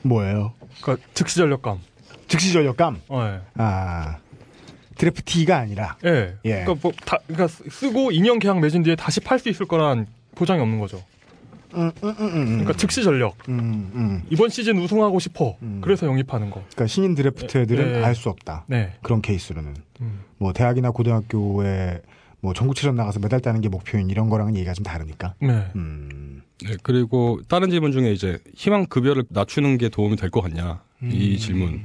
[0.02, 0.52] 뭐예요?
[0.82, 1.78] 그러니까 즉시 전력감.
[2.28, 3.00] 즉시 전력감.
[3.08, 3.40] 어, 예.
[3.54, 4.18] 아.
[4.96, 5.96] 드래프티가 아니라.
[6.04, 6.34] 예.
[6.44, 6.50] 예.
[6.64, 10.60] 그러니까 뭐 다, 그러니까 쓰고 2년 계약 맺은 뒤에 다시 팔 수 있을 거란 보장이
[10.60, 11.02] 없는 거죠.
[11.76, 12.46] 음, 음, 음, 음, 음.
[12.48, 13.36] 그러니까 즉시 전력.
[13.48, 14.22] 음, 음.
[14.30, 15.56] 이번 시즌 우승하고 싶어.
[15.62, 15.80] 음.
[15.82, 16.62] 그래서 영입하는 거.
[16.70, 18.04] 그러니까 신인 드래프트 애들은 예, 예.
[18.04, 18.64] 알수 없다.
[18.68, 18.92] 네.
[19.02, 19.74] 그런 케이스로는.
[20.00, 20.20] 음.
[20.38, 22.00] 뭐 대학이나 고등학교에
[22.40, 25.34] 뭐 전국체전 나가서 메달 따는 게 목표인 이런 거랑은 얘기가 좀 다르니까.
[25.40, 25.66] 네.
[25.76, 26.42] 음.
[26.64, 31.38] 네, 그리고 다른 질문 중에 이제 희망 급여를 낮추는 게 도움이 될 것 같냐 이
[31.38, 31.82] 질문.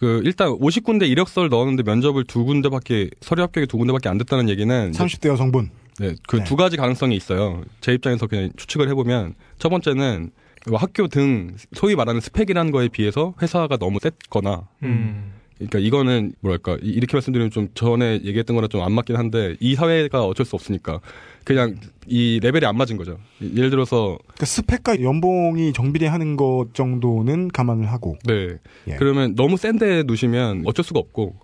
[0.00, 4.90] 그 일단 50군데 이력서를 넣었는데 면접을 두 군데밖에 서류 합격이 두 군데밖에 안 됐다는 얘기는
[4.92, 5.70] 30대 여성분.
[6.00, 6.44] 네, 그 네.
[6.44, 7.62] 두 가지 가능성이 있어요.
[7.80, 10.30] 제 입장에서 그냥 추측을 해보면 첫 번째는
[10.68, 15.32] 뭐 학교 등 소위 말하는 스펙이라는 거에 비해서 회사가 너무 셌거나 음.
[15.56, 19.74] 그러니까 이거는 뭐랄까 이- 이렇게 말씀드리면 좀 전에 얘기했던 거랑 좀 안 맞긴 한데 이
[19.74, 21.00] 사회가 어쩔 수 없으니까
[21.48, 21.76] 그냥
[22.06, 23.18] 이 레벨이 안 맞은 거죠.
[23.40, 28.18] 예를 들어서 그러니까 스펙과 연봉이 정비례하는 것 정도는 감안을 하고.
[28.26, 28.96] 네 예.
[28.96, 31.36] 그러면 너무 센데 놓으시면 어쩔 수가 없고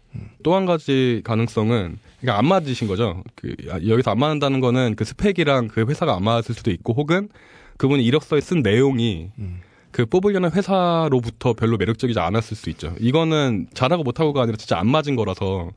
[0.43, 3.25] 또한 가지 가능성은 그러니까 안 맞으신 거죠.
[3.35, 7.31] 그 아, 여기서 안 맞는다는 거는 그 스펙이랑 그 회사가 안 맞을 수도 있고 혹은
[7.79, 9.61] 그분이 이력서에 쓴 내용이 음.
[9.91, 12.95] 그 뽑으려는 회사로부터 별로 매력적이지 않았을 수 있죠.
[13.01, 15.71] 이거는 잘하고 못하고가 아니라 진짜 안 맞은 거라서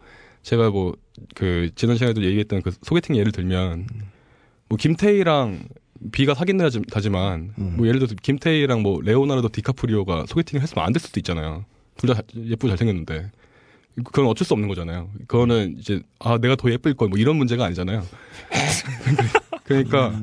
[0.44, 0.96] 제가 뭐
[1.36, 3.88] 그 지난 시간에도 얘기했던 그 소개팅 예를 들면
[4.70, 5.60] 뭐 김태희랑
[6.12, 7.74] 비가 사귄다 하지만 음.
[7.78, 11.66] 뭐 예를 들어서 김태희랑 뭐 레오나르도 디카프리오가 소개팅을 했으면 안 됐을 수도 있잖아요.
[11.98, 13.32] 둘 다 예쁘고 잘생겼는데
[14.04, 15.10] 그건 어쩔 수 없는 거잖아요.
[15.28, 18.04] 그거는 이제 아 내가 더 예쁠 걸 뭐 이런 문제가 아니잖아요.
[19.64, 20.14] 그러니까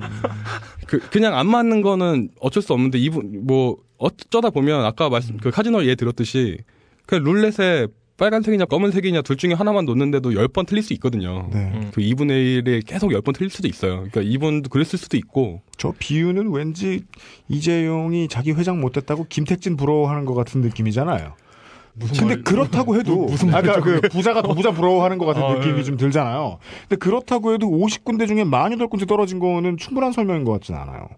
[0.86, 5.50] 그 그냥 안 맞는 거는 어쩔 수 없는데 이분 뭐 어쩌다 보면 아까 말씀 그
[5.50, 6.58] 카지노 예 들었듯이
[7.06, 11.48] 그 룰렛에 빨간색이냐 검은색이냐 둘 중에 하나만 놓는데도 열번 틀릴 수 있거든요.
[11.52, 11.58] 네.
[11.74, 11.90] 음.
[11.92, 13.94] 그 2분의 1에 계속 열번 틀릴 수도 있어요.
[13.96, 17.02] 그러니까 이분도 그랬을 수도 있고 저 비유는 왠지
[17.48, 21.34] 이재용이 자기 회장 못됐다고 김택진 부러워하는 것 같은 느낌이잖아요.
[21.96, 25.54] 무슨 근데 말- 그렇다고 해도 무슨 아까 그 부자가 더 부자 부러워하는 것 같은 아,
[25.54, 25.82] 느낌이 예.
[25.84, 26.58] 좀 들잖아요.
[26.88, 31.08] 근데 그렇다고 해도 50군데 중에 48군데 떨어진 거는 충분한 설명인 것 같진 않아요.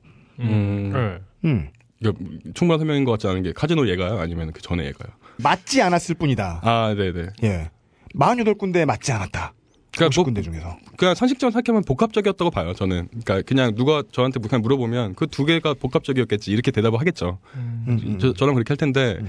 [0.40, 0.90] 음.
[0.93, 1.48] 네.
[1.48, 1.68] 음.
[2.01, 2.12] 이거
[2.55, 4.18] 충분한 설명인 것 같지 않은 게 카지노 예가요?
[4.18, 5.09] 아니면 그 전에 예가요?
[5.38, 6.60] 맞지 않았을 뿐이다.
[6.62, 7.28] 아, 네네.
[7.44, 7.70] 예.
[8.14, 9.52] 48군데에 맞지 않았다.
[9.96, 10.76] 그러니까 뭐 50군데 중에서.
[10.96, 12.74] 그냥 상식적으로 생각하면 복합적이었다고 봐요.
[12.74, 13.08] 저는.
[13.08, 17.38] 그러니까 그냥 누가 저한테 그냥 물어보면 그 두 개가 복합적이었겠지 이렇게 대답을 하겠죠.
[17.54, 18.18] 음.
[18.20, 19.26] 저, 저는 그렇게 할 텐데 음.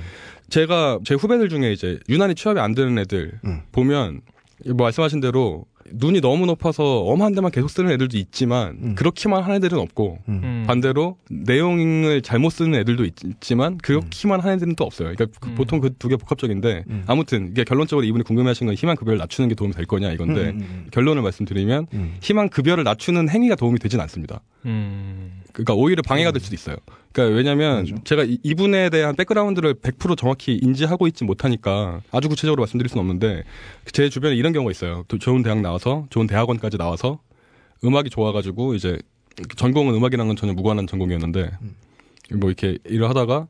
[0.50, 3.62] 제가 제 후배들 중에 이제 유난히 취업이 안 되는 애들 음.
[3.72, 4.22] 보면
[4.68, 8.96] 뭐 말씀하신 대로 눈이 너무 높아서 엄한 데만 계속 쓰는 애들도 있지만 음.
[8.96, 10.42] 그렇게만 하는 애들은 없고 음.
[10.44, 10.64] 음.
[10.68, 15.12] 반대로 내용을 잘못 쓰는 애들도 있, 지만 그렇게만 하는 애들은 또 없어요.
[15.14, 15.56] 그러니까 그 음.
[15.56, 17.04] 보통 그 두 개 복합적인데 음.
[17.08, 20.56] 아무튼 이게 결론적으로 이분이 궁금해하신 건 희망 급여를 낮추는 게 도움이 될 거냐 이건데
[20.92, 22.16] 결론을 말씀드리면 음.
[22.22, 24.42] 희망 급여를 낮추는 행위가 도움이 되진 않습니다.
[25.60, 25.64] 음.
[25.64, 26.76] 그러니까 오히려 방해가 될 수도 있어요.
[27.12, 27.96] 그러니까 왜냐하면 맞아.
[28.04, 33.44] 제가 이- 이분에 대한 백그라운드를 100% 정확히 인지하고 있지 못하니까 아주 구체적으로 말씀드릴 수는 없는데
[33.92, 35.04] 제 주변에 이런 경우가 있어요.
[35.08, 37.20] 또 좋은 대학 나와서 좋은 대학원까지 나와서
[37.84, 38.98] 음악이 좋아가지고 이제
[39.56, 41.52] 전공은 음악이랑은 전혀 무관한 전공이었는데
[42.36, 43.48] 뭐 이렇게 일을 하다가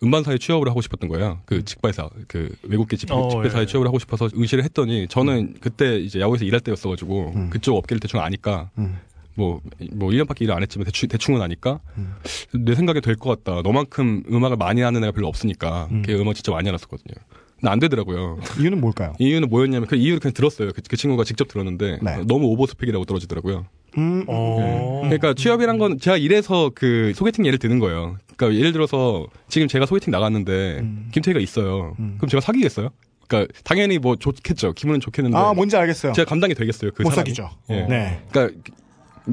[0.00, 1.40] 음반사에 취업을 하고 싶었던 거예요.
[1.44, 3.66] 그 직발사, 그 외국계 직, 어, 직배사에 예.
[3.66, 7.50] 취업을 하고 싶어서 의시를 했더니 저는 그때 이제 야구에서 일할 때였어가지고 음.
[7.50, 8.96] 그쪽 업계를 대충 아니까 음.
[9.38, 9.60] 뭐,
[9.94, 12.14] 뭐 1년밖에 일을 안 했지만 대충, 대충은 아니까 음.
[12.52, 13.62] 내 생각에 될 것 같다.
[13.62, 16.02] 너만큼 음악을 많이 하는 애가 별로 없으니까 음.
[16.02, 17.14] 걔 음악 진짜 많이 알았었거든요.
[17.60, 18.38] 근데 안 되더라고요.
[18.60, 19.14] 이유는 뭘까요?
[19.18, 20.70] 이유는 뭐였냐면 그 이유를 그냥 들었어요.
[20.72, 22.16] 그, 그 친구가 직접 들었는데 네.
[22.26, 23.66] 너무 오버스펙이라고 떨어지더라고요.
[23.96, 25.00] 음, 어.
[25.04, 28.16] 그러니까 취업이란 건 제가 이래서 그 소개팅 예를 드는 거예요.
[28.36, 31.08] 그러니까 예를 들어서 지금 제가 소개팅 나갔는데 음.
[31.12, 31.96] 김태희가 있어요.
[31.98, 32.14] 음.
[32.18, 32.90] 그럼 제가 사귀겠어요?
[33.26, 34.72] 그러니까 당연히 뭐 좋겠죠.
[34.74, 36.12] 기분은 좋겠는데 아, 뭔지 알겠어요.
[36.12, 36.92] 제가 감당이 되겠어요.
[36.92, 37.30] 그 못 사람이?
[37.30, 37.50] 사귀죠.
[37.70, 37.82] 예.
[37.86, 38.22] 네.
[38.30, 38.56] 그러니까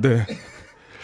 [0.01, 0.25] 네.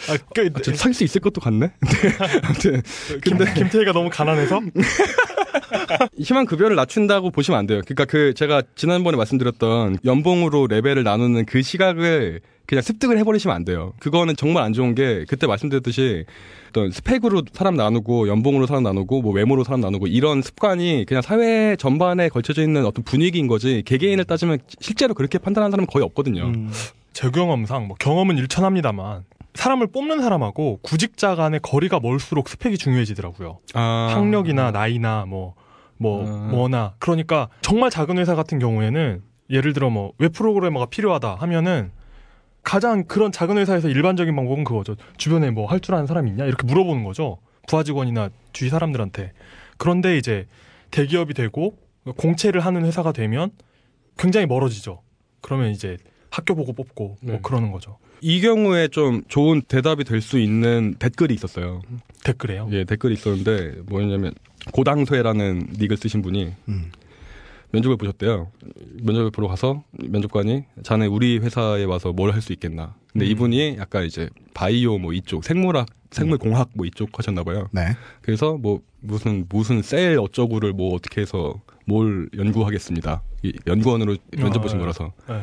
[0.08, 1.70] 아, 그, 아, 저 사귈 수 있을 것도 같네.
[1.80, 2.40] 네.
[2.42, 2.82] 아무튼
[3.24, 4.60] 김, 김태희가 너무 가난해서
[6.18, 7.80] 희망 급여를 낮춘다고 보시면 안 돼요.
[7.84, 13.92] 그러니까 그 제가 지난번에 말씀드렸던 연봉으로 레벨을 나누는 그 시각을 그냥 습득을 해버리시면 안 돼요.
[14.00, 16.24] 그거는 정말 안 좋은 게 그때 말씀드렸듯이
[16.70, 21.76] 어떤 스펙으로 사람 나누고 연봉으로 사람 나누고 뭐 외모로 사람 나누고 이런 습관이 그냥 사회
[21.76, 26.46] 전반에 걸쳐져 있는 어떤 분위기인 거지 개개인을 따지면 실제로 그렇게 판단하는 사람은 거의 없거든요.
[26.46, 26.70] 음.
[27.12, 29.24] 제 경험상 뭐 경험은 일천합니다만
[29.54, 33.58] 사람을 뽑는 사람하고 구직자 간의 거리가 멀수록 스펙이 중요해지더라고요.
[33.74, 34.08] 아.
[34.12, 35.54] 학력이나 나이나 뭐,
[35.98, 36.48] 뭐, 아.
[36.50, 36.94] 뭐나.
[36.98, 41.90] 그러니까 정말 작은 회사 같은 경우에는 예를 들어 뭐 웹 프로그래머가 필요하다 하면은
[42.62, 44.94] 가장 그런 작은 회사에서 일반적인 방법은 그거죠.
[45.18, 46.44] 주변에 뭐 할 줄 아는 사람 있냐?
[46.46, 47.38] 이렇게 물어보는 거죠.
[47.68, 49.32] 부하 직원이나 주위 사람들한테.
[49.76, 50.46] 그런데 이제
[50.92, 51.76] 대기업이 되고
[52.16, 53.50] 공채를 하는 회사가 되면
[54.16, 55.02] 굉장히 멀어지죠.
[55.40, 55.96] 그러면 이제
[56.32, 57.40] 학교 보고 뽑고 뭐 네.
[57.42, 57.98] 그러는 거죠.
[58.22, 61.82] 이 경우에 좀 좋은 대답이 될 수 있는 댓글이 있었어요.
[62.24, 62.68] 댓글에요.
[62.72, 64.32] 예, 댓글이 있었는데 뭐였냐면
[64.72, 66.90] 고당쇠라는 닉을 쓰신 분이 음.
[67.72, 68.50] 면접을 보셨대요.
[69.02, 72.94] 면접을 보러 가서 면접관이 자네 우리 회사에 와서 뭘 할 수 있겠나.
[73.12, 73.30] 근데 음.
[73.30, 77.68] 이분이 약간 이제 바이오 뭐 이쪽 생물학, 생물공학 뭐 이쪽 하셨나 봐요.
[77.72, 77.88] 네.
[78.22, 83.22] 그래서 뭐 무슨 무슨 셀 어쩌고를 뭐 어떻게 해서 뭘 연구하겠습니다.
[83.42, 85.12] 이 연구원으로 면접 보신 아, 거라서.
[85.28, 85.42] 네.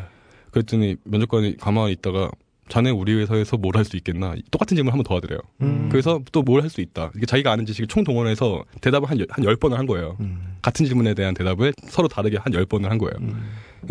[0.63, 2.29] 그랬더니 면접관이 가만히 있다가
[2.69, 4.35] 자네 우리 회사에서 뭘 할 수 있겠나.
[4.51, 5.39] 똑같은 질문 을한번 더 하더래요.
[5.61, 5.89] 음.
[5.91, 7.11] 그래서 또 뭘 할 수 있다.
[7.15, 10.17] 이게 자기가 아는 지식을 총 동원해서 대답을 한, 열- 한 10번을 한 거예요.
[10.19, 10.57] 음.
[10.61, 13.13] 같은 질문에 대한 대답을 서로 다르게 한 10번을 한 거예요.
[13.21, 13.43] 음.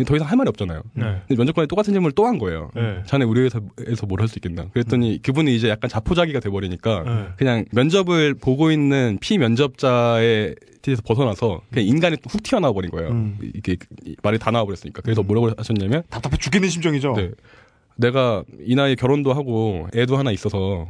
[0.05, 0.81] 더 이상 할 말이 없잖아요.
[0.93, 1.21] 네.
[1.29, 2.69] 면접관이 똑같은 질문을 또 한 거예요.
[2.75, 3.01] 네.
[3.05, 4.67] 자네 우리 회사에서 뭘 할 수 있겠나.
[4.73, 7.25] 그랬더니 그분이 이제 약간 자포자기가 돼버리니까 네.
[7.37, 13.09] 그냥 면접을 보고 있는 피면접자의 뒤에서 벗어나서 그냥 인간이 훅 튀어나와 버린 거예요.
[13.09, 13.37] 음.
[13.41, 13.75] 이게
[14.23, 15.01] 말이 다 나와 버렸으니까.
[15.01, 17.13] 그래서 뭐라고 하셨냐면 답답해 죽겠는 심정이죠.
[17.13, 17.31] 네.
[17.97, 20.87] 내가 이 나이에 결혼도 하고 애도 하나 있어서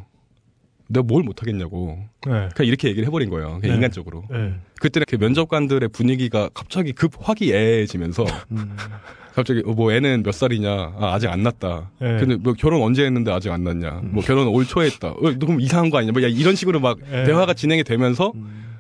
[0.89, 1.99] 내가 뭘 못하겠냐고.
[2.25, 2.49] 네.
[2.55, 3.59] 그냥 이렇게 얘기를 해버린 거예요.
[3.59, 3.73] 그냥 네.
[3.75, 4.23] 인간적으로.
[4.29, 4.55] 네.
[4.79, 8.75] 그때는 그 면접관들의 분위기가 갑자기 급 화기애애해지면서 음.
[9.33, 10.69] 갑자기 어, 뭐 애는 몇 살이냐?
[10.71, 11.91] 아, 아직 안 났다.
[11.99, 12.17] 네.
[12.17, 14.01] 근데 뭐 결혼 언제 했는데 아직 안 났냐?
[14.03, 15.09] 뭐 결혼 올 초에 했다.
[15.09, 16.11] 어, 너 그럼 이상한 거 아니냐?
[16.11, 17.23] 뭐 야, 이런 식으로 막 네.
[17.23, 18.33] 대화가 진행이 되면서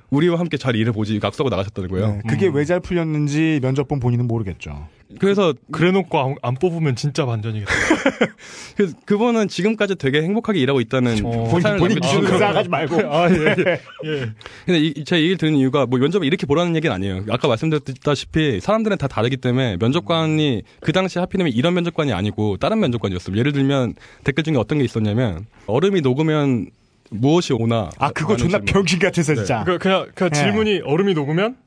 [0.09, 2.07] 우리와 함께 잘 일해 보지 각서고 나가셨다는 거예요.
[2.07, 2.55] 네, 그게 음.
[2.55, 4.87] 왜잘 풀렸는지 면접 본 본인은 모르겠죠.
[5.19, 7.71] 그래서 그래놓고 안, 안 뽑으면 진짜 반전이겠다.
[8.77, 11.45] 그 그분은 지금까지 되게 행복하게 일하고 있다는 어.
[11.45, 11.99] 본인, 본인.
[11.99, 12.95] 기준으로 생각하지 말고.
[13.11, 13.81] 아, 예, 예.
[14.05, 14.33] 예.
[14.65, 17.25] 근데 이, 제 얘기를 듣는 이유가 뭐 면접을 이렇게 보라는 얘기는 아니에요.
[17.31, 23.35] 아까 말씀드렸다시피 사람들은 다 다르기 때문에 면접관이 그 당시 하필이면 이런 면접관이 아니고 다른 면접관이었어요.
[23.35, 26.67] 예를 들면 댓글 중에 어떤 게 있었냐면 얼음이 녹으면
[27.09, 27.89] 무엇이 오나?
[27.97, 28.65] 아, 그거 존나 질문.
[28.65, 29.35] 병신 같아서 네.
[29.37, 29.63] 진짜.
[29.63, 30.39] 그, 그냥, 그냥 예.
[30.39, 31.57] 질문이 얼음이 녹으면?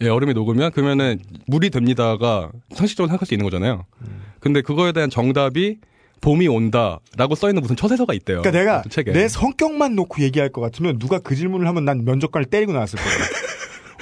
[0.00, 3.84] 예, 얼음이 녹으면 그러면은 물이 됩니다가 상식적으로 생각할 수 있는 거잖아요.
[4.40, 5.78] 근데 그거에 대한 정답이
[6.20, 8.42] 봄이 온다라고 써 있는 무슨 처세서가 있대요.
[8.42, 9.12] 그러니까 내가 그 책에.
[9.12, 13.18] 내 성격만 놓고 얘기할 것 같으면 누가 그 질문을 하면 난 면접관을 때리고 나왔을 거예요.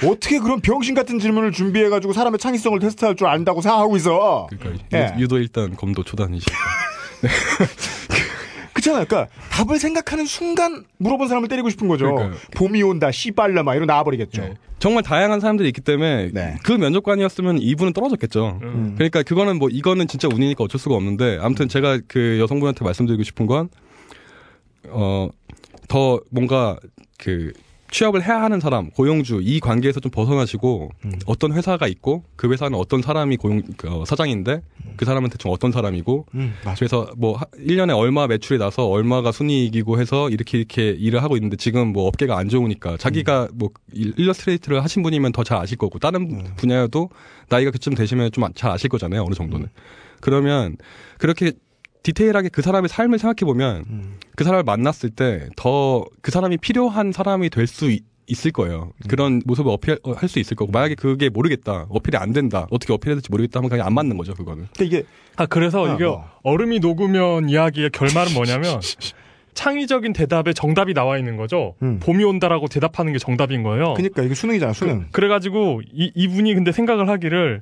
[0.11, 4.47] 어떻게 그런 병신 같은 질문을 준비해 가지고 사람의 창의성을 테스트할 줄 안다고 생각하고 있어.
[4.59, 5.13] 그러니까 예.
[5.17, 6.51] 유- 유도 일단 검도 초단이시고.
[7.21, 7.27] 그
[8.87, 9.05] 렇잖아요.
[9.05, 12.13] 그러니까 답을 생각하는 순간 물어본 사람을 때리고 싶은 거죠.
[12.15, 12.39] 그러니까요.
[12.55, 14.41] 봄이 온다, 씨발라 막 이러고 나와버리겠죠.
[14.41, 14.53] 네.
[14.79, 16.57] 정말 다양한 사람들이 있기 때문에 네.
[16.63, 18.59] 그 면접관이었으면 이분은 떨어졌겠죠.
[18.61, 18.93] 음.
[18.95, 23.45] 그러니까 그거는 뭐 이거는 진짜 운이니까 어쩔 수가 없는데 아무튼 제가 그 여성분한테 말씀드리고 싶은
[23.47, 23.69] 건
[24.89, 25.29] 어
[25.87, 26.77] 더 뭔가
[27.17, 27.51] 그
[27.91, 31.19] 취업을 해야 하는 사람, 고용주 이 관계에서 좀 벗어나시고 음.
[31.25, 34.61] 어떤 회사가 있고 그 회사는 어떤 사람이 고용 그, 어, 사장인데
[34.97, 36.53] 그 사람은 대충 어떤 사람이고 음.
[36.75, 41.55] 그래서 뭐 하- 1년에 얼마 매출이 나서 얼마가 순이익이고 해서 이렇게 이렇게 일을 하고 있는데
[41.55, 45.97] 지금 뭐 업계가 안 좋으니까 자기가 뭐 일- 일러스트레이트를 하신 분이면 더 잘 아실 거고
[45.99, 47.09] 다른 분야여도
[47.49, 49.67] 나이가 그쯤 되시면 좀 잘 아실 거잖아요 어느 정도는.
[50.19, 50.75] 그러면
[51.19, 51.51] 그렇게
[52.07, 54.17] 디테일하게 그 사람의 삶을 생각해 보면 음.
[54.35, 57.95] 그 사람을 만났을 때 더 그 사람이 필요한 사람이 될 수
[58.29, 58.91] 있을 거예요.
[59.07, 63.29] 그런 모습을 어필할 수 있을 거고 만약에 그게 모르겠다 어필이 안 된다 어떻게 어필해야 될지
[63.31, 64.67] 모르겠다 하면 그냥 안 맞는 거죠 그거는.
[64.75, 65.03] 근데 이게
[65.37, 66.25] 아 그래서 아, 이게 뭐.
[66.43, 68.81] 얼음이 녹으면 이야기의 결말은 뭐냐면
[69.53, 71.75] 창의적인 대답에 정답이 나와 있는 거죠.
[71.81, 71.99] 음.
[72.01, 73.93] 봄이 온다라고 대답하는 게 정답인 거예요.
[73.95, 75.07] 그러니까 이게 수능이잖아 수능.
[75.11, 77.61] 그, 래가지고 이, 이분이 근데 생각을 하기를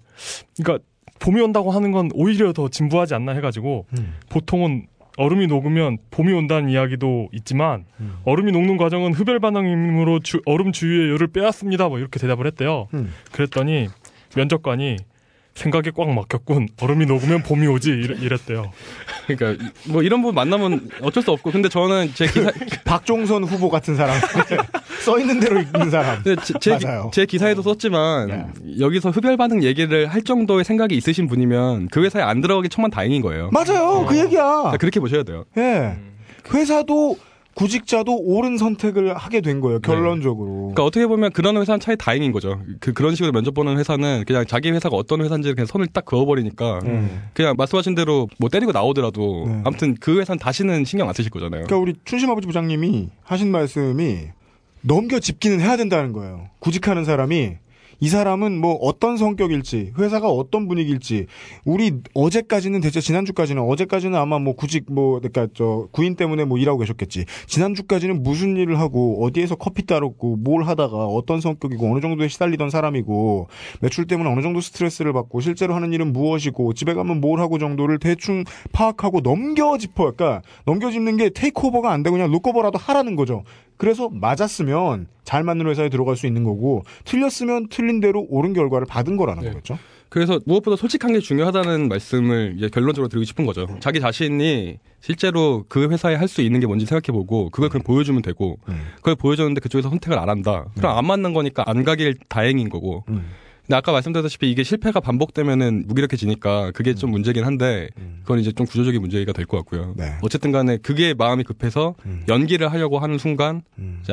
[0.57, 0.83] 그러니까
[1.19, 4.15] 봄이 온다고 하는 건 오히려 더 진부하지 않나 해가지고 음.
[4.29, 4.87] 보통은
[5.17, 8.17] 얼음이 녹으면 봄이 온다는 이야기도 있지만 음.
[8.25, 11.87] 얼음이 녹는 과정은 흡열 반응이므로 주- 얼음 주위의 열을 빼앗습니다.
[11.87, 12.87] 뭐 이렇게 대답을 했대요.
[12.93, 13.13] 음.
[13.31, 13.87] 그랬더니
[14.35, 14.97] 면접관이
[15.53, 16.67] 생각에 꽉 막혔군.
[16.81, 18.73] 얼음이 녹으면 봄이 오지 이랬, 이랬대요.
[19.25, 22.51] 그러니까 뭐 이런 분 만나면 어쩔 수 없고 근데 저는 제 기사
[22.83, 24.17] 박종선 후보 같은 사람
[25.05, 26.23] 써 있는 대로 읽는 사람.
[26.23, 27.11] 제, 제, 기- 맞아요.
[27.13, 28.45] 제 기사에도 썼지만 네.
[28.79, 33.21] 여기서 흡열 반응 얘기를 할 정도의 생각이 있으신 분이면 그 회사에 안 들어가기 천만 다행인
[33.21, 33.49] 거예요.
[33.51, 34.05] 맞아요.
[34.07, 34.43] 그 얘기야.
[34.43, 35.45] 그러니까 그렇게 보셔야 돼요.
[35.57, 35.95] 예.
[36.53, 37.17] 회사도
[37.55, 39.79] 구직자도 옳은 선택을 하게 된 거예요.
[39.79, 40.51] 결론적으로.
[40.73, 42.59] 그러니까 어떻게 보면 그런 회사는 차라리 다행인 거죠.
[42.81, 46.79] 그, 그런 식으로 면접 보는 회사는 그냥 자기 회사가 어떤 회사인지 그냥 선을 딱 그어버리니까
[46.83, 47.21] 음.
[47.33, 49.61] 그냥 말씀하신 대로 뭐 때리고 나오더라도 네.
[49.63, 51.63] 아무튼 그 회사는 다시는 신경 안 쓰실 거잖아요.
[51.65, 54.17] 그러니까 우리 춘심 아버지 부장님이 하신 말씀이
[54.87, 56.49] 넘겨 짚기는 해야 된다는 거예요.
[56.59, 57.57] 구직하는 사람이
[58.01, 61.27] 이 사람은 뭐 어떤 성격일지, 회사가 어떤 분위기일지,
[61.63, 66.79] 우리 어제까지는 대체 지난주까지는 어제까지는 아마 뭐 구직 뭐 그러니까 저 구인 때문에 뭐 일하고
[66.79, 67.25] 계셨겠지.
[67.47, 73.47] 지난주까지는 무슨 일을 하고 어디에서 커피 따랐고 뭘 하다가 어떤 성격이고 어느 정도에 시달리던 사람이고
[73.79, 77.99] 매출 때문에 어느 정도 스트레스를 받고 실제로 하는 일은 무엇이고 집에 가면 뭘 하고 정도를
[77.99, 78.43] 대충
[78.73, 80.11] 파악하고 넘겨 짚어.
[80.11, 83.43] 그러니까 넘겨 짚는 게 테이크오버가 안 되고 그냥 루커버라도 하라는 거죠.
[83.77, 89.17] 그래서 맞았으면 잘 맞는 회사에 들어갈 수 있는 거고 틀렸으면 틀린 대로 옳은 결과를 받은
[89.17, 89.49] 거라는 네.
[89.49, 89.77] 거겠죠.
[90.09, 93.67] 그래서 무엇보다 솔직한 게 중요하다는 말씀을 이제 결론적으로 드리고 싶은 거죠.
[93.81, 98.21] 자기 자신이 실제로 그 회사에 할 수 있는 게 뭔지 생각해 보고 그걸 그냥 보여주면
[98.21, 98.79] 되고 음.
[98.97, 100.65] 그걸 보여줬는데 그쪽에서 선택을 안 한다.
[100.77, 103.03] 그럼 안 맞는 거니까 안 가길 다행인 거고.
[103.09, 103.25] 음.
[103.65, 107.89] 근데 아까 말씀드렸다시피 이게 실패가 반복되면은 무기력해지니까 그게 좀 문제긴 한데
[108.21, 109.95] 그건 이제 좀 구조적인 문제가 될 것 같고요.
[109.97, 110.13] 네.
[110.21, 112.23] 어쨌든 간에 그게 마음이 급해서 음.
[112.27, 114.03] 연기를 하려고 하는 순간 음.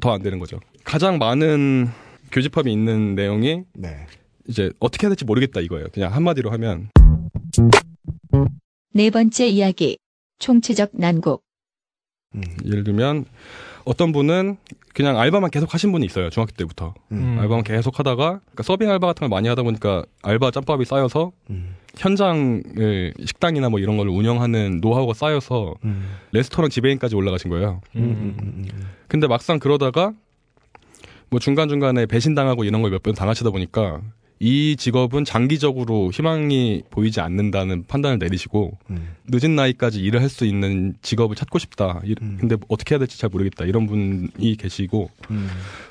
[0.00, 0.60] 더안 되는 거죠.
[0.84, 1.88] 가장 많은
[2.30, 4.06] 교집합이 있는 내용이 네.
[4.48, 5.88] 이제 어떻게 해야 될지 모르겠다 이거예요.
[5.92, 6.88] 그냥 한마디로 하면
[8.92, 9.98] 네 번째 이야기.
[10.38, 11.42] 총체적 난국.
[12.34, 12.42] 음.
[12.64, 13.24] 예를 들면
[13.84, 14.56] 어떤 분은
[14.94, 16.30] 그냥 알바만 계속 하신 분이 있어요.
[16.30, 16.94] 중학교 때부터.
[17.12, 17.36] 음.
[17.40, 21.76] 알바만 계속 하다가 그러니까 서빙 알바 같은 걸 많이 하다 보니까 알바 짬밥이 쌓여서 음.
[21.96, 26.08] 현장을 식당이나 뭐 이런 걸 운영하는 노하우가 쌓여서 음.
[26.32, 27.80] 레스토랑 지배인까지 올라가신 거예요.
[27.96, 28.00] 음.
[28.02, 28.36] 음.
[28.42, 28.64] 음.
[28.72, 28.86] 음.
[29.08, 30.12] 근데 막상 그러다가
[31.30, 34.00] 뭐 중간중간에 배신당하고 이런 걸 몇 번 당하시다 보니까
[34.42, 39.14] 이 직업은 장기적으로 희망이 보이지 않는다는 판단을 내리시고 음.
[39.28, 42.00] 늦은 나이까지 일을 할 수 있는 직업을 찾고 싶다.
[42.04, 42.38] 이- 음.
[42.40, 43.64] 근데 어떻게 해야 될지 잘 모르겠다.
[43.66, 45.48] 이런 분이 계시고 음.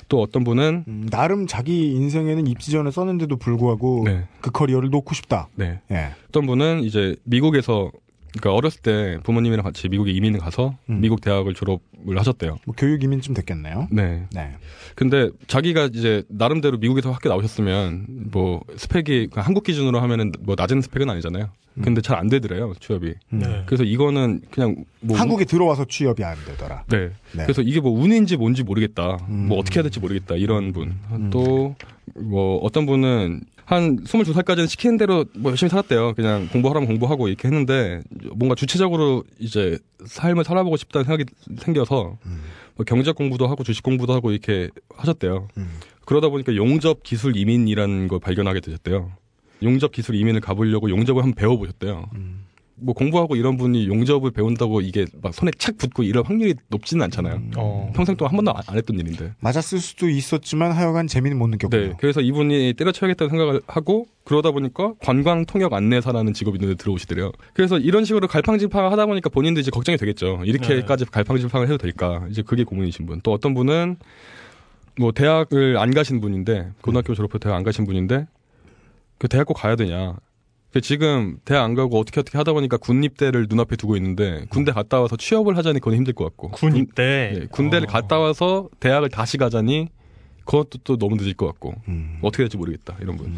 [0.08, 1.08] 또 어떤 분은 음.
[1.10, 4.24] 나름 자기 인생에는 입시 전에 썼는데도 불구하고 네.
[4.40, 5.48] 그 커리어를 놓고 싶다.
[5.54, 5.78] 네.
[5.92, 6.08] 예.
[6.30, 7.92] 어떤 분은 이제 미국에서
[8.32, 11.00] 그러니까 어렸을 때 부모님이랑 같이 미국에 이민을 가서 음.
[11.00, 12.58] 미국 대학을 졸업을 하셨대요.
[12.64, 13.88] 뭐 교육 이민쯤 됐겠네요.
[13.90, 14.26] 네.
[14.32, 14.52] 네.
[14.94, 20.80] 근데 자기가 이제 나름대로 미국에서 학교 나오셨으면 뭐 스펙이 그냥 한국 기준으로 하면은 뭐 낮은
[20.82, 21.50] 스펙은 아니잖아요.
[21.82, 23.14] 근데 잘 안 되더래요 취업이.
[23.32, 23.38] 음.
[23.38, 23.62] 네.
[23.64, 26.84] 그래서 이거는 그냥 뭐 한국에 들어와서 취업이 안 되더라.
[26.88, 27.10] 네.
[27.32, 27.44] 네.
[27.44, 29.16] 그래서 이게 뭐 운인지 뭔지 모르겠다.
[29.28, 29.46] 음.
[29.48, 30.34] 뭐 어떻게 해야 될지 모르겠다.
[30.34, 30.98] 이런 분.
[31.12, 31.30] 음.
[31.30, 33.40] 또뭐 어떤 분은
[33.70, 36.14] 한 22살까지는 시키는 대로 뭐 열심히 살았대요.
[36.14, 38.02] 그냥 공부하라면 공부하고 이렇게 했는데
[38.34, 41.24] 뭔가 주체적으로 이제 삶을 살아보고 싶다는 생각이
[41.56, 42.42] 생겨서 음.
[42.74, 45.46] 뭐 경제학 공부도 하고 주식 공부도 하고 이렇게 하셨대요.
[45.56, 45.70] 음.
[46.04, 49.12] 그러다 보니까 용접 기술 이민이라는 걸 발견하게 되셨대요.
[49.62, 52.10] 용접 기술 이민을 가보려고 용접을 한번 배워보셨대요.
[52.14, 52.39] 음.
[52.82, 57.34] 뭐 공부하고 이런 분이 용접을 배운다고 이게 막 손에 착 붙고 이럴 확률이 높지는 않잖아요.
[57.36, 57.50] 음.
[57.56, 57.92] 어.
[57.94, 59.32] 평생 동안 한 번도 안- 안 했던 일인데.
[59.40, 61.80] 맞았을 수도 있었지만 하여간 재미는 못 느꼈군요.
[61.88, 61.92] 네.
[61.98, 67.32] 그래서 이분이 때려쳐야겠다는 생각을 하고 그러다 보니까 관광 통역 안내사라는 직업이 눈에 들어오시더래요.
[67.54, 70.40] 그래서 이런 식으로 갈팡질팡을 하다 보니까 본인도 이제 걱정이 되겠죠.
[70.44, 72.26] 이렇게까지 갈팡질팡을 해도 될까?
[72.30, 73.20] 이제 그게 고민이신 분.
[73.22, 73.96] 또 어떤 분은
[74.98, 78.26] 뭐 대학을 안 가신 분인데 고등학교 졸업해서 대학 안 가신 분인데
[79.18, 80.16] 그 대학 꼭 가야 되냐?
[80.72, 84.72] 그 지금 대학 안 가고 어떻게 어떻게 하다 보니까 군 입대를 눈앞에 두고 있는데 군대
[84.72, 87.32] 갔다 와서 취업을 하자니 그건 힘들 것 같고 군 입대.
[87.34, 87.92] 예, 군대를 어.
[87.92, 89.88] 갔다 와서 대학을 다시 가자니
[90.44, 92.18] 그것도 또 너무 늦을 것 같고 음.
[92.22, 93.34] 어떻게 될지 모르겠다 이런 분.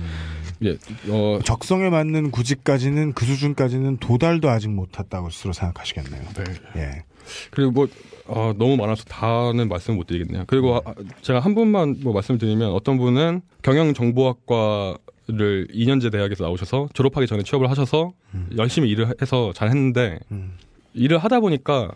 [0.62, 0.76] 예,
[1.08, 6.22] 어, 적성에 맞는 구직까지는 그 수준까지는 도달도 아직 못했다고 스스로 생각하시겠네요.
[6.22, 6.44] 네.
[6.76, 7.04] 예.
[7.50, 7.88] 그리고 뭐
[8.26, 10.44] 어, 너무 많아서 다는 말씀 못 드리겠네요.
[10.46, 14.96] 그리고 아, 제가 한 분만 뭐 말씀드리면 어떤 분은 경영정보학과
[15.28, 18.12] 를 2년제 대학에서 나오셔서 졸업하기 전에 취업을 하셔서
[18.58, 20.54] 열심히 일을 해서 잘 했는데 음.
[20.94, 21.92] 일을 하다 보니까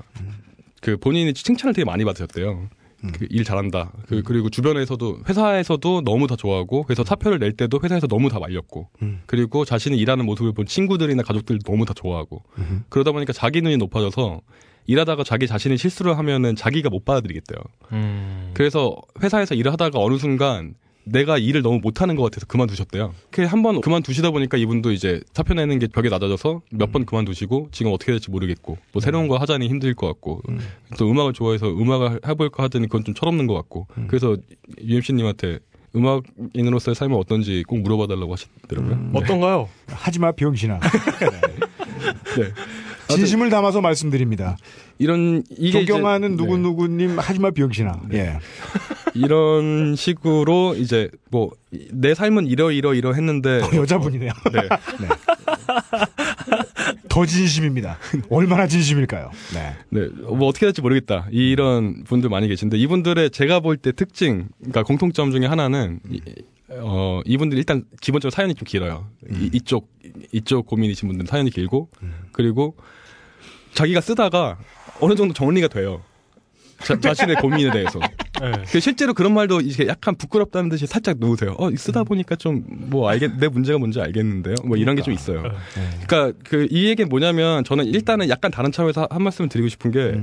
[0.80, 2.68] 그 본인이 칭찬을 되게 많이 받으셨대요.
[3.04, 3.12] 음.
[3.12, 3.92] 그일 잘한다.
[4.06, 8.88] 그, 그리고 주변에서도 회사에서도 너무 다 좋아하고 그래서 사표를 낼 때도 회사에서 너무 다 말렸고
[9.02, 9.20] 음.
[9.26, 12.44] 그리고 자신이 일하는 모습을 본 친구들이나 가족들 너무 다 좋아하고.
[12.88, 14.40] 그러다 보니까 자기 눈이 높아져서
[14.86, 17.58] 일하다가 자기 자신이 실수를 하면은 자기가 못 받아들이겠대요.
[17.92, 18.50] 음.
[18.54, 20.74] 그래서 회사에서 일을 하다가 어느 순간
[21.08, 23.14] 내가 일을 너무 못하는 것 같아서 그만두셨대요.
[23.30, 27.92] 그 한번 그만두시다 보니까 이분도 이제 사표 내는 게 벽에 낮아져서 몇 번 그만두시고 지금
[27.92, 30.42] 어떻게 될지 모르겠고 뭐 새로운 거 하자니 힘들 것 같고
[30.98, 34.36] 또 음악을 좋아해서 음악을 해볼까 하더니 그건 좀 철없는 것 같고 그래서
[34.82, 35.60] UMC님한테
[35.94, 39.10] 음악인으로서의 삶은 어떤지 꼭 물어봐달라고 하시더라고요.
[39.14, 39.68] 어떤가요?
[39.86, 40.80] 하지마 병신아.
[42.36, 43.14] 네.
[43.14, 44.56] 진심을 담아서 말씀드립니다.
[44.98, 46.42] 이런 이게 이제- 존경하는 네.
[46.42, 48.02] 누구누구님 하지마 병신아.
[48.12, 48.38] 예.
[49.14, 51.50] 이런 식으로 이제 뭐
[51.90, 54.32] 내 삶은 이러 이러 이러 했는데 어, 여자분이네요.
[54.50, 54.60] 네.
[57.08, 57.98] 더 진심입니다.
[58.30, 59.30] 얼마나 진심일까요?
[59.54, 59.74] 네.
[59.90, 61.26] 네, 뭐 어떻게 될지 모르겠다.
[61.30, 66.20] 이런 분들 많이 계신데 이분들의 제가 볼 때 특징, 그러니까 공통점 중에 하나는 이,
[66.70, 69.06] 어 이분들 일단 기본적으로 사연이 좀 길어요.
[69.30, 69.90] 이, 이쪽
[70.32, 71.90] 이쪽 고민이신 분들은 사연이 길고
[72.32, 72.74] 그리고
[73.74, 74.58] 자기가 쓰다가
[75.00, 76.02] 어느 정도 정리가 돼요.
[76.84, 77.98] 자, 자신의 고민에 대해서.
[77.98, 78.52] 네.
[78.70, 81.54] 그 실제로 그런 말도 이게 약간 부끄럽다는 듯이 살짝 놓으세요.
[81.58, 84.56] 어, 쓰다 보니까 좀 뭐 알겠, 내 문제가 뭔지 알겠는데요.
[84.64, 85.42] 뭐 이런 게 좀 있어요.
[86.06, 90.20] 그러니까 그 이 얘기는 뭐냐면 저는 일단은 약간 다른 차원에서 한 말씀을 드리고 싶은 게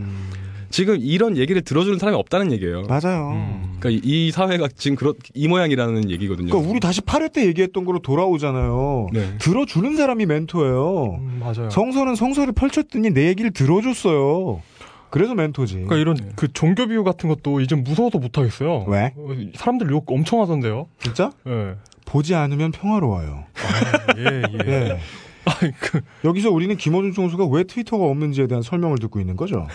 [0.73, 2.81] 지금 이런 얘기를 들어주는 사람이 없다는 얘기예요.
[2.87, 3.39] 맞아요.
[3.79, 6.49] 그러니까 이, 이 사회가 지금 그런 이 모양이라는 얘기거든요.
[6.49, 9.09] 그러니까 우리 다시 8회 때 얘기했던 거로 돌아오잖아요.
[9.13, 9.37] 네.
[9.37, 11.19] 들어주는 사람이 멘토예요.
[11.19, 11.69] 음, 맞아요.
[11.69, 14.63] 성서는 성서를 펼쳤더니 내 얘기를 들어줬어요.
[15.11, 15.75] 그래서 멘토지.
[15.75, 18.85] 그러니까 이런 그 종교 비유 같은 것도 이제 무서워서 못 하겠어요.
[18.87, 19.13] 왜?
[19.15, 20.87] 어, 사람들 욕 엄청 하던데요.
[21.03, 21.31] 진짜?
[21.45, 21.75] 예.
[22.05, 23.43] 보지 않으면 평화로워요.
[23.53, 24.57] 아, 예, 예.
[24.67, 24.99] 예.
[25.45, 29.67] 아이, 그, 여기서 우리는 김어준 총수가 왜 트위터가 없는지에 대한 설명을 듣고 있는 거죠.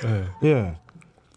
[0.42, 0.74] 예.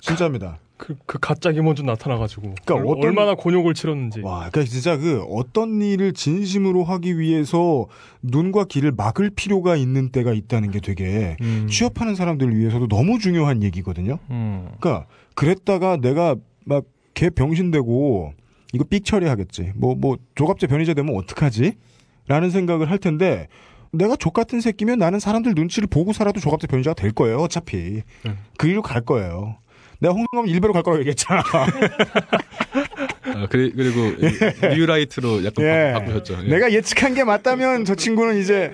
[0.02, 0.08] 예.
[0.08, 0.60] 진짜입니다.
[0.78, 2.56] 그, 그 가짜 김원준 나타나가지고.
[2.66, 4.22] 그러니까 얼- 어떤- 얼마나 곤욕을 치렀는지.
[4.22, 7.86] 와, 그러니까 진짜 그 어떤 일을 진심으로 하기 위해서
[8.24, 11.68] 눈과 귀를 막을 필요가 있는 때가 있다는 게 되게 음.
[11.70, 14.18] 취업하는 사람들을 위해서도 너무 중요한 얘기거든요.
[14.32, 14.70] 음.
[14.80, 15.06] 그러니까
[15.36, 16.84] 그랬다가 내가 막
[17.14, 18.34] 개 병신되고
[18.74, 19.74] 이거 삑 처리하겠지.
[19.76, 21.74] 뭐뭐 조갑제 변이자 되면 어떡하지?
[22.28, 23.48] 라는 생각을 할 텐데
[23.92, 27.38] 내가 족 같은 새끼면 나는 사람들 눈치를 보고 살아도 조갑제 변이자가 될 거예요.
[27.40, 28.02] 어차피
[28.58, 29.58] 그 일로 갈 거예요.
[30.02, 31.44] 내가 홍콩 가면 일베로 갈 거라고 얘기했잖아.
[33.24, 34.00] 아, 그리, 그리고
[34.76, 35.92] 뉴라이트로 약간 예.
[35.94, 36.40] 바, 바꾸셨죠.
[36.46, 36.50] 예.
[36.50, 38.72] 내가 예측한 게 맞다면 저 친구는 이제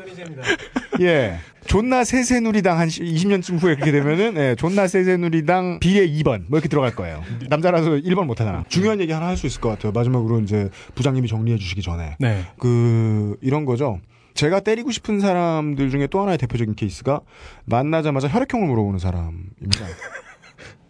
[1.02, 1.38] 예.
[1.68, 6.96] 존나 세세누리당 한 20년쯤 후에 그렇게 되면은 예, 존나 세세누리당 비례 2번 뭐 이렇게 들어갈
[6.96, 7.22] 거예요.
[7.50, 8.64] 남자라서 1번 못 하잖아.
[8.70, 9.92] 중요한 얘기 하나 할 수 있을 것 같아요.
[9.92, 12.46] 마지막으로 이제 부장님이 정리해 주시기 전에 네.
[12.58, 14.00] 그 이런 거죠.
[14.34, 17.20] 제가 때리고 싶은 사람들 중에 또 하나의 대표적인 케이스가
[17.66, 19.86] 만나자마자 혈액형을 물어보는 사람입니다.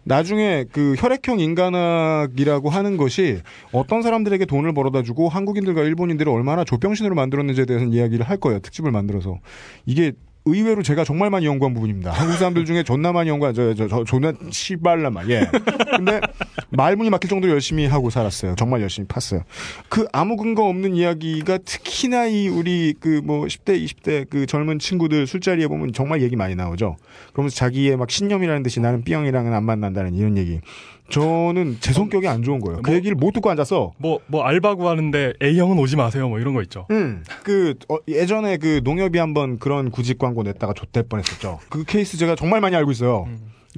[0.08, 3.42] 나중에 그 혈액형 인간학이라고 하는 것이
[3.74, 8.60] 어떤 사람들에게 돈을 벌어다 주고 한국인들과 일본인들을 얼마나 조병신으로 만들었는지에 대해서는 이야기를 할 거예요.
[8.60, 9.40] 특집을 만들어서.
[9.86, 10.14] 이게
[10.48, 12.12] 의외로 제가 정말 많이 연구한 부분입니다.
[12.12, 15.48] 한국 사람들 중에 존나 많이 연구한, 저, 저, 저 존나 시발라마, 예.
[15.96, 16.22] 근데
[16.70, 18.56] 말문이 막힐 정도로 열심히 하고 살았어요.
[18.56, 19.44] 정말 열심히 팠어요.
[19.90, 25.28] 그 아무 근거 없는 이야기가 특히나 이 우리 그 뭐 10대, 20대 그 젊은 친구들
[25.28, 26.96] 술자리에 보면 정말 얘기 많이 나오죠.
[27.34, 30.62] 그러면서 자기의 막 신념이라는 듯이 나는 B형이랑은 안 만난다는 이런 얘기.
[31.10, 32.82] 저는 제 성격이 안 좋은 거예요.
[32.82, 36.28] 그 얘기를 못 듣고 앉아서 뭐, 뭐, 알바 구하는데 A형은 오지 마세요.
[36.28, 36.86] 뭐 이런 거 있죠.
[36.92, 41.60] 음, 그 어, 예전에 그 농협이 한번 그런 구직 광고 냈다가 좆될 뻔했었죠.
[41.70, 43.28] 그 케이스 제가 정말 많이 알고 있어요.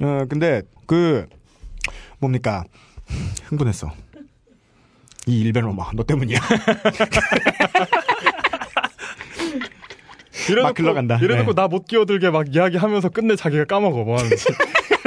[0.02, 1.26] 어, 근데 그
[2.18, 2.64] 뭡니까
[3.44, 3.92] 흥분했어.
[5.26, 6.40] 이 일변 엄마 너 때문이야.
[10.62, 11.18] 막 흘러간다.
[11.18, 11.62] 이래놓고 네.
[11.62, 14.04] 나못 끼어들게 막 이야기하면서 끝내 자기가 까먹어.
[14.04, 14.44] 뭐 하는지.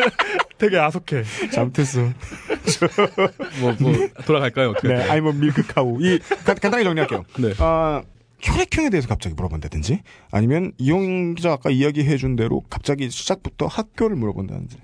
[0.57, 1.23] 되게 야속해.
[1.51, 2.01] 잘못했어.
[3.61, 3.93] 뭐, 뭐,
[4.25, 4.69] 돌아갈까요?
[4.71, 4.87] 어떻게?
[4.89, 5.97] 네, 아이 뭐 밀크 카우.
[6.01, 7.23] 이 간- 간단하게 정리할게요.
[7.39, 7.53] 네.
[7.59, 8.01] 아,
[8.41, 10.01] 혈액형에 대해서 갑자기 물어본다든지
[10.31, 14.77] 아니면 이용 기자 아까 이야기해준 대로 갑자기 시작부터 학교를 물어본다든지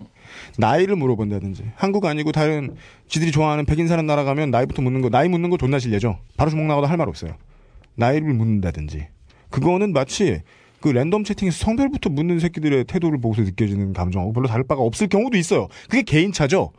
[0.58, 2.76] 나이를 물어본다든지 한국 아니고 다른
[3.10, 6.50] 지들이 좋아하는 백인 사는 나라 가면 나이부터 묻는 거 나이 묻는 거 존나 실례죠 바로
[6.50, 7.36] 주먹 나가도 할 말 없어요
[7.96, 9.08] 나이를 묻는다든지
[9.50, 10.41] 그거는 마치
[10.81, 15.38] 그 랜덤 채팅에서 성별부터 묻는 새끼들의 태도를 보고서 느껴지는 감정하고 별로 다를 바가 없을 경우도
[15.38, 15.68] 있어요.
[15.89, 16.72] 그게 개인차죠.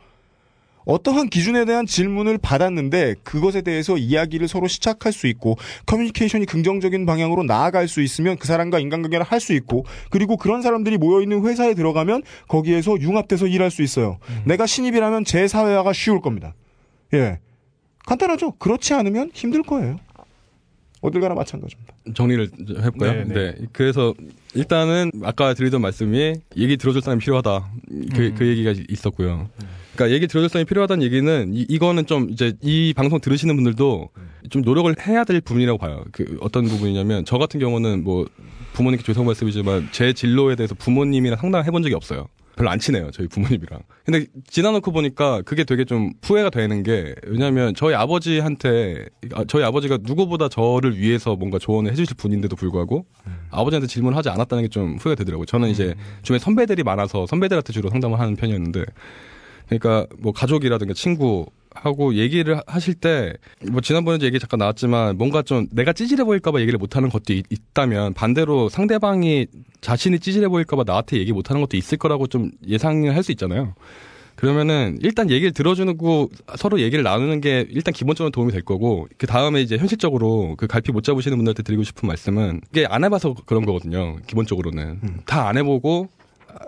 [0.85, 7.43] 어떠한 기준에 대한 질문을 받았는데 그것에 대해서 이야기를 서로 시작할 수 있고 커뮤니케이션이 긍정적인 방향으로
[7.43, 12.23] 나아갈 수 있으면 그 사람과 인간관계를 할 수 있고 그리고 그런 사람들이 모여있는 회사에 들어가면
[12.47, 14.17] 거기에서 융합돼서 일할 수 있어요.
[14.45, 16.53] 내가 신입이라면 제 사회화가 쉬울 겁니다.
[17.13, 17.39] 예.
[18.05, 18.53] 간단하죠.
[18.53, 19.99] 그렇지 않으면 힘들 거예요.
[21.01, 21.93] 어딜 가나 마찬가지입니다.
[22.13, 23.13] 정리를 좀 해볼까요?
[23.13, 23.67] 네, 네, 네.
[23.73, 24.13] 그래서
[24.53, 27.71] 일단은 아까 드리던 말씀이 얘기 들어줄 사람이 필요하다.
[28.13, 28.35] 그, 음.
[28.37, 29.49] 그 얘기가 있었고요.
[29.95, 34.09] 그러니까 얘기 들어줄 사람이 필요하다는 얘기는 이, 이거는 좀 이제 이 방송 들으시는 분들도
[34.51, 36.03] 좀 노력을 해야 될 부분이라고 봐요.
[36.11, 38.27] 그 어떤 부분이냐면 저 같은 경우는 뭐
[38.73, 42.27] 부모님께 죄송 말씀이지만 제 진로에 대해서 부모님이랑 상담을 해본 적이 없어요.
[42.55, 43.81] 별로 안 친해요, 저희 부모님이랑.
[44.05, 49.99] 근데 지나놓고 보니까 그게 되게 좀 후회가 되는 게, 왜냐면 저희 아버지한테, 아, 저희 아버지가
[50.01, 53.05] 누구보다 저를 위해서 뭔가 조언을 해주실 분인데도 불구하고,
[53.49, 55.45] 아버지한테 질문을 하지 않았다는 게 좀 후회가 되더라고요.
[55.45, 58.83] 저는 이제 주변에 선배들이 많아서 선배들한테 주로 상담을 하는 편이었는데,
[59.67, 61.45] 그러니까 뭐 가족이라든가 친구,
[61.75, 63.33] 하고 얘기를 하- 하실 때
[63.71, 68.13] 뭐 지난번에도 얘기 잠깐 나왔지만 뭔가 좀 내가 찌질해 보일까봐 얘기를 못하는 것도 있, 있다면
[68.13, 69.45] 반대로 상대방이
[69.81, 73.73] 자신이 찌질해 보일까봐 나한테 얘기 못하는 것도 있을 거라고 좀 예상을 할 수 있잖아요.
[74.35, 79.61] 그러면은 일단 얘기를 들어주고 서로 얘기를 나누는 게 일단 기본적으로 도움이 될 거고 그 다음에
[79.61, 84.17] 이제 현실적으로 그 갈피 못 잡으시는 분들한테 드리고 싶은 말씀은 이게 안 해봐서 그런 거거든요.
[84.25, 86.09] 기본적으로는 다안 해보고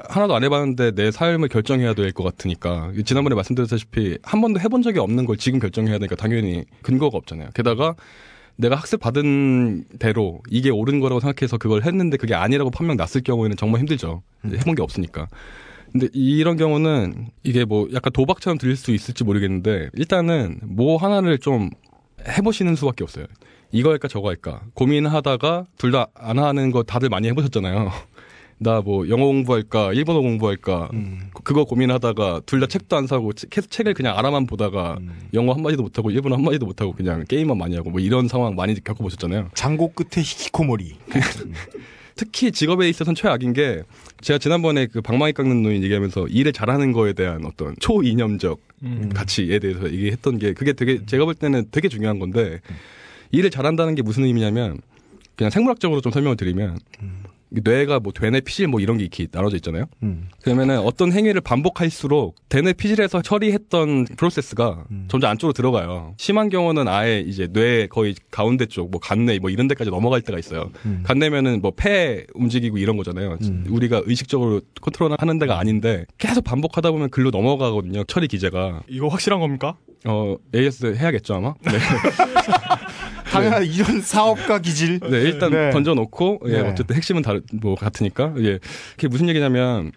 [0.10, 5.00] 하나도 안 해봤는데 내 삶을 결정해야 될 것 같으니까 지난번에 말씀드렸다시피 한 번도 해본 적이
[5.00, 7.50] 없는 걸 지금 결정해야 되니까 당연히 근거가 없잖아요.
[7.56, 7.96] 게다가
[8.56, 13.58] 내가 학습 받은 대로 이게 옳은 거라고 생각해서 그걸 했는데 그게 아니라고 판명 났을 경우에는
[13.58, 14.22] 정말 힘들죠.
[14.46, 15.28] 해본 게 없으니까.
[15.92, 21.70] 근데 이런 경우는 이게 뭐 약간 도박처럼 들릴 수 있을지 모르겠는데 일단은 뭐 하나를 좀
[22.28, 23.26] 해보시는 수밖에 없어요.
[23.72, 27.92] 이거 할까 저거 할까 고민하다가 둘 다 안 하는 거 다들 많이 해보셨잖아요.
[28.60, 30.90] 나 뭐 영어 공부할까 일본어 공부할까
[31.44, 35.00] 그거 고민하다가 둘 다 책도 안 사고 책- 계속 책을 그냥 알아만 보다가
[35.34, 38.56] 영어 한 마디도 못하고 일본어 한 마디도 못하고 그냥 게임만 많이 하고 뭐 이런 상황
[38.56, 39.50] 많이 겪어보셨잖아요.
[39.54, 40.96] 장고 끝에 히키코모리.
[42.16, 43.82] 특히 직업에 있어서는 최악인 게
[44.22, 49.10] 제가 지난번에 그 방망이 깎는 노인 얘기하면서 일을 잘하는 거에 대한 어떤 초이념적 음.
[49.14, 52.60] 가치에 대해서 얘기했던 게 그게 되게 제가 볼 때는 되게 중요한 건데
[53.32, 54.78] 일을 잘한다는 게 무슨 의미냐면
[55.36, 56.78] 그냥 생물학적으로 좀 설명을 드리면
[57.64, 59.86] 뇌가 뭐 되뇌 피질 뭐 이런 게 이렇게 나눠져 있잖아요.
[60.02, 60.30] 음.
[60.42, 66.16] 그러면은 어떤 행위를 반복할수록 대뇌 피질에서 처리했던 프로세스가 점점 안쪽으로 들어가요.
[66.18, 70.40] 심한 경우는 아예 이제 뇌 거의 가운데 쪽, 뭐 간내 뭐 이런 데까지 넘어갈 때가
[70.40, 70.72] 있어요.
[71.04, 73.38] 간내면은 뭐 폐 움직이고 이런 거잖아요.
[73.68, 78.04] 우리가 의식적으로 컨트롤하는 데가 아닌데 계속 반복하다 보면 글로 넘어가거든요.
[78.06, 78.84] 처리 기제가.
[78.88, 79.76] 이거 확실한 겁니까?
[80.06, 81.54] 어, AS 해야겠죠 아마.
[81.66, 81.72] 네.
[83.34, 85.00] 당연한 이런 사업가 기질.
[85.00, 85.70] 네, 일단 네.
[85.72, 86.60] 던져놓고 예, 네.
[86.70, 88.60] 어쨌든 핵심은 다르 뭐 같으니까 예,
[88.96, 89.92] 그게 무슨 얘기냐면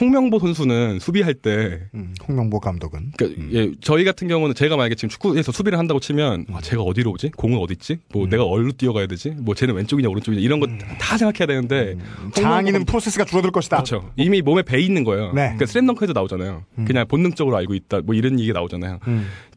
[0.00, 5.08] 홍명보 선수는 수비할 때 음, 홍명보 감독은 그러니까 예, 저희 같은 경우는 제가 만약에 지금
[5.08, 7.30] 축구에서 수비를 한다고 치면 아, 제가 어디로 오지?
[7.36, 7.98] 공은 어디 있지?
[8.12, 9.30] 뭐 내가 어디로 뛰어가야 되지?
[9.38, 10.66] 뭐 쟤는 왼쪽이냐 오른쪽이냐 이런 거
[10.98, 11.96] 다 생각해야 되는데
[12.34, 13.76] 장인은 프로세스가 줄어들 것이다.
[13.76, 14.10] 그렇죠.
[14.16, 15.26] 이미 몸에 배 있는 거예요.
[15.32, 15.42] 네.
[15.42, 16.64] 그러니까 슬램덩크에도 나오잖아요.
[16.86, 18.00] 그냥 본능적으로 알고 있다.
[18.00, 18.98] 뭐 이런 얘기 나오잖아요.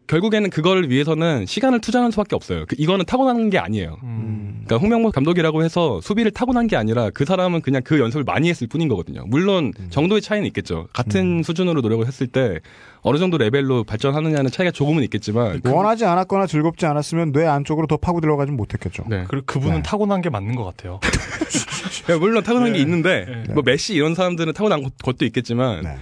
[0.08, 0.10] 음.
[0.10, 2.66] 결국에는 그걸 위해서는 시간을 투자하는 수밖에 없어요.
[2.68, 3.98] 그- 이거는 타고나는 게 아니에요.
[4.04, 4.64] 음.
[4.66, 8.68] 그러니까 홍명보 감독이라고 해서 수비를 타고난 게 아니라 그 사람은 그냥 그 연습을 많이 했을
[8.68, 9.24] 뿐인 거거든요.
[9.28, 10.88] 물론 정도의 차이는 있겠죠.
[10.94, 12.60] 같은 수준으로 노력을 했을 때
[13.02, 18.20] 어느 정도 레벨로 발전하느냐는 차이가 조금은 있겠지만 원하지 않았거나 즐겁지 않았으면 뇌 안쪽으로 더 파고
[18.22, 19.04] 들어가진 못했겠죠.
[19.10, 19.26] 네.
[19.28, 19.82] 그리고 그분은 네.
[19.84, 21.00] 타고난 게 맞는 것 같아요.
[22.12, 22.80] 야, 물론 타고난 게 네.
[22.80, 23.54] 있는데 네.
[23.54, 25.96] 뭐 메시 이런 사람들은 타고난 것- 것도 있겠지만 네.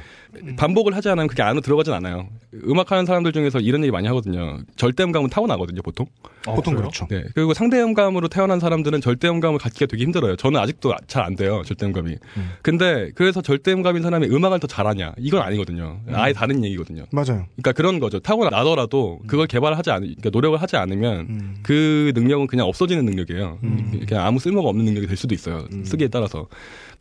[0.57, 2.28] 반복을 하지 않으면 그게 안으로 들어가진 않아요.
[2.66, 4.60] 음악하는 사람들 중에서 이런 얘기 많이 하거든요.
[4.76, 6.06] 절대음감은 타고나거든요, 보통.
[6.48, 6.90] 어, 보통 그래요?
[6.90, 7.07] 그렇죠.
[7.10, 7.24] 네.
[7.34, 10.36] 그리고 상대음감으로 태어난 사람들은 절대음감을 갖기가 되게 힘들어요.
[10.36, 12.18] 저는 아직도 잘 안 돼요, 절대음감이.
[12.62, 15.14] 근데 그래서 절대음감인 사람이 음악을 더 잘하냐?
[15.18, 15.99] 이건 아니거든요.
[16.14, 17.06] 아예 다른 얘기거든요.
[17.12, 17.45] 맞아요.
[17.56, 18.20] 그러니까 그런 거죠.
[18.20, 21.56] 타고나더라도 그걸 개발하지 않, 그러니까 노력을 하지 않으면 음.
[21.64, 23.60] 그 능력은 그냥 없어지는 능력이에요.
[24.07, 25.66] 그냥 아무 쓸모가 없는 능력이 될 수도 있어요.
[25.84, 26.48] 쓰기에 따라서.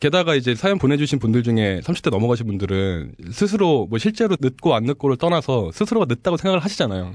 [0.00, 5.16] 게다가 이제 사연 보내주신 분들 중에 30대 넘어가신 분들은 스스로 뭐 실제로 늦고 안 늦고를
[5.16, 7.14] 떠나서 스스로가 늦다고 생각을 하시잖아요.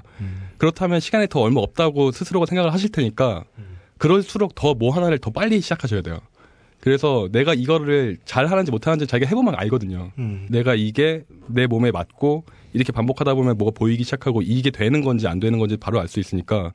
[0.57, 3.43] 그렇다면 시간이 더 얼마 없다고 스스로가 생각을 하실 테니까
[3.97, 6.19] 그럴수록 더 뭐 하나를 더 빨리 시작하셔야 돼요.
[6.79, 10.11] 그래서 내가 이거를 잘 하는지 못 하는지 자기가 해보면 알거든요.
[10.17, 10.47] 음.
[10.49, 15.39] 내가 이게 내 몸에 맞고 이렇게 반복하다 보면 뭐가 보이기 시작하고 이게 되는 건지 안
[15.41, 16.71] 되는 건지 바로 알 수 있으니까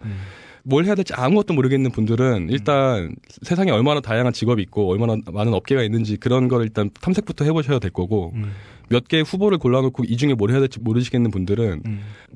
[0.64, 5.82] 뭘 해야 될지 아무것도 모르겠는 분들은 일단 세상에 얼마나 다양한 직업이 있고 얼마나 많은 업계가
[5.82, 8.32] 있는지 그런 걸 일단 탐색부터 해보셔야 될 거고
[8.88, 11.82] 몇 개의 후보를 골라놓고 이 중에 뭘 해야 될지 모르시겠는 분들은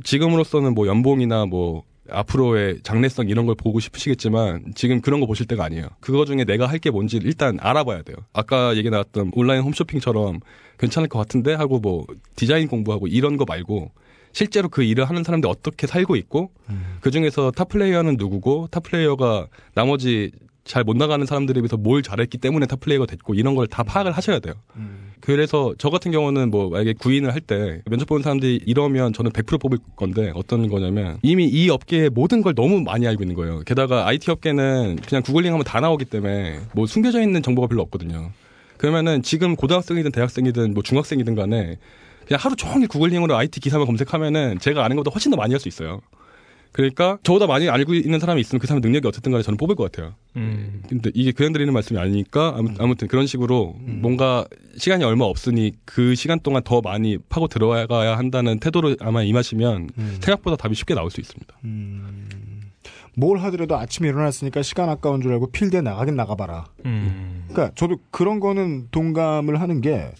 [0.04, 5.64] 지금으로서는 뭐 연봉이나 뭐 앞으로의 장래성 이런 걸 보고 싶으시겠지만 지금 그런 거 보실 때가
[5.64, 5.88] 아니에요.
[6.00, 8.16] 그거 중에 내가 할 게 뭔지 일단 알아봐야 돼요.
[8.32, 10.40] 아까 얘기 나왔던 온라인 홈쇼핑처럼
[10.78, 12.06] 괜찮을 것 같은데 하고 뭐
[12.36, 13.90] 디자인 공부하고 이런 거 말고
[14.38, 16.52] 실제로 그 일을 하는 사람들이 어떻게 살고 있고
[17.00, 20.30] 그 중에서 top player는 누구고 top player가 나머지
[20.64, 24.12] 잘 못 나가는 사람들에 비해서 뭘 잘했기 때문에 top player가 됐고 이런 걸 다 파악을
[24.12, 24.54] 하셔야 돼요.
[25.20, 29.60] 그래서 저 같은 경우는 뭐 만약에 구인을 할 때 면접 보는 사람들이 이러면 저는 100%
[29.60, 33.62] 뽑을 건데 어떤 거냐면 이미 이 업계의 모든 걸 너무 많이 알고 있는 거예요.
[33.66, 38.30] 게다가 IT 업계는 그냥 구글링 하면 다 나오기 때문에 뭐 숨겨져 있는 정보가 별로 없거든요.
[38.76, 41.78] 그러면은 지금 고등학생이든 대학생이든 뭐 중학생이든 간에
[42.28, 45.66] 그냥 하루 종일 구글링으로 IT 기사만 검색하면은 제가 아는 것보다 훨씬 더 많이 할 수
[45.68, 46.00] 있어요.
[46.70, 49.90] 그러니까 저보다 많이 알고 있는 사람이 있으면 그 사람 능력이 어쨌든 간에 저는 뽑을 것
[49.90, 50.14] 같아요.
[50.36, 50.82] 음.
[50.86, 54.44] 근데 이게 그냥 드리는 말씀이 아니니까 아무- 아무튼 그런 식으로 뭔가
[54.76, 59.88] 시간이 얼마 없으니 그 시간 동안 더 많이 파고 들어가야 한다는 태도로 아마 임하시면
[60.20, 61.54] 생각보다 답이 쉽게 나올 수 있습니다.
[63.16, 66.66] 뭘 하더라도 아침에 일어났으니까 시간 아까운 줄 알고 필드에 나가긴 나가봐라.
[66.84, 67.44] 음.
[67.48, 70.10] 그러니까 저도 그런 거는 동감을 하는 게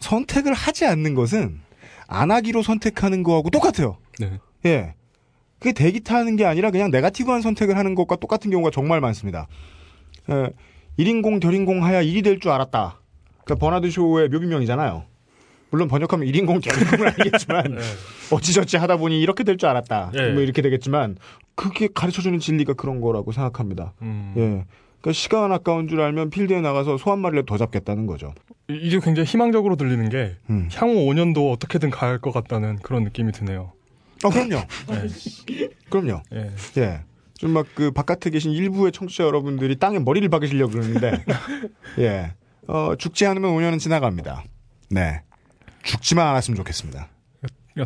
[0.00, 1.60] 선택을 하지 않는 것은
[2.08, 3.98] 안 하기로 선택하는 거하고 똑같아요.
[4.18, 4.38] 네.
[4.66, 4.94] 예.
[5.58, 9.46] 그게 대기 타는 게 아니라 그냥 네가티브한 선택을 하는 것과 똑같은 경우가 정말 많습니다.
[10.30, 10.50] 예,
[10.98, 12.98] 1인공 덜인공 하야 일이 될 줄 알았다.
[13.44, 15.04] 그러니까 버나드 쇼의 묘비명이잖아요.
[15.70, 17.80] 물론 번역하면 1인공 덜인공은 아니겠지만 네.
[18.30, 20.12] 어찌저찌 하다 보니 이렇게 될 줄 알았다.
[20.14, 20.28] 예.
[20.32, 21.16] 뭐 이렇게 되겠지만
[21.54, 23.92] 그게 가르쳐주는 진리가 그런 거라고 생각합니다.
[24.00, 24.32] 음.
[24.38, 24.40] 예.
[25.00, 28.32] 그러니까 시간 아까운 줄 알면 필드에 나가서 소 한 마리를 더 잡겠다는 거죠.
[28.70, 30.68] 이- 이게 굉장히 희망적으로 들리는 게 음.
[30.74, 33.72] 향후 5년도 어떻게든 갈 것 같다는 그런 느낌이 드네요.
[34.24, 34.62] 어, 그럼요.
[35.90, 36.22] 그럼요.
[36.34, 36.50] 예.
[36.78, 37.00] 예.
[37.38, 41.24] 좀 막 그 바깥에 계신 일부의 청취자 여러분들이 땅에 머리를 박으시려고 그러는데,
[41.98, 42.32] 예.
[42.68, 44.44] 어, 죽지 않으면 5년은 지나갑니다.
[44.90, 45.22] 네.
[45.82, 47.08] 죽지만 않았으면 좋겠습니다.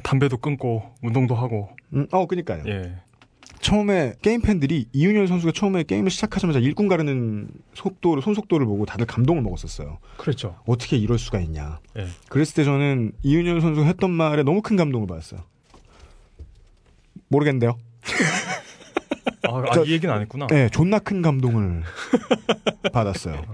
[0.02, 1.68] 담배도 끊고 운동도 하고.
[1.92, 2.64] 음, 어, 그니까요.
[2.66, 2.94] 예.
[3.68, 9.40] 처음에 게임 팬들이 이윤열 선수가 처음에 게임을 시작하자마자 일꾼 가르는 속도를, 손속도를 보고 다들 감동을
[9.40, 9.98] 먹었었어요.
[10.18, 10.58] 그렇죠.
[10.66, 11.80] 어떻게 이럴 수가 있냐.
[11.96, 12.06] 예.
[12.28, 15.40] 그랬을 때 저는 이윤열 선수가 했던 말에 너무 큰 감동을 받았어요.
[17.28, 17.78] 모르겠는데요.
[19.48, 20.46] 아, 아, 저- 이 얘기는 안 했구나.
[20.48, 21.82] 네, 존나 큰 감동을
[22.92, 23.44] 받았어요.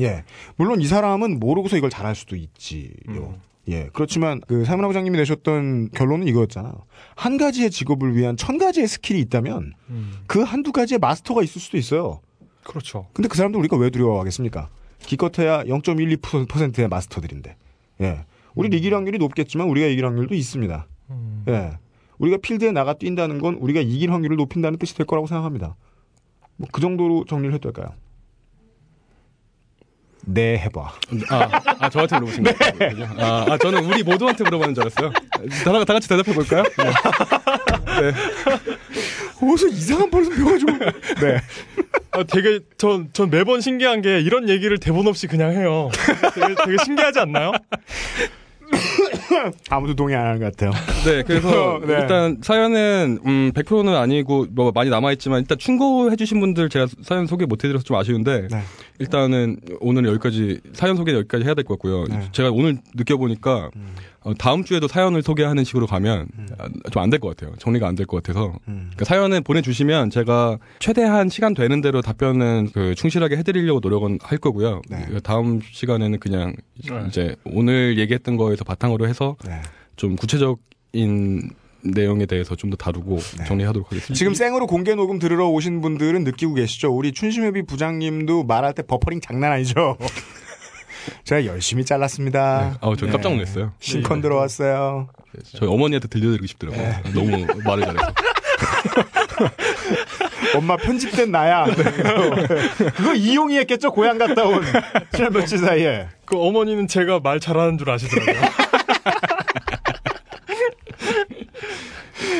[0.00, 0.24] 예.
[0.56, 2.88] 물론 이 사람은 모르고서 이걸 잘할 수도 있지요.
[3.08, 3.36] 음.
[3.68, 3.88] 예.
[3.92, 6.72] 그렇지만 그 사문화 부장님이 내셨던 결론은 이거였잖아요.
[7.14, 10.12] 한 가지의 직업을 위한 천 가지의 skill이 있다면 음.
[10.26, 12.20] 그 한두 가지의 마스터가 있을 수도 있어요.
[12.64, 13.06] 그렇죠.
[13.12, 14.68] 근데 그 사람들 우리가 왜 두려워하겠습니까?
[15.00, 17.56] 기껏해야 0.12%의 마스터들인데.
[18.02, 18.24] 예.
[18.54, 20.86] 우리 이길 확률이 높겠지만 우리가 이길 확률도 있습니다.
[21.10, 21.44] 음.
[21.48, 21.78] 예.
[22.18, 25.76] 우리가 필드에 나가 뛴다는 건 우리가 이길 확률을 높인다는 뜻이 될 거라고 생각합니다.
[26.56, 27.94] 뭐 그 정도로 정리를 해도 될까요?
[30.24, 30.92] 네, 해봐.
[31.30, 33.08] 아, 아 저한테 물어보신 거예요?
[33.18, 35.12] 아, 아, 저는 우리 모두한테 물어보는 줄 알았어요.
[35.64, 36.62] 다, 다 같이 대답해 볼까요?
[39.42, 40.72] 어디서 이상한 버릇을 배워가지고.
[40.72, 41.40] 네.
[42.12, 45.90] 아, 되게 전, 전 매번 신기한 게 이런 얘기를 대본 없이 그냥 해요.
[46.34, 47.52] 되게, 되게 신기하지 않나요?
[49.70, 50.70] 아무도 동의 안 하는 것 같아요.
[51.04, 51.94] 네, 그래서 네.
[52.00, 57.26] 일단 사연은 음 100%는 아니고 뭐 많이 남아 있지만 일단 충고해 주신 분들 제가 사연
[57.26, 58.62] 소개 못 해드려서 좀 아쉬운데 네.
[59.02, 62.04] 일단은 오늘 여기까지 사연 소개 여기까지 해야 될 것 같고요.
[62.04, 62.28] 네.
[62.32, 63.70] 제가 오늘 느껴보니까
[64.20, 66.28] 어, 다음 주에도 사연을 소개하는 식으로 가면
[66.92, 67.54] 좀안 될 것 같아요.
[67.58, 68.90] 정리가 안 될 것 같아서 음.
[68.94, 74.80] 그러니까 사연을 보내주시면 제가 최대한 시간 되는 대로 답변은 그 충실하게 해드리려고 노력은 할 거고요.
[74.88, 75.04] 네.
[75.08, 76.54] 그 다음 시간에는 그냥
[76.88, 77.04] 네.
[77.08, 79.60] 이제 오늘 얘기했던 거에서 바탕으로 해서 네.
[79.96, 80.58] 좀 구체적
[80.94, 81.50] 인
[81.84, 83.44] 내용에 대해서 좀 더 다루고 네.
[83.44, 84.14] 정리하도록 하겠습니다.
[84.14, 86.90] 지금 생으로 공개 녹음 들으러 오신 분들은 느끼고 계시죠?
[86.94, 89.96] 우리 춘심회비 부장님도 말할 때 버퍼링 장난 아니죠?
[91.24, 92.78] 제가 열심히 잘랐습니다.
[92.80, 93.72] 아우 저 깜짝 놀랐어요.
[93.80, 95.08] 신컨 들어왔어요.
[95.56, 96.82] 저희 어머니한테 들려드리고 싶더라고요.
[96.82, 97.02] 네.
[97.12, 98.12] 너무 말을 잘해서.
[100.56, 101.64] 엄마 편집된 나야.
[102.96, 103.90] 그거 이용이 했겠죠?
[103.90, 104.62] 고향 갔다 온.
[105.14, 106.06] 지난 며칠 사이에.
[106.24, 108.50] 그 어머니는 제가 말 잘하는 줄 아시더라고요.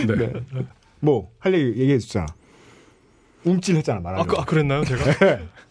[0.06, 0.32] 네.
[1.00, 2.26] 뭐, 할 얘기 얘기해 줬잖아.
[3.44, 4.42] 움찔 했잖아, 아, 말하는 그, 거.
[4.42, 5.02] 아, 그랬나요, 제가?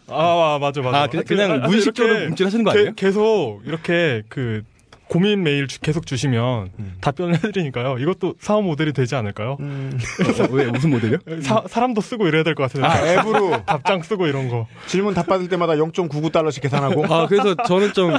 [0.10, 1.04] 아, 아, 맞아, 맞아.
[1.04, 2.86] 아, 그냥, 그냥 아, 무의식적으로 이렇게 움찔하시는 거 아니에요?
[2.96, 4.64] 게- 계속 이렇게 그
[5.08, 6.94] 고민 메일 주- 계속 주시면 음.
[7.02, 7.98] 답변을 해드리니까요.
[8.00, 9.56] 이것도 사업 모델이 되지 않을까요?
[9.62, 9.98] 음.
[10.42, 11.18] 어, 왜 무슨 모델이요?
[11.44, 12.86] 사, 사람도 쓰고 이래야 될 것 같아요.
[12.86, 14.68] 아, 앱으로 답장 쓰고 이런 거.
[14.88, 17.06] 질문 답 받을 때마다 0.99 달러씩 계산하고.
[17.14, 18.14] 아, 그래서 저는 좀,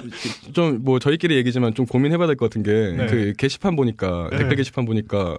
[0.55, 3.07] 좀, 뭐, 저희끼리 얘기지만 좀 고민해봐야 될 것 같은 게, 네.
[3.07, 4.39] 그, 게시판 보니까, 네.
[4.39, 5.39] 댓글 게시판 보니까,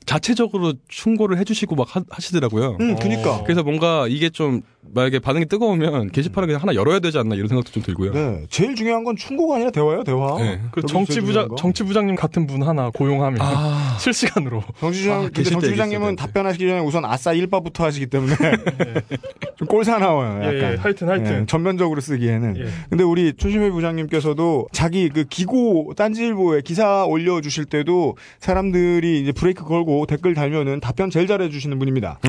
[0.05, 3.43] 자체적으로 충고를 해주시고 막 하, 시더라고요 음, 그니까.
[3.43, 4.61] 그래서 뭔가 이게 좀
[4.93, 8.11] 만약에 반응이 뜨거우면 게시판을 그냥 하나 열어야 되지 않나 이런 생각도 좀 들고요.
[8.13, 10.37] 네, 제일 중요한 건 충고가 아니라 대화예요, 대화.
[10.39, 10.59] 네.
[10.71, 11.49] 그 정치부장.
[11.55, 16.15] 정치부장님 같은 분 하나 고용하면 아, 실시간으로 정치부장, 아, 근데 정치부장님은.
[16.15, 18.35] 답변하시기 전에 우선 아싸 1바부터 하시기 때문에
[19.57, 20.53] 좀 꼴사나워요, 약간.
[20.53, 22.57] 예, 예, 하여튼 하여튼 예, 전면적으로 쓰기에는.
[22.57, 22.65] 예.
[22.89, 29.90] 근데 우리 촌심회 부장님께서도 자기 그 기고 딴지일보에 기사 올려주실 때도 사람들이 이제 브레이크 걸고
[30.07, 32.19] 댓글 달면은 답변 제일 잘해주시는 분입니다.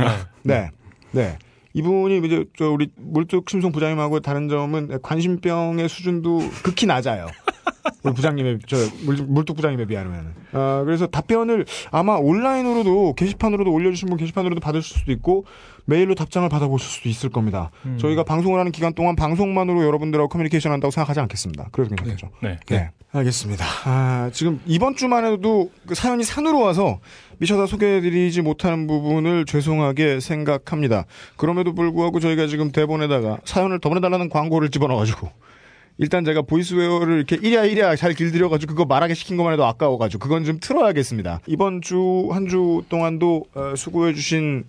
[0.43, 0.70] 네.
[1.12, 1.39] 네.
[1.74, 7.26] 이분이 이제 저 우리 물뚝 심송 부장님하고 다른 점은 관심병의 수준도 극히 낮아요.
[8.05, 10.34] 우리 부장님의 저 물, 물뚝 부장님에 비하면.
[10.52, 15.47] 아 그래서 답변을 아마 온라인으로도 게시판으로도 올려주신 분 게시판으로도 받으실 수도 있고
[15.86, 17.70] 메일로 답장을 받아보실 수도 있을 겁니다.
[17.86, 17.97] 음.
[17.98, 21.68] 저희가 방송을 하는 기간 동안 방송만으로 여러분들하고 커뮤니케이션 한다고 생각하지 않겠습니다.
[21.72, 22.30] 그래서 괜찮죠.
[22.43, 22.59] 네.
[22.66, 22.90] 네.
[23.12, 23.64] 알겠습니다.
[23.84, 26.98] 아, 지금 이번 주만 해도 그 사연이 산으로 와서
[27.43, 31.06] 미처 다 소개해드리지 못하는 부분을 죄송하게 생각합니다.
[31.36, 35.28] 그럼에도 불구하고 저희가 지금 대본에다가 사연을 더 보내달라는 광고를 집어넣어가지고
[35.98, 40.44] 일단 제가 보이스웨어를 이렇게 이랴 이랴 잘 길들여가지고 그거 말하게 시킨 것만 해도 아까워가지고 그건
[40.44, 41.40] 좀 틀어야겠습니다.
[41.48, 44.62] 이번 주 한주 동안도 어, 수고해주신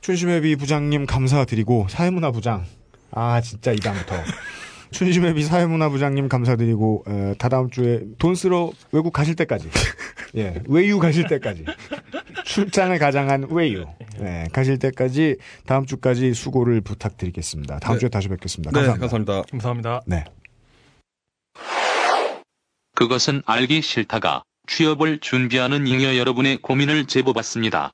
[0.00, 2.64] 춘심회비 부장님 감사드리고 사회문화 부장
[3.10, 4.14] 아 진짜 이 다음부터
[4.90, 9.68] 춘심회비 사회문화 부장님 감사드리고 어, 다다음 주에 돈 쓰러 외국 가실 때까지
[10.36, 11.64] 예 외유 가실 때까지
[12.44, 13.84] 출장을 가장한 외유
[14.20, 15.36] 예, 가실 때까지
[15.66, 17.78] 다음 주까지 수고를 부탁드리겠습니다.
[17.80, 18.00] 다음 네.
[18.00, 18.70] 주에 다시 뵙겠습니다.
[18.70, 19.42] 네, 감사합니다.
[19.42, 19.42] 감사합니다.
[19.50, 20.02] 감사합니다.
[20.06, 20.24] 네.
[22.94, 27.92] 그것은 알기 싫다가 취업을 준비하는 잉여 여러분의 고민을 제보받습니다.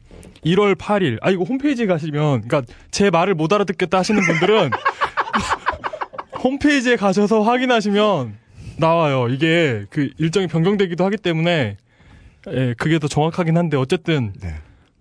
[0.45, 1.17] 1월 8일.
[1.21, 2.61] 아, 이거 홈페이지에 가시면, 그니까
[2.91, 4.71] 제 말을 못 알아듣겠다 하시는 분들은
[6.43, 8.35] 홈페이지에 가셔서 확인하시면
[8.77, 9.27] 나와요.
[9.29, 11.77] 이게 그 일정이 변경되기도 하기 때문에,
[12.49, 14.55] 예, 그게 더 정확하긴 한데, 어쨌든, 네.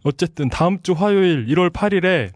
[0.05, 2.31] 어쨌든 다음 주 화요일 1월 8일에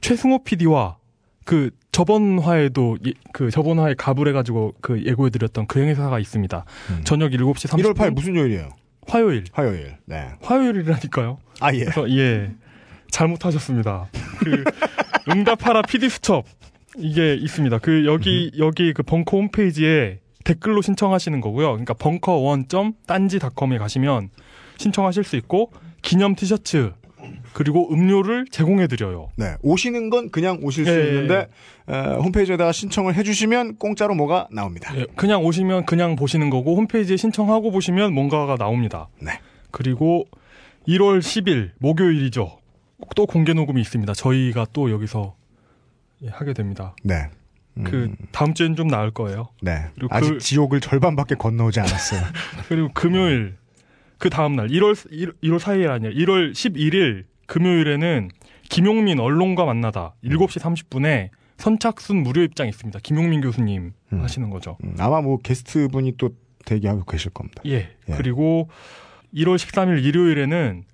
[0.00, 0.96] 최승호 PD와
[1.44, 6.64] 그 저번 화에도 예- 그 저번 화에 가불해 가지고 그 예고해 드렸던 그 행사가 있습니다.
[6.90, 7.00] 음.
[7.04, 7.82] 저녁 7시 30분.
[7.82, 8.70] 1월 8일 무슨 요일이에요?
[9.08, 9.44] 화요일.
[9.52, 9.96] 화요일.
[10.04, 10.28] 네.
[10.42, 11.38] 화요일이라니까요.
[11.60, 11.80] 아 예.
[11.80, 12.52] 그래서 예
[13.10, 14.08] 잘못하셨습니다.
[14.38, 14.64] 그
[15.30, 16.44] 응답하라 PD 수첩
[16.96, 17.78] 이게 있습니다.
[17.78, 21.68] 그 여기 여기 그 벙커 홈페이지에 댓글로 신청하시는 거고요.
[21.68, 24.30] 그러니까 벙커원.딴지닷컴에 가시면
[24.76, 25.72] 신청하실 수 있고
[26.02, 26.92] 기념 티셔츠
[27.52, 29.30] 그리고 음료를 제공해 드려요.
[29.36, 29.54] 네.
[29.62, 31.48] 오시는 건 그냥 오실 수 예, 예, 있는데
[31.86, 34.92] 어, 홈페이지에다가 신청을 해 주시면 공짜로 뭐가 나옵니다.
[34.96, 39.08] 예, 그냥 오시면 그냥 보시는 거고 홈페이지에 신청하고 보시면 뭔가가 나옵니다.
[39.20, 39.40] 네.
[39.70, 40.26] 그리고
[40.86, 42.58] 1월 10일 목요일이죠.
[43.14, 44.12] 또 공개 녹음이 있습니다.
[44.14, 45.34] 저희가 또 여기서
[46.22, 46.94] 예, 하게 됩니다.
[47.04, 47.28] 네.
[47.76, 49.48] 음, 그 다음 주엔 좀 나을 거예요.
[49.62, 49.86] 네.
[49.94, 52.20] 그리고 아직 그- 지옥을 절반밖에 건너오지 않았어요.
[52.68, 53.54] 그리고 금요일
[54.18, 56.10] 그 다음 날 1월 1, 1월 4일 아니야.
[56.10, 58.30] 1월 11일 금요일에는
[58.68, 63.00] 김용민 언론과 만나다 7시 30분에 선착순 무료 입장 있습니다.
[63.02, 64.22] 김용민 교수님 음.
[64.22, 64.78] 하시는 거죠.
[64.84, 66.30] 음, 아마 뭐 게스트 분이 또
[66.64, 67.62] 대기하고 계실 겁니다.
[67.66, 67.96] 예.
[68.08, 68.14] 예.
[68.16, 68.68] 그리고
[69.34, 70.84] 1월 13일 일요일에는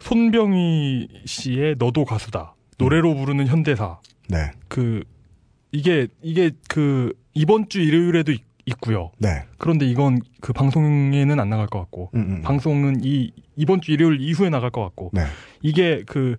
[0.00, 2.54] 손병희 씨의 너도 가수다.
[2.78, 4.00] 노래로 부르는 현대사.
[4.28, 4.50] 네.
[4.68, 5.04] 그
[5.70, 8.32] 이게 이게 그 이번 주 일요일에도
[8.68, 9.10] 있, 있고요.
[9.18, 9.44] 네.
[9.58, 12.42] 그런데 이건 그 방송에는 안 나갈 것 같고 음, 음.
[12.42, 15.22] 방송은 이 이번 주 일요일 이후에 나갈 것 같고 네.
[15.62, 16.36] 이게 그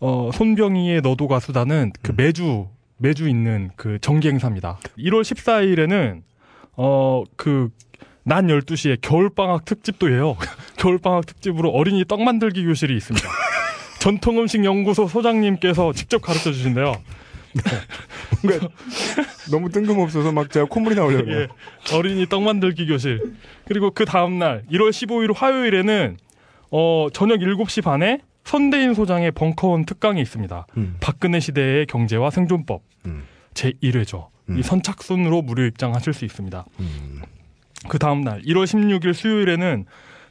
[0.00, 2.16] 어, 손병희의 너도 가수다는 그 음.
[2.16, 4.78] 매주 매주 있는 그 정기 행사입니다.
[4.98, 6.22] 1월 14일에는
[6.74, 7.70] 어그
[8.24, 10.36] 낮 12시에 겨울방학 특집도 해요.
[10.76, 13.26] 겨울방학 특집으로 어린이 떡 만들기 교실이 있습니다.
[14.00, 16.94] 전통음식 연구소 소장님께서 직접 가르쳐 주신대요.
[18.42, 18.68] 뭔가
[19.50, 21.30] 너무 뜬금없어서 막 제가 콧물이 나오려고.
[21.32, 21.48] 예,
[21.92, 23.34] 어린이 떡 만들기 교실.
[23.66, 26.16] 그리고 그 다음 날 1월 15일 화요일에는
[26.70, 30.66] 어 저녁 7시 반에 선대인 소장의 벙커원 특강이 있습니다.
[30.76, 30.96] 음.
[31.00, 33.24] 박근혜 시대의 경제와 생존법 음.
[33.54, 34.28] 제 1회죠.
[34.48, 34.58] 음.
[34.58, 36.64] 이 선착순으로 무료 입장하실 수 있습니다.
[36.80, 37.22] 음.
[37.88, 39.84] 그 다음 날 1월 16일 수요일에는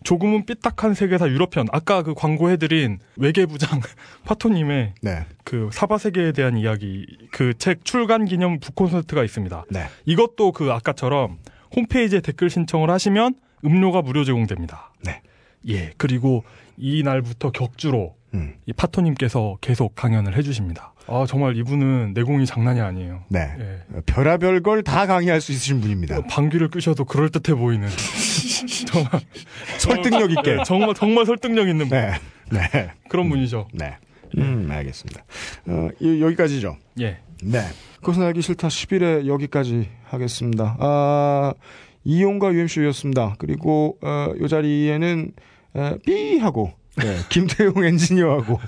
[0.07, 3.81] 조금은 삐딱한 세계사 유럽편 아까 그 광고해드린 외계부장
[4.23, 5.25] 파토님의 네.
[5.43, 9.65] 그 사바 세계에 대한 이야기 그 책 출간 기념 북콘서트가 있습니다.
[9.69, 9.87] 네.
[10.05, 11.39] 이것도 그 아까처럼
[11.75, 13.35] 홈페이지에 댓글 신청을 하시면
[13.65, 14.93] 음료가 무료 제공됩니다.
[15.03, 15.21] 네.
[15.67, 16.45] 예, 그리고
[16.77, 18.55] 이날부터 격주로 음.
[18.65, 20.93] 이 파토님께서 계속 강연을 해주십니다.
[21.07, 23.23] 아 정말 이분은 내공이 장난이 아니에요.
[23.29, 23.49] 네.
[23.59, 24.01] 예.
[24.05, 26.21] 별하별 걸 다 강의할 수 있으신 분입니다.
[26.29, 27.87] 방귀를 끄셔도 그럴 듯해 보이는
[28.87, 29.11] 정말
[29.79, 30.55] 설득력 있게.
[30.57, 31.97] 네, 정말 정말 설득력 있는 분.
[31.97, 32.11] 네.
[32.51, 32.91] 네.
[33.09, 33.67] 그런 분이죠.
[33.73, 33.95] 네.
[34.37, 35.23] 음, 알겠습니다.
[35.67, 36.77] 어, 이- 여기까지죠.
[36.99, 37.19] 예.
[37.43, 37.61] 네.
[38.01, 40.75] 그것은 알기 싫다 10일에 여기까지 하겠습니다.
[40.79, 41.53] 아,
[42.03, 43.35] 이용과 UMC였습니다.
[43.37, 45.31] 그리고, 어, 요 자리에는,
[45.77, 48.59] 에, 삐하고, 네, 김태용 엔지니어하고,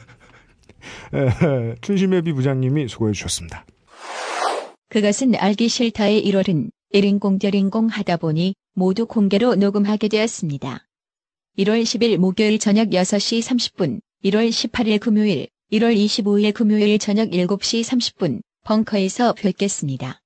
[1.13, 3.65] 에, 춘심회비 부장님이 수고해 주셨습니다.
[4.89, 10.85] 그것은 알기 싫다의 1월은 1인 공결인공 하다 보니 모두 공개로 녹음하게 되었습니다.
[11.57, 18.41] 1월 10일 목요일 저녁 6시 30분, 1월 18일 금요일, 1월 25일 금요일 저녁 7시 30분,
[18.65, 20.21] 벙커에서 뵙겠습니다.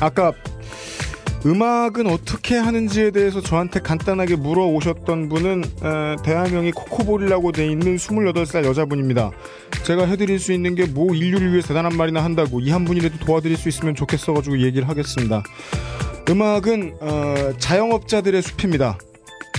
[0.00, 0.32] 아, 아까
[1.46, 9.30] 음악은 어떻게 하는지에 대해서 저한테 간단하게 물어오셨던 분은 에, 대화명이 코코볼이라고 돼 있는 28살 여자분입니다.
[9.84, 13.56] 제가 해드릴 수 있는 게 뭐 인류를 위해 대단한 말이나 한다고 이 한 분이라도 도와드릴
[13.58, 15.42] 수 있으면 좋겠어가지고 얘기를 하겠습니다.
[16.30, 18.96] 음악은 어, 자영업자들의 숲입니다.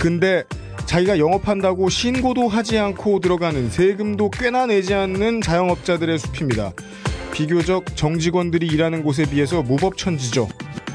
[0.00, 0.42] 근데
[0.86, 6.72] 자기가 영업한다고 신고도 하지 않고 들어가는 세금도 꽤나 내지 않는 자영업자들의 숲입니다.
[7.36, 10.48] 비교적 정직원들이 일하는 곳에 비해서 무법천지죠.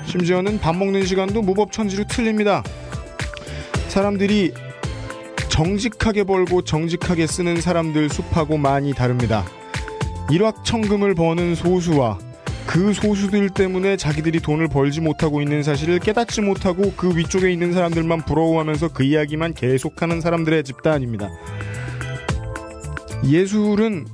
[0.08, 2.64] 심지어는 밥 먹는 시간도 무법천지로 틀립니다.
[3.90, 4.52] 사람들이
[5.50, 9.46] 정직하게 벌고 정직하게 쓰는 사람들 숲하고 많이 다릅니다.
[10.32, 12.18] 일확천금을 버는 소수와
[12.66, 18.26] 그 소수들 때문에 자기들이 돈을 벌지 못하고 있는 사실을 깨닫지 못하고 그 위쪽에 있는 사람들만
[18.26, 21.30] 부러워하면서 그 이야기만 계속하는 사람들의 집단입니다.
[23.28, 24.08] 예술은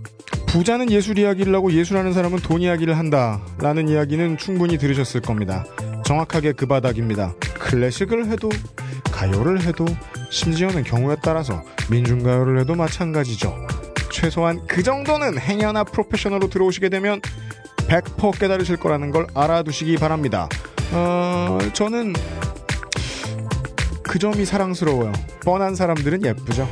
[0.48, 5.66] 부자는 예술 이야기를 하고 예술하는 사람은 돈 이야기를 한다 라는 이야기는 충분히 들으셨을 겁니다.
[6.06, 7.34] 정확하게 그 바닥입니다.
[7.60, 8.50] 클래식을 해도
[9.12, 9.86] 가요를 해도
[10.30, 13.54] 심지어는 경우에 따라서 민중가요를 해도 마찬가지죠.
[14.12, 17.22] 최소한 그 정도는 행여나 프로페셔널로 들어오시게 되면
[17.88, 20.50] 100% 깨달으실 거라는 걸 알아두시기 바랍니다.
[20.92, 22.14] 어, 저는
[24.04, 25.12] 그 점이 사랑스러워요.
[25.44, 26.68] 뻔한 사람들은 예쁘죠.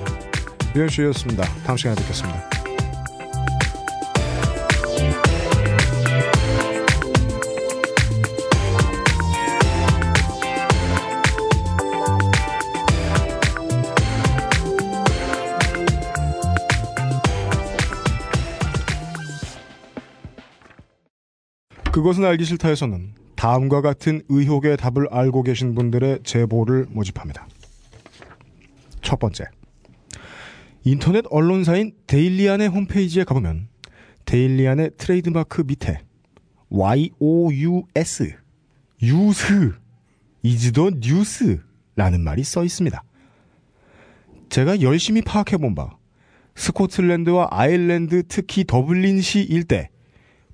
[0.76, 1.44] 유현수였습니다.
[1.66, 2.55] 다음 시간에 뵙겠습니다.
[21.96, 27.48] 그것은 알기 싫다에서는 다음과 같은 의혹의 답을 알고 계신 분들의 제보를 모집합니다.
[29.02, 29.46] 첫 번째.
[30.84, 33.70] 인터넷 언론사인 데일리안의 홈페이지에 가보면
[34.26, 36.02] 데일리안의 트레이드마크 밑에
[36.70, 38.36] YOUS
[39.02, 39.72] yous
[40.44, 43.02] is the news라는 말이 써 있습니다.
[44.50, 45.96] 제가 열심히 파악해본 바
[46.56, 49.92] 스코틀랜드와 아일랜드 특히 더블린시 일대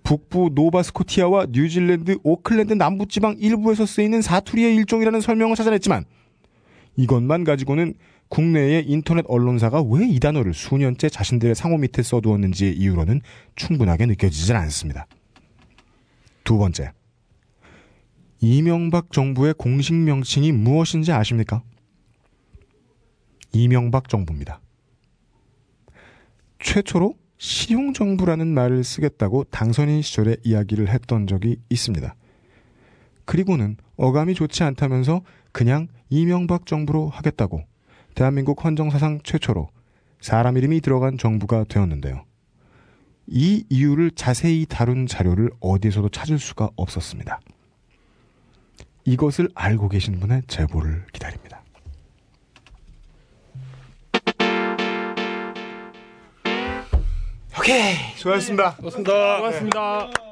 [0.03, 6.05] 북부 노바스코티아와 뉴질랜드 오클랜드 남부지방 일부에서 쓰이는 사투리의 일종이라는 설명을 찾아냈지만
[6.97, 7.93] 이것만 가지고는
[8.29, 13.21] 국내의 인터넷 언론사가 왜 이 단어를 수년째 자신들의 상호 밑에 써두었는지의 이유로는
[13.55, 15.05] 충분하게 느껴지질 않습니다.
[16.43, 16.91] 두 번째.
[18.39, 21.61] 이명박 정부의 공식 명칭이 무엇인지 아십니까?
[23.53, 24.61] 이명박 정부입니다.
[26.59, 32.13] 최초로 실용정부라는 말을 쓰겠다고 당선인 시절에 이야기를 했던 적이 있습니다.
[33.25, 37.63] 그리고는 어감이 좋지 않다면서 그냥 이명박 정부로 하겠다고
[38.13, 39.69] 대한민국 헌정사상 최초로
[40.19, 42.25] 사람 이름이 들어간 정부가 되었는데요.
[43.25, 47.39] 이 이유를 자세히 다룬 자료를 어디에서도 찾을 수가 없었습니다.
[49.05, 51.50] 이것을 알고 계신 분의 제보를 기다립니다.
[57.61, 58.75] 오케이 수고하셨습니다.
[58.77, 59.37] 고맙습니다.
[59.37, 60.30] 고맙습니다.